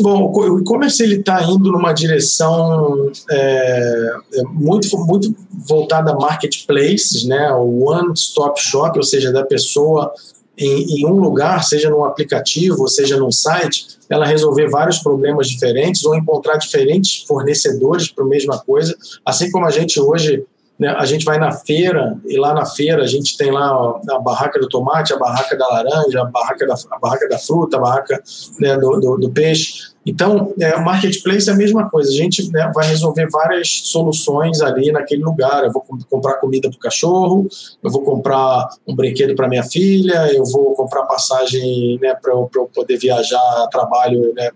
Bom, 0.00 0.32
o 0.32 0.58
e-commerce 0.58 1.02
ele 1.02 1.16
está 1.16 1.42
indo 1.44 1.70
numa 1.70 1.92
direção 1.92 3.10
é, 3.30 4.16
é, 4.34 4.42
muito 4.44 4.98
muito 5.06 5.34
voltada 5.52 6.10
a 6.10 6.14
marketplaces, 6.14 7.24
né? 7.24 7.52
O 7.52 7.88
one-stop 7.88 8.60
shop, 8.60 8.98
ou 8.98 9.04
seja, 9.04 9.32
da 9.32 9.44
pessoa 9.44 10.12
em, 10.58 11.00
em, 11.00 11.06
um 11.06 11.20
lugar, 11.20 11.62
seja 11.62 11.88
num 11.88 12.04
aplicativo, 12.04 12.88
seja 12.88 13.16
num 13.16 13.30
site, 13.30 13.98
ela 14.08 14.26
resolver 14.26 14.68
vários 14.68 14.98
problemas 14.98 15.48
diferentes 15.48 16.04
ou 16.04 16.16
encontrar 16.16 16.56
diferentes 16.56 17.24
fornecedores 17.26 18.10
para 18.10 18.24
a 18.24 18.28
mesma 18.28 18.58
coisa, 18.58 18.96
assim 19.24 19.50
como 19.50 19.66
a 19.66 19.70
gente 19.70 20.00
hoje 20.00 20.44
né, 20.78 20.88
a 20.88 21.06
gente 21.06 21.24
vai 21.24 21.38
na 21.38 21.50
feira 21.52 22.18
e 22.26 22.38
lá 22.38 22.52
na 22.52 22.66
feira 22.66 23.02
a 23.02 23.06
gente 23.06 23.36
tem 23.38 23.50
lá 23.50 23.98
a 24.10 24.18
barraca 24.18 24.60
do 24.60 24.68
tomate, 24.68 25.12
a 25.12 25.18
barraca 25.18 25.56
da 25.56 25.66
laranja, 25.66 26.20
a 26.20 26.24
barraca 26.26 26.66
da, 26.66 26.74
a 26.90 26.98
barraca 26.98 27.28
da 27.28 27.38
fruta, 27.38 27.78
a 27.78 27.80
barraca 27.80 28.22
né, 28.60 28.76
do, 28.76 29.00
do, 29.00 29.16
do, 29.16 29.30
peixe. 29.30 29.96
Então, 30.04 30.54
é, 30.60 30.76
o 30.76 30.84
marketplace 30.84 31.48
é 31.48 31.52
a 31.52 31.56
mesma 31.56 31.88
coisa. 31.88 32.10
A 32.10 32.14
gente 32.14 32.52
né, 32.52 32.70
vai 32.74 32.86
resolver 32.86 33.26
várias 33.28 33.68
soluções 33.84 34.60
ali 34.60 34.92
naquele 34.92 35.24
lugar. 35.24 35.64
Eu 35.64 35.72
vou 35.72 35.82
comprar 36.08 36.34
comida 36.34 36.68
para 36.68 36.76
o 36.76 36.80
cachorro, 36.80 37.48
eu 37.82 37.90
vou 37.90 38.02
comprar 38.02 38.68
um 38.86 38.94
brinquedo 38.94 39.34
para 39.34 39.48
minha 39.48 39.64
filha, 39.64 40.30
eu 40.32 40.44
vou 40.44 40.74
comprar 40.74 41.04
passagem 41.04 41.98
né, 42.00 42.14
para 42.20 42.32
eu, 42.32 42.48
eu, 42.54 42.70
poder 42.72 42.98
viajar 42.98 43.40
a 43.64 43.68
trabalho, 43.68 44.32
né, 44.34 44.50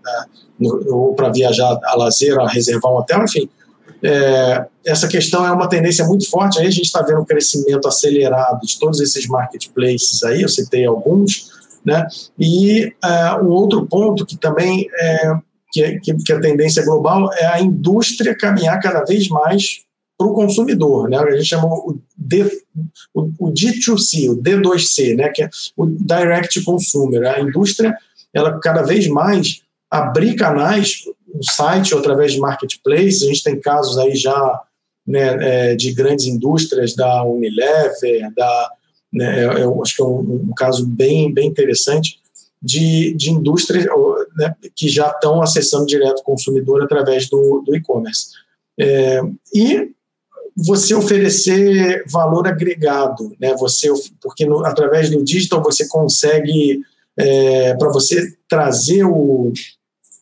ou 0.87 1.15
para 1.15 1.29
viajar 1.29 1.79
a 1.83 1.95
lazer, 1.97 2.39
a 2.39 2.47
reservar 2.47 2.93
um 2.93 2.97
hotel, 2.97 3.23
enfim 3.23 3.49
é, 4.03 4.65
essa 4.85 5.07
questão 5.07 5.45
é 5.45 5.51
uma 5.51 5.69
tendência 5.69 6.05
muito 6.05 6.29
forte. 6.29 6.59
Aí 6.59 6.67
a 6.67 6.71
gente 6.71 6.85
está 6.85 7.01
vendo 7.01 7.21
um 7.21 7.25
crescimento 7.25 7.87
acelerado 7.87 8.65
de 8.65 8.79
todos 8.79 8.99
esses 8.99 9.27
marketplaces 9.27 10.23
aí, 10.23 10.41
eu 10.41 10.49
citei 10.49 10.85
alguns, 10.85 11.51
né? 11.85 12.07
E 12.39 12.93
é, 13.03 13.35
um 13.41 13.49
outro 13.49 13.85
ponto 13.87 14.25
que 14.25 14.37
também 14.37 14.87
é, 14.99 15.33
que, 15.71 15.99
que, 15.99 16.33
a 16.33 16.39
tendência 16.39 16.83
global 16.83 17.31
é 17.33 17.45
a 17.45 17.61
indústria 17.61 18.35
caminhar 18.35 18.79
cada 18.81 19.03
vez 19.03 19.29
mais 19.29 19.81
para 20.17 20.27
o 20.27 20.33
consumidor, 20.33 21.09
né? 21.09 21.17
A 21.17 21.31
gente 21.31 21.45
chama 21.45 21.65
o, 21.65 21.99
D, 22.15 22.43
o, 23.13 23.21
o 23.39 23.51
D2C, 23.51 24.29
o 24.29 24.35
D2C, 24.35 25.15
né? 25.15 25.29
Que 25.29 25.43
é 25.43 25.49
o 25.75 25.85
Direct 25.85 26.61
Consumer. 26.63 27.23
A 27.27 27.41
indústria, 27.41 27.95
ela 28.33 28.59
cada 28.59 28.83
vez 28.83 29.07
mais 29.07 29.61
abrir 29.89 30.35
canais 30.35 31.03
no 31.33 31.43
site 31.43 31.93
ou 31.93 31.99
através 31.99 32.33
de 32.33 32.39
marketplace. 32.39 33.23
A 33.23 33.27
gente 33.27 33.43
tem 33.43 33.59
casos 33.59 33.97
aí 33.97 34.15
já 34.15 34.61
né, 35.05 35.71
é, 35.71 35.75
de 35.75 35.93
grandes 35.93 36.25
indústrias, 36.25 36.95
da 36.95 37.23
Unilever, 37.23 38.33
da, 38.35 38.71
né, 39.11 39.45
eu 39.45 39.51
é, 39.51 39.61
é 39.61 39.81
acho 39.81 39.95
que 39.95 40.01
é 40.01 40.05
um, 40.05 40.49
um, 40.49 40.53
caso 40.55 40.85
bem, 40.85 41.33
bem 41.33 41.47
interessante, 41.47 42.19
de, 42.61 43.13
de 43.15 43.31
indústrias 43.31 43.85
né, 44.37 44.55
que 44.75 44.87
já 44.87 45.09
estão 45.09 45.41
acessando 45.41 45.85
direto 45.85 46.19
o 46.19 46.23
consumidor 46.23 46.83
através 46.83 47.27
do, 47.27 47.63
do 47.65 47.75
e-commerce. 47.75 48.27
É, 48.79 49.19
e 49.53 49.91
você 50.55 50.93
oferecer 50.93 52.03
valor 52.07 52.47
agregado, 52.47 53.35
né? 53.39 53.55
Você, 53.55 53.87
porque 54.21 54.45
no, 54.45 54.65
através 54.65 55.09
do 55.09 55.23
digital 55.23 55.63
você 55.63 55.87
consegue 55.87 56.81
é, 57.17 57.73
para 57.75 57.89
você 57.89 58.35
trazer 58.47 59.05
o, 59.05 59.51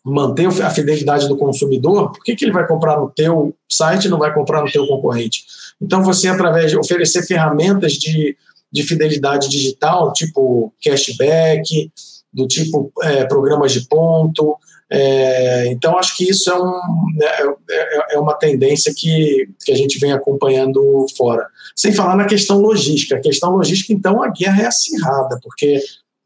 manter 0.10 0.48
a 0.62 0.70
fidelidade 0.70 1.28
do 1.28 1.38
consumidor, 1.38 2.12
por 2.12 2.24
que, 2.24 2.36
que 2.36 2.46
ele 2.46 2.52
vai 2.52 2.68
comprar 2.68 3.00
no 3.00 3.10
teu 3.10 3.54
site 3.70 4.06
e 4.06 4.10
não 4.10 4.20
vai 4.20 4.34
comprar 4.34 4.62
no 4.62 4.72
teu 4.72 4.86
concorrente? 4.88 5.46
Então, 5.82 6.04
você, 6.04 6.28
através 6.28 6.72
de 6.72 6.78
oferecer 6.78 7.26
ferramentas 7.26 7.94
de, 7.94 8.36
de 8.72 8.84
fidelidade 8.84 9.50
digital, 9.50 10.12
tipo 10.14 10.74
cashback, 10.84 11.92
do 12.32 12.48
tipo 12.48 12.92
é, 13.02 13.26
programas 13.26 13.72
de 13.72 13.88
ponto, 13.88 14.58
é, 14.92 15.68
então, 15.68 15.98
acho 16.00 16.18
que 16.18 16.28
isso 16.28 16.50
é, 16.50 16.60
um, 16.60 16.82
né, 17.16 17.28
é, 17.70 17.76
é, 17.76 18.16
é, 18.16 18.20
uma 18.20 18.34
tendência 18.34 18.92
que, 18.96 19.48
que 19.64 19.72
a 19.72 19.76
gente 19.76 20.00
vem 20.00 20.12
acompanhando 20.12 21.06
fora. 21.16 21.46
Sem 21.76 21.94
falar 21.94 22.16
na 22.16 22.26
questão 22.26 22.60
logística. 22.60 23.16
A 23.16 23.22
questão 23.22 23.52
logística, 23.52 23.94
então, 23.94 24.24
a 24.24 24.30
guerra 24.30 24.64
é 24.64 24.66
acirrada, 24.66 25.40
porque 25.44 25.80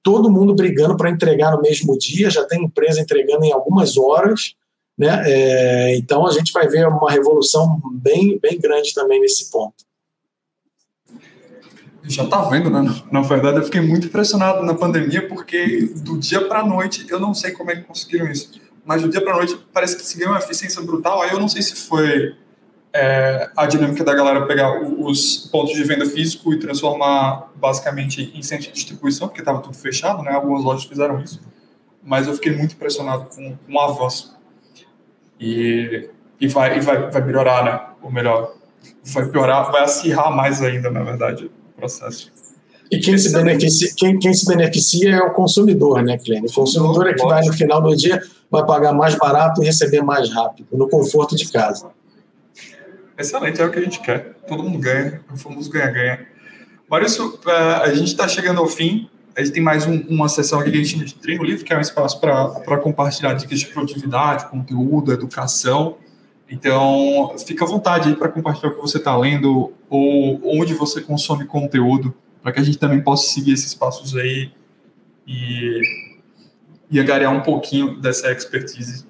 todo 0.04 0.30
mundo 0.30 0.54
brigando 0.54 0.98
para 0.98 1.10
entregar 1.10 1.52
no 1.52 1.62
mesmo 1.62 1.98
dia, 1.98 2.30
já 2.30 2.44
tem 2.44 2.66
empresa 2.66 3.00
entregando 3.00 3.46
em 3.46 3.54
algumas 3.54 3.98
horas, 3.98 4.54
né? 4.98 5.24
É, 5.26 5.96
então 5.96 6.28
a 6.28 6.32
gente 6.32 6.52
vai 6.52 6.68
ver 6.68 6.88
uma 6.88 7.10
revolução 7.10 7.82
bem, 7.94 8.38
bem 8.38 8.60
grande 8.60 8.94
também 8.94 9.22
nesse 9.22 9.50
ponto. 9.50 9.86
Já 12.04 12.26
está 12.26 12.42
vendo, 12.50 12.70
né? 12.70 12.84
Na 13.10 13.22
verdade, 13.22 13.58
eu 13.58 13.64
fiquei 13.64 13.80
muito 13.80 14.08
impressionado 14.08 14.62
na 14.66 14.74
pandemia, 14.74 15.26
porque 15.26 15.94
do 16.04 16.20
dia 16.20 16.42
para 16.42 16.60
a 16.60 16.66
noite, 16.66 17.06
eu 17.10 17.18
não 17.18 17.34
sei 17.34 17.52
como 17.52 17.72
é 17.72 17.78
que 17.78 17.84
conseguiram 17.84 18.28
isso, 18.28 18.52
mas 18.86 19.02
do 19.02 19.10
dia 19.10 19.22
para 19.22 19.34
a 19.34 19.38
noite 19.38 19.58
parece 19.72 19.96
que 19.96 20.04
se 20.04 20.18
ganhou 20.18 20.34
uma 20.34 20.40
eficiência 20.40 20.82
brutal. 20.82 21.22
Aí 21.22 21.32
eu 21.32 21.40
não 21.40 21.48
sei 21.48 21.62
se 21.62 21.76
foi 21.76 22.36
é, 22.94 23.50
a 23.58 23.66
dinâmica 23.66 24.04
da 24.04 24.14
galera 24.14 24.46
pegar 24.46 24.80
os 24.82 25.50
pontos 25.52 25.74
de 25.74 25.84
venda 25.84 26.06
físico 26.06 26.54
e 26.54 26.60
transformar 26.60 27.52
basicamente 27.56 28.32
em 28.36 28.44
centro 28.44 28.68
de 28.68 28.74
distribuição, 28.74 29.28
porque 29.28 29.42
estava 29.42 29.60
tudo 29.60 29.76
fechado, 29.76 30.22
né? 30.22 30.32
Algumas 30.32 30.64
lojas 30.64 30.84
fizeram 30.84 31.20
isso. 31.20 31.42
Mas 32.04 32.28
eu 32.28 32.34
fiquei 32.36 32.56
muito 32.56 32.76
impressionado 32.76 33.28
com, 33.36 33.58
com 33.58 33.74
o 33.74 33.80
avanço. 33.80 34.38
E, 35.40 36.10
e, 36.40 36.48
vai, 36.48 36.78
e 36.78 36.82
vai, 36.82 37.10
vai 37.10 37.22
melhorar, 37.26 37.66
né? 37.66 37.82
Ou 38.02 38.12
melhor, 38.12 38.54
vai 39.04 39.26
piorar, 39.28 39.72
vai 39.72 39.84
acirrar 39.84 40.36
mais 40.36 40.62
ainda, 40.62 40.92
na 40.92 41.02
verdade, 41.02 41.46
o 41.46 41.76
processo. 41.76 42.32
E 42.92 43.00
quem 43.00 43.18
se, 43.18 43.34
beneficia, 43.34 43.90
quem, 43.98 44.20
quem 44.20 44.34
se 44.36 44.46
beneficia 44.46 45.16
é 45.16 45.22
o 45.22 45.32
consumidor, 45.32 46.04
né, 46.04 46.18
Clênio? 46.20 46.48
O 46.48 46.54
consumidor 46.54 47.08
é 47.08 47.14
que 47.14 47.24
vai, 47.24 47.44
no 47.44 47.52
final 47.52 47.82
do 47.82 47.96
dia, 47.96 48.22
vai 48.52 48.64
pagar 48.68 48.94
mais 48.94 49.16
barato 49.16 49.64
e 49.64 49.66
receber 49.66 50.04
mais 50.04 50.30
rápido, 50.30 50.68
no 50.74 50.88
conforto 50.88 51.36
de 51.36 51.52
casa. 51.52 51.90
Excelente, 53.18 53.62
é 53.62 53.66
o 53.66 53.72
que 53.72 53.80
a 53.80 53.82
gente 53.82 54.00
quer. 54.00 54.36
Todo 54.48 54.64
mundo 54.64 54.80
ganha, 54.80 55.22
o 55.32 55.38
famoso 55.38 55.70
ganha-ganha. 55.70 56.26
Maurício, 56.90 57.40
a 57.82 57.94
gente 57.94 58.08
está 58.08 58.28
chegando 58.28 58.60
ao 58.60 58.68
fim. 58.68 59.10
A 59.36 59.42
gente 59.42 59.54
tem 59.54 59.64
mais 59.64 59.86
um, 59.86 60.00
uma 60.10 60.30
sessão 60.30 60.60
aqui 60.60 60.72
que 60.72 60.80
a 60.80 60.84
gente 60.84 61.16
tem 61.16 61.38
no 61.38 61.44
livro, 61.44 61.66
que 61.66 61.74
é 61.74 61.78
um 61.78 61.82
espaço 61.82 62.20
para 62.20 62.78
compartilhar 62.78 63.34
dicas 63.34 63.60
de 63.60 63.68
produtividade, 63.68 64.48
conteúdo, 64.48 65.12
educação. 65.12 65.98
Então, 66.50 67.34
fica 67.46 67.66
à 67.66 67.68
vontade 67.68 68.10
aí 68.10 68.16
para 68.16 68.30
compartilhar 68.30 68.70
o 68.70 68.76
que 68.76 68.82
você 68.82 68.98
está 68.98 69.16
lendo 69.18 69.74
ou 69.90 70.40
onde 70.44 70.74
você 70.74 71.02
consome 71.02 71.46
conteúdo, 71.46 72.14
para 72.42 72.52
que 72.52 72.60
a 72.60 72.64
gente 72.64 72.78
também 72.78 73.02
possa 73.02 73.32
seguir 73.32 73.54
esses 73.54 73.74
passos 73.74 74.16
aí 74.16 74.52
e, 75.26 75.82
e 76.92 77.28
um 77.28 77.42
pouquinho 77.42 78.00
dessa 78.00 78.32
expertise 78.32 79.06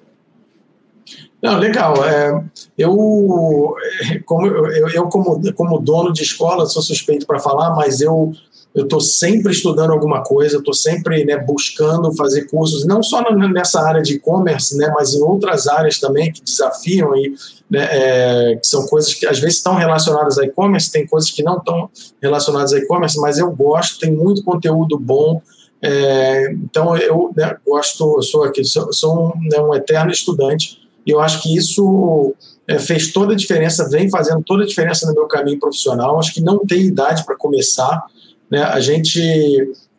não, 1.44 1.58
legal. 1.58 2.02
É, 2.06 2.42
eu, 2.78 3.76
como, 4.24 4.46
eu, 4.46 4.88
eu, 4.88 5.08
como, 5.08 5.52
como 5.52 5.78
dono 5.78 6.10
de 6.10 6.22
escola, 6.22 6.64
sou 6.64 6.80
suspeito 6.80 7.26
para 7.26 7.38
falar, 7.38 7.76
mas 7.76 8.00
eu 8.00 8.32
eu 8.74 8.84
estou 8.84 9.00
sempre 9.00 9.52
estudando 9.52 9.92
alguma 9.92 10.24
coisa, 10.24 10.56
estou 10.56 10.74
sempre 10.74 11.24
né, 11.24 11.36
buscando 11.36 12.12
fazer 12.16 12.48
cursos, 12.48 12.84
não 12.84 13.04
só 13.04 13.22
nessa 13.32 13.80
área 13.80 14.02
de 14.02 14.14
e-commerce, 14.14 14.76
né, 14.76 14.92
mas 14.92 15.14
em 15.14 15.22
outras 15.22 15.68
áreas 15.68 16.00
também 16.00 16.32
que 16.32 16.42
desafiam 16.42 17.12
aí, 17.12 17.32
né, 17.70 17.88
é, 17.88 18.56
que 18.56 18.66
são 18.66 18.84
coisas 18.88 19.14
que 19.14 19.26
às 19.26 19.38
vezes 19.38 19.58
estão 19.58 19.76
relacionadas 19.76 20.38
a 20.38 20.44
e-commerce, 20.44 20.90
tem 20.90 21.06
coisas 21.06 21.30
que 21.30 21.44
não 21.44 21.58
estão 21.58 21.88
relacionadas 22.20 22.72
a 22.72 22.78
e-commerce, 22.78 23.20
mas 23.20 23.38
eu 23.38 23.48
gosto, 23.52 24.00
tem 24.00 24.10
muito 24.10 24.42
conteúdo 24.42 24.98
bom. 24.98 25.40
É, 25.80 26.50
então 26.54 26.96
eu 26.96 27.32
né, 27.36 27.56
gosto, 27.64 28.20
sou 28.22 28.42
aqui, 28.42 28.64
sou, 28.64 28.92
sou 28.92 29.26
um, 29.28 29.48
né, 29.52 29.60
um 29.60 29.72
eterno 29.72 30.10
estudante 30.10 30.83
e 31.06 31.10
eu 31.10 31.20
acho 31.20 31.42
que 31.42 31.56
isso 31.56 32.34
é, 32.66 32.78
fez 32.78 33.12
toda 33.12 33.34
a 33.34 33.36
diferença, 33.36 33.88
vem 33.88 34.08
fazendo 34.08 34.42
toda 34.42 34.64
a 34.64 34.66
diferença 34.66 35.06
no 35.06 35.14
meu 35.14 35.26
caminho 35.26 35.58
profissional. 35.58 36.18
Acho 36.18 36.32
que 36.32 36.40
não 36.40 36.58
tem 36.58 36.82
idade 36.82 37.24
para 37.24 37.36
começar. 37.36 38.02
Né? 38.50 38.62
A 38.62 38.80
gente 38.80 39.20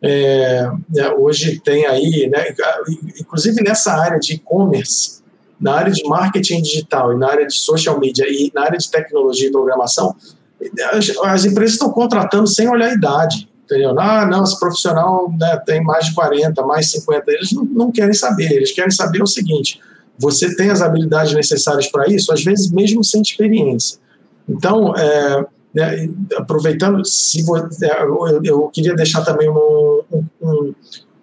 é, 0.02 0.68
né, 0.92 1.10
hoje 1.16 1.60
tem 1.60 1.86
aí, 1.86 2.28
né, 2.30 2.54
inclusive 3.20 3.62
nessa 3.62 3.92
área 3.92 4.18
de 4.18 4.34
e-commerce, 4.34 5.22
na 5.60 5.74
área 5.74 5.92
de 5.92 6.04
marketing 6.04 6.60
digital 6.60 7.12
e 7.12 7.16
na 7.16 7.28
área 7.28 7.46
de 7.46 7.54
social 7.54 7.98
media 7.98 8.26
e 8.28 8.50
na 8.54 8.62
área 8.62 8.78
de 8.78 8.90
tecnologia 8.90 9.48
e 9.48 9.52
programação, 9.52 10.14
as, 10.92 11.10
as 11.22 11.44
empresas 11.44 11.74
estão 11.74 11.90
contratando 11.90 12.46
sem 12.46 12.68
olhar 12.68 12.90
a 12.90 12.94
idade. 12.94 13.48
Entendeu? 13.64 13.98
Ah, 13.98 14.24
não, 14.24 14.44
esse 14.44 14.58
profissional 14.60 15.32
né, 15.36 15.60
tem 15.66 15.82
mais 15.82 16.06
de 16.06 16.14
40, 16.14 16.62
mais 16.64 16.86
de 16.86 16.92
50. 17.00 17.24
Eles 17.32 17.52
não, 17.52 17.64
não 17.64 17.90
querem 17.90 18.14
saber, 18.14 18.52
eles 18.52 18.70
querem 18.70 18.92
saber 18.92 19.20
o 19.22 19.26
seguinte: 19.26 19.80
você 20.18 20.54
tem 20.56 20.70
as 20.70 20.82
habilidades 20.82 21.34
necessárias 21.34 21.88
para 21.88 22.06
isso, 22.08 22.32
às 22.32 22.42
vezes 22.42 22.70
mesmo 22.70 23.04
sem 23.04 23.20
experiência. 23.20 23.98
Então, 24.48 24.94
é, 24.96 25.46
né, 25.74 26.08
aproveitando, 26.36 27.04
se 27.04 27.44
é, 27.82 28.02
eu, 28.02 28.42
eu, 28.42 28.68
queria 28.68 28.94
deixar 28.94 29.22
também 29.22 29.48
um, 29.48 30.02
um, 30.40 30.74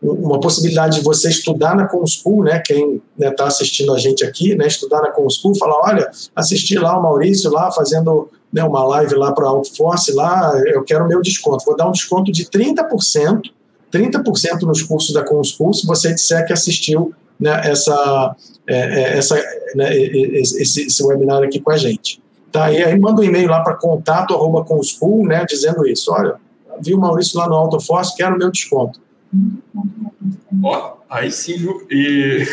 uma 0.02 0.40
possibilidade 0.40 1.00
de 1.00 1.04
você 1.04 1.30
estudar 1.30 1.76
na 1.76 1.88
ComSchool, 1.88 2.44
né, 2.44 2.60
quem 2.60 3.02
está 3.18 3.30
né, 3.30 3.32
tá 3.32 3.48
assistindo 3.48 3.94
a 3.94 3.98
gente 3.98 4.24
aqui, 4.24 4.54
né, 4.56 4.68
estudar 4.68 5.02
na 5.02 5.10
ComSchool, 5.10 5.58
falar, 5.58 5.80
olha, 5.90 6.12
assisti 6.36 6.78
lá 6.78 6.98
o 7.00 7.02
Maurício 7.02 7.50
lá 7.50 7.72
fazendo 7.72 8.30
né, 8.52 8.64
uma 8.64 8.84
live 8.84 9.16
lá 9.16 9.32
para 9.32 9.48
a 9.48 9.50
Outforce, 9.50 10.12
lá, 10.12 10.52
eu 10.68 10.84
quero 10.84 11.08
meu 11.08 11.22
desconto, 11.22 11.66
vou 11.66 11.76
dar 11.76 11.88
um 11.88 11.92
desconto 11.92 12.32
de 12.32 12.46
30%, 12.46 13.42
30% 13.92 14.62
nos 14.64 14.84
cursos 14.84 15.14
da 15.14 15.24
ComSchool, 15.24 15.74
se 15.74 15.88
você 15.88 16.14
disser 16.14 16.46
que 16.46 16.54
assistiu 16.54 17.14
né, 17.40 17.62
essa, 17.66 18.36
é, 18.68 18.76
é, 18.76 19.18
essa, 19.18 19.36
né, 19.76 19.96
esse, 19.96 20.88
esse 20.88 21.04
webinar 21.04 21.44
aqui 21.44 21.60
com 21.60 21.72
a 21.72 21.78
gente. 21.78 22.22
Tá, 22.52 22.72
e 22.72 22.84
aí 22.84 23.00
manda 23.00 23.22
um 23.22 23.24
e-mail 23.24 23.50
lá 23.50 23.62
para 23.62 23.76
contato 23.76 24.34
arroba 24.34 24.64
conschool, 24.64 25.26
né, 25.26 25.44
dizendo 25.48 25.88
isso, 25.88 26.12
olha, 26.14 26.36
vi 26.80 26.94
o 26.94 27.00
Maurício 27.00 27.40
lá 27.40 27.48
no 27.48 27.56
AutoForce, 27.56 28.16
quero 28.16 28.38
meu 28.38 28.52
desconto. 28.52 29.00
Ó, 30.64 30.94
aí 31.10 31.32
sim, 31.32 31.58
viu? 31.58 31.88
E. 31.90 32.46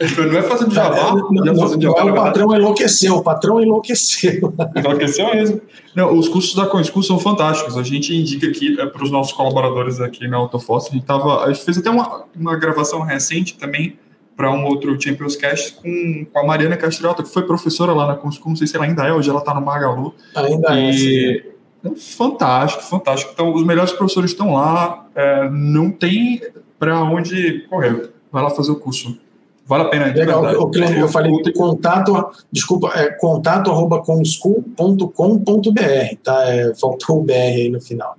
Não 0.00 0.38
é 0.38 0.42
fazendo 0.42 0.72
jabá, 0.72 0.96
é, 0.96 1.12
não, 1.12 1.30
não, 1.30 1.56
fazendo 1.56 1.82
jabá, 1.82 2.04
o 2.04 2.14
patrão 2.14 2.56
enlouqueceu, 2.56 3.16
o 3.16 3.22
patrão 3.22 3.60
enlouqueceu. 3.60 4.54
Enlouqueceu 4.74 5.34
mesmo. 5.34 5.60
Não, 5.94 6.16
os 6.16 6.26
cursos 6.26 6.54
da 6.54 6.64
CoinSchool 6.64 7.02
são 7.02 7.18
fantásticos. 7.18 7.76
A 7.76 7.82
gente 7.82 8.16
indica 8.16 8.46
aqui 8.46 8.80
é, 8.80 8.86
para 8.86 9.04
os 9.04 9.10
nossos 9.10 9.34
colaboradores 9.34 10.00
aqui 10.00 10.26
na 10.26 10.38
Autofoss. 10.38 10.88
A 10.88 10.92
gente, 10.92 11.04
tava, 11.04 11.44
a 11.44 11.52
gente 11.52 11.64
fez 11.64 11.76
até 11.76 11.90
uma, 11.90 12.24
uma 12.34 12.56
gravação 12.56 13.02
recente 13.02 13.58
também 13.58 13.98
para 14.34 14.50
um 14.50 14.64
outro 14.64 14.98
Champions 14.98 15.36
Cast 15.36 15.74
com, 15.74 16.26
com 16.32 16.38
a 16.38 16.46
Mariana 16.46 16.78
Castrota, 16.78 17.22
que 17.22 17.28
foi 17.28 17.42
professora 17.42 17.92
lá 17.92 18.06
na 18.06 18.14
CoinSchool. 18.14 18.48
Não 18.48 18.56
sei 18.56 18.66
se 18.66 18.76
ela 18.76 18.86
ainda 18.86 19.06
é, 19.06 19.12
hoje 19.12 19.28
ela 19.28 19.40
está 19.40 19.52
no 19.52 19.60
Magalu. 19.60 20.14
Ainda 20.34 20.80
é, 20.80 20.92
e, 20.92 21.44
é. 21.84 21.90
Fantástico, 21.94 22.82
fantástico. 22.84 23.32
Então, 23.34 23.52
os 23.52 23.64
melhores 23.66 23.92
professores 23.92 24.30
estão 24.30 24.54
lá, 24.54 25.06
é, 25.14 25.50
não 25.50 25.90
tem 25.90 26.40
para 26.78 27.02
onde 27.02 27.66
correr. 27.68 28.10
Vai 28.32 28.42
lá 28.42 28.48
fazer 28.48 28.72
o 28.72 28.76
curso. 28.76 29.18
Vale 29.70 29.84
a 29.84 29.88
pena. 29.88 30.06
Legal, 30.06 30.60
o 30.60 30.68
Clênio, 30.68 30.98
eu 30.98 31.08
falei 31.08 31.30
contato, 31.52 32.28
desculpa, 32.50 32.90
é 32.92 33.08
contato 33.12 33.70
arroba 33.70 34.02
tá? 36.24 36.44
É, 36.48 36.74
faltou 36.74 37.20
o 37.20 37.22
BR 37.22 37.32
aí 37.34 37.68
no 37.70 37.80
final. 37.80 38.16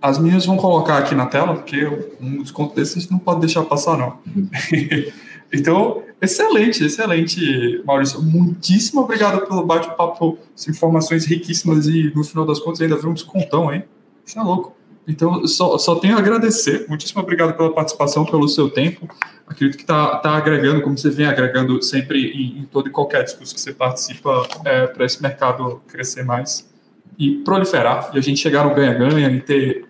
As 0.00 0.18
minhas 0.18 0.46
vão 0.46 0.56
colocar 0.56 0.96
aqui 0.96 1.14
na 1.14 1.26
tela, 1.26 1.52
porque 1.52 1.84
um 2.18 2.42
desconto 2.42 2.74
desses 2.74 3.10
não 3.10 3.18
pode 3.18 3.40
deixar 3.40 3.62
passar, 3.64 3.98
não. 3.98 4.16
Então, 5.52 6.02
excelente, 6.20 6.84
excelente, 6.84 7.80
Maurício. 7.84 8.20
Muitíssimo 8.20 9.02
obrigado 9.02 9.46
pelo 9.46 9.64
bate-papo, 9.64 10.36
informações 10.68 11.24
riquíssimas 11.24 11.86
e, 11.86 12.12
no 12.16 12.24
final 12.24 12.44
das 12.44 12.58
contas, 12.58 12.80
ainda 12.80 12.96
viu 12.96 13.10
um 13.10 13.14
descontão, 13.14 13.72
hein? 13.72 13.84
Isso 14.24 14.36
é 14.36 14.42
louco. 14.42 14.74
Então, 15.06 15.46
só, 15.46 15.78
só 15.78 15.94
tenho 15.96 16.16
a 16.16 16.18
agradecer. 16.18 16.86
Muitíssimo 16.88 17.22
obrigado 17.22 17.56
pela 17.56 17.72
participação, 17.72 18.24
pelo 18.24 18.48
seu 18.48 18.68
tempo. 18.68 19.08
Acredito 19.46 19.76
que 19.76 19.84
está 19.84 20.16
tá 20.16 20.36
agregando, 20.36 20.82
como 20.82 20.98
você 20.98 21.10
vem 21.10 21.26
agregando 21.26 21.80
sempre 21.82 22.30
em, 22.30 22.60
em 22.60 22.64
todo 22.64 22.88
e 22.88 22.90
qualquer 22.90 23.22
discurso 23.22 23.54
que 23.54 23.60
você 23.60 23.72
participa, 23.72 24.46
é, 24.64 24.86
para 24.88 25.04
esse 25.04 25.22
mercado 25.22 25.80
crescer 25.86 26.24
mais 26.24 26.68
e 27.18 27.36
proliferar, 27.36 28.10
e 28.12 28.18
a 28.18 28.20
gente 28.20 28.38
chegar 28.40 28.64
no 28.64 28.74
ganha-ganha 28.74 29.30
e 29.30 29.40
ter, 29.40 29.86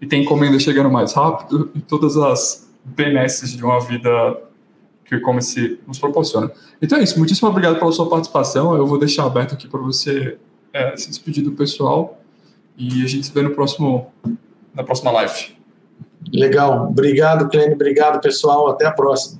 e 0.00 0.06
ter 0.06 0.16
encomenda 0.16 0.58
chegando 0.58 0.90
mais 0.90 1.12
rápido 1.12 1.70
e 1.74 1.80
todas 1.80 2.16
as 2.16 2.70
benesses 2.84 3.54
de 3.54 3.62
uma 3.62 3.80
vida 3.80 4.10
que 5.04 5.14
o 5.14 5.18
e-commerce 5.18 5.78
nos 5.86 5.98
proporciona. 5.98 6.50
Então 6.80 6.98
é 6.98 7.02
isso, 7.02 7.18
muitíssimo 7.18 7.48
obrigado 7.48 7.78
pela 7.78 7.92
sua 7.92 8.08
participação. 8.08 8.74
Eu 8.76 8.86
vou 8.86 8.98
deixar 8.98 9.26
aberto 9.26 9.54
aqui 9.54 9.68
para 9.68 9.80
você 9.80 10.38
é, 10.72 10.96
se 10.96 11.08
despedir 11.08 11.42
do 11.42 11.52
pessoal 11.52 12.22
e 12.78 13.04
a 13.04 13.06
gente 13.08 13.26
se 13.26 13.32
vê 13.32 13.42
no 13.42 13.50
próximo, 13.50 14.10
na 14.74 14.84
próxima 14.84 15.10
live. 15.10 15.56
Legal, 16.32 16.88
obrigado, 16.88 17.48
Clênio, 17.48 17.74
obrigado, 17.74 18.20
pessoal. 18.20 18.68
Até 18.68 18.86
a 18.86 18.92
próxima. 18.92 19.39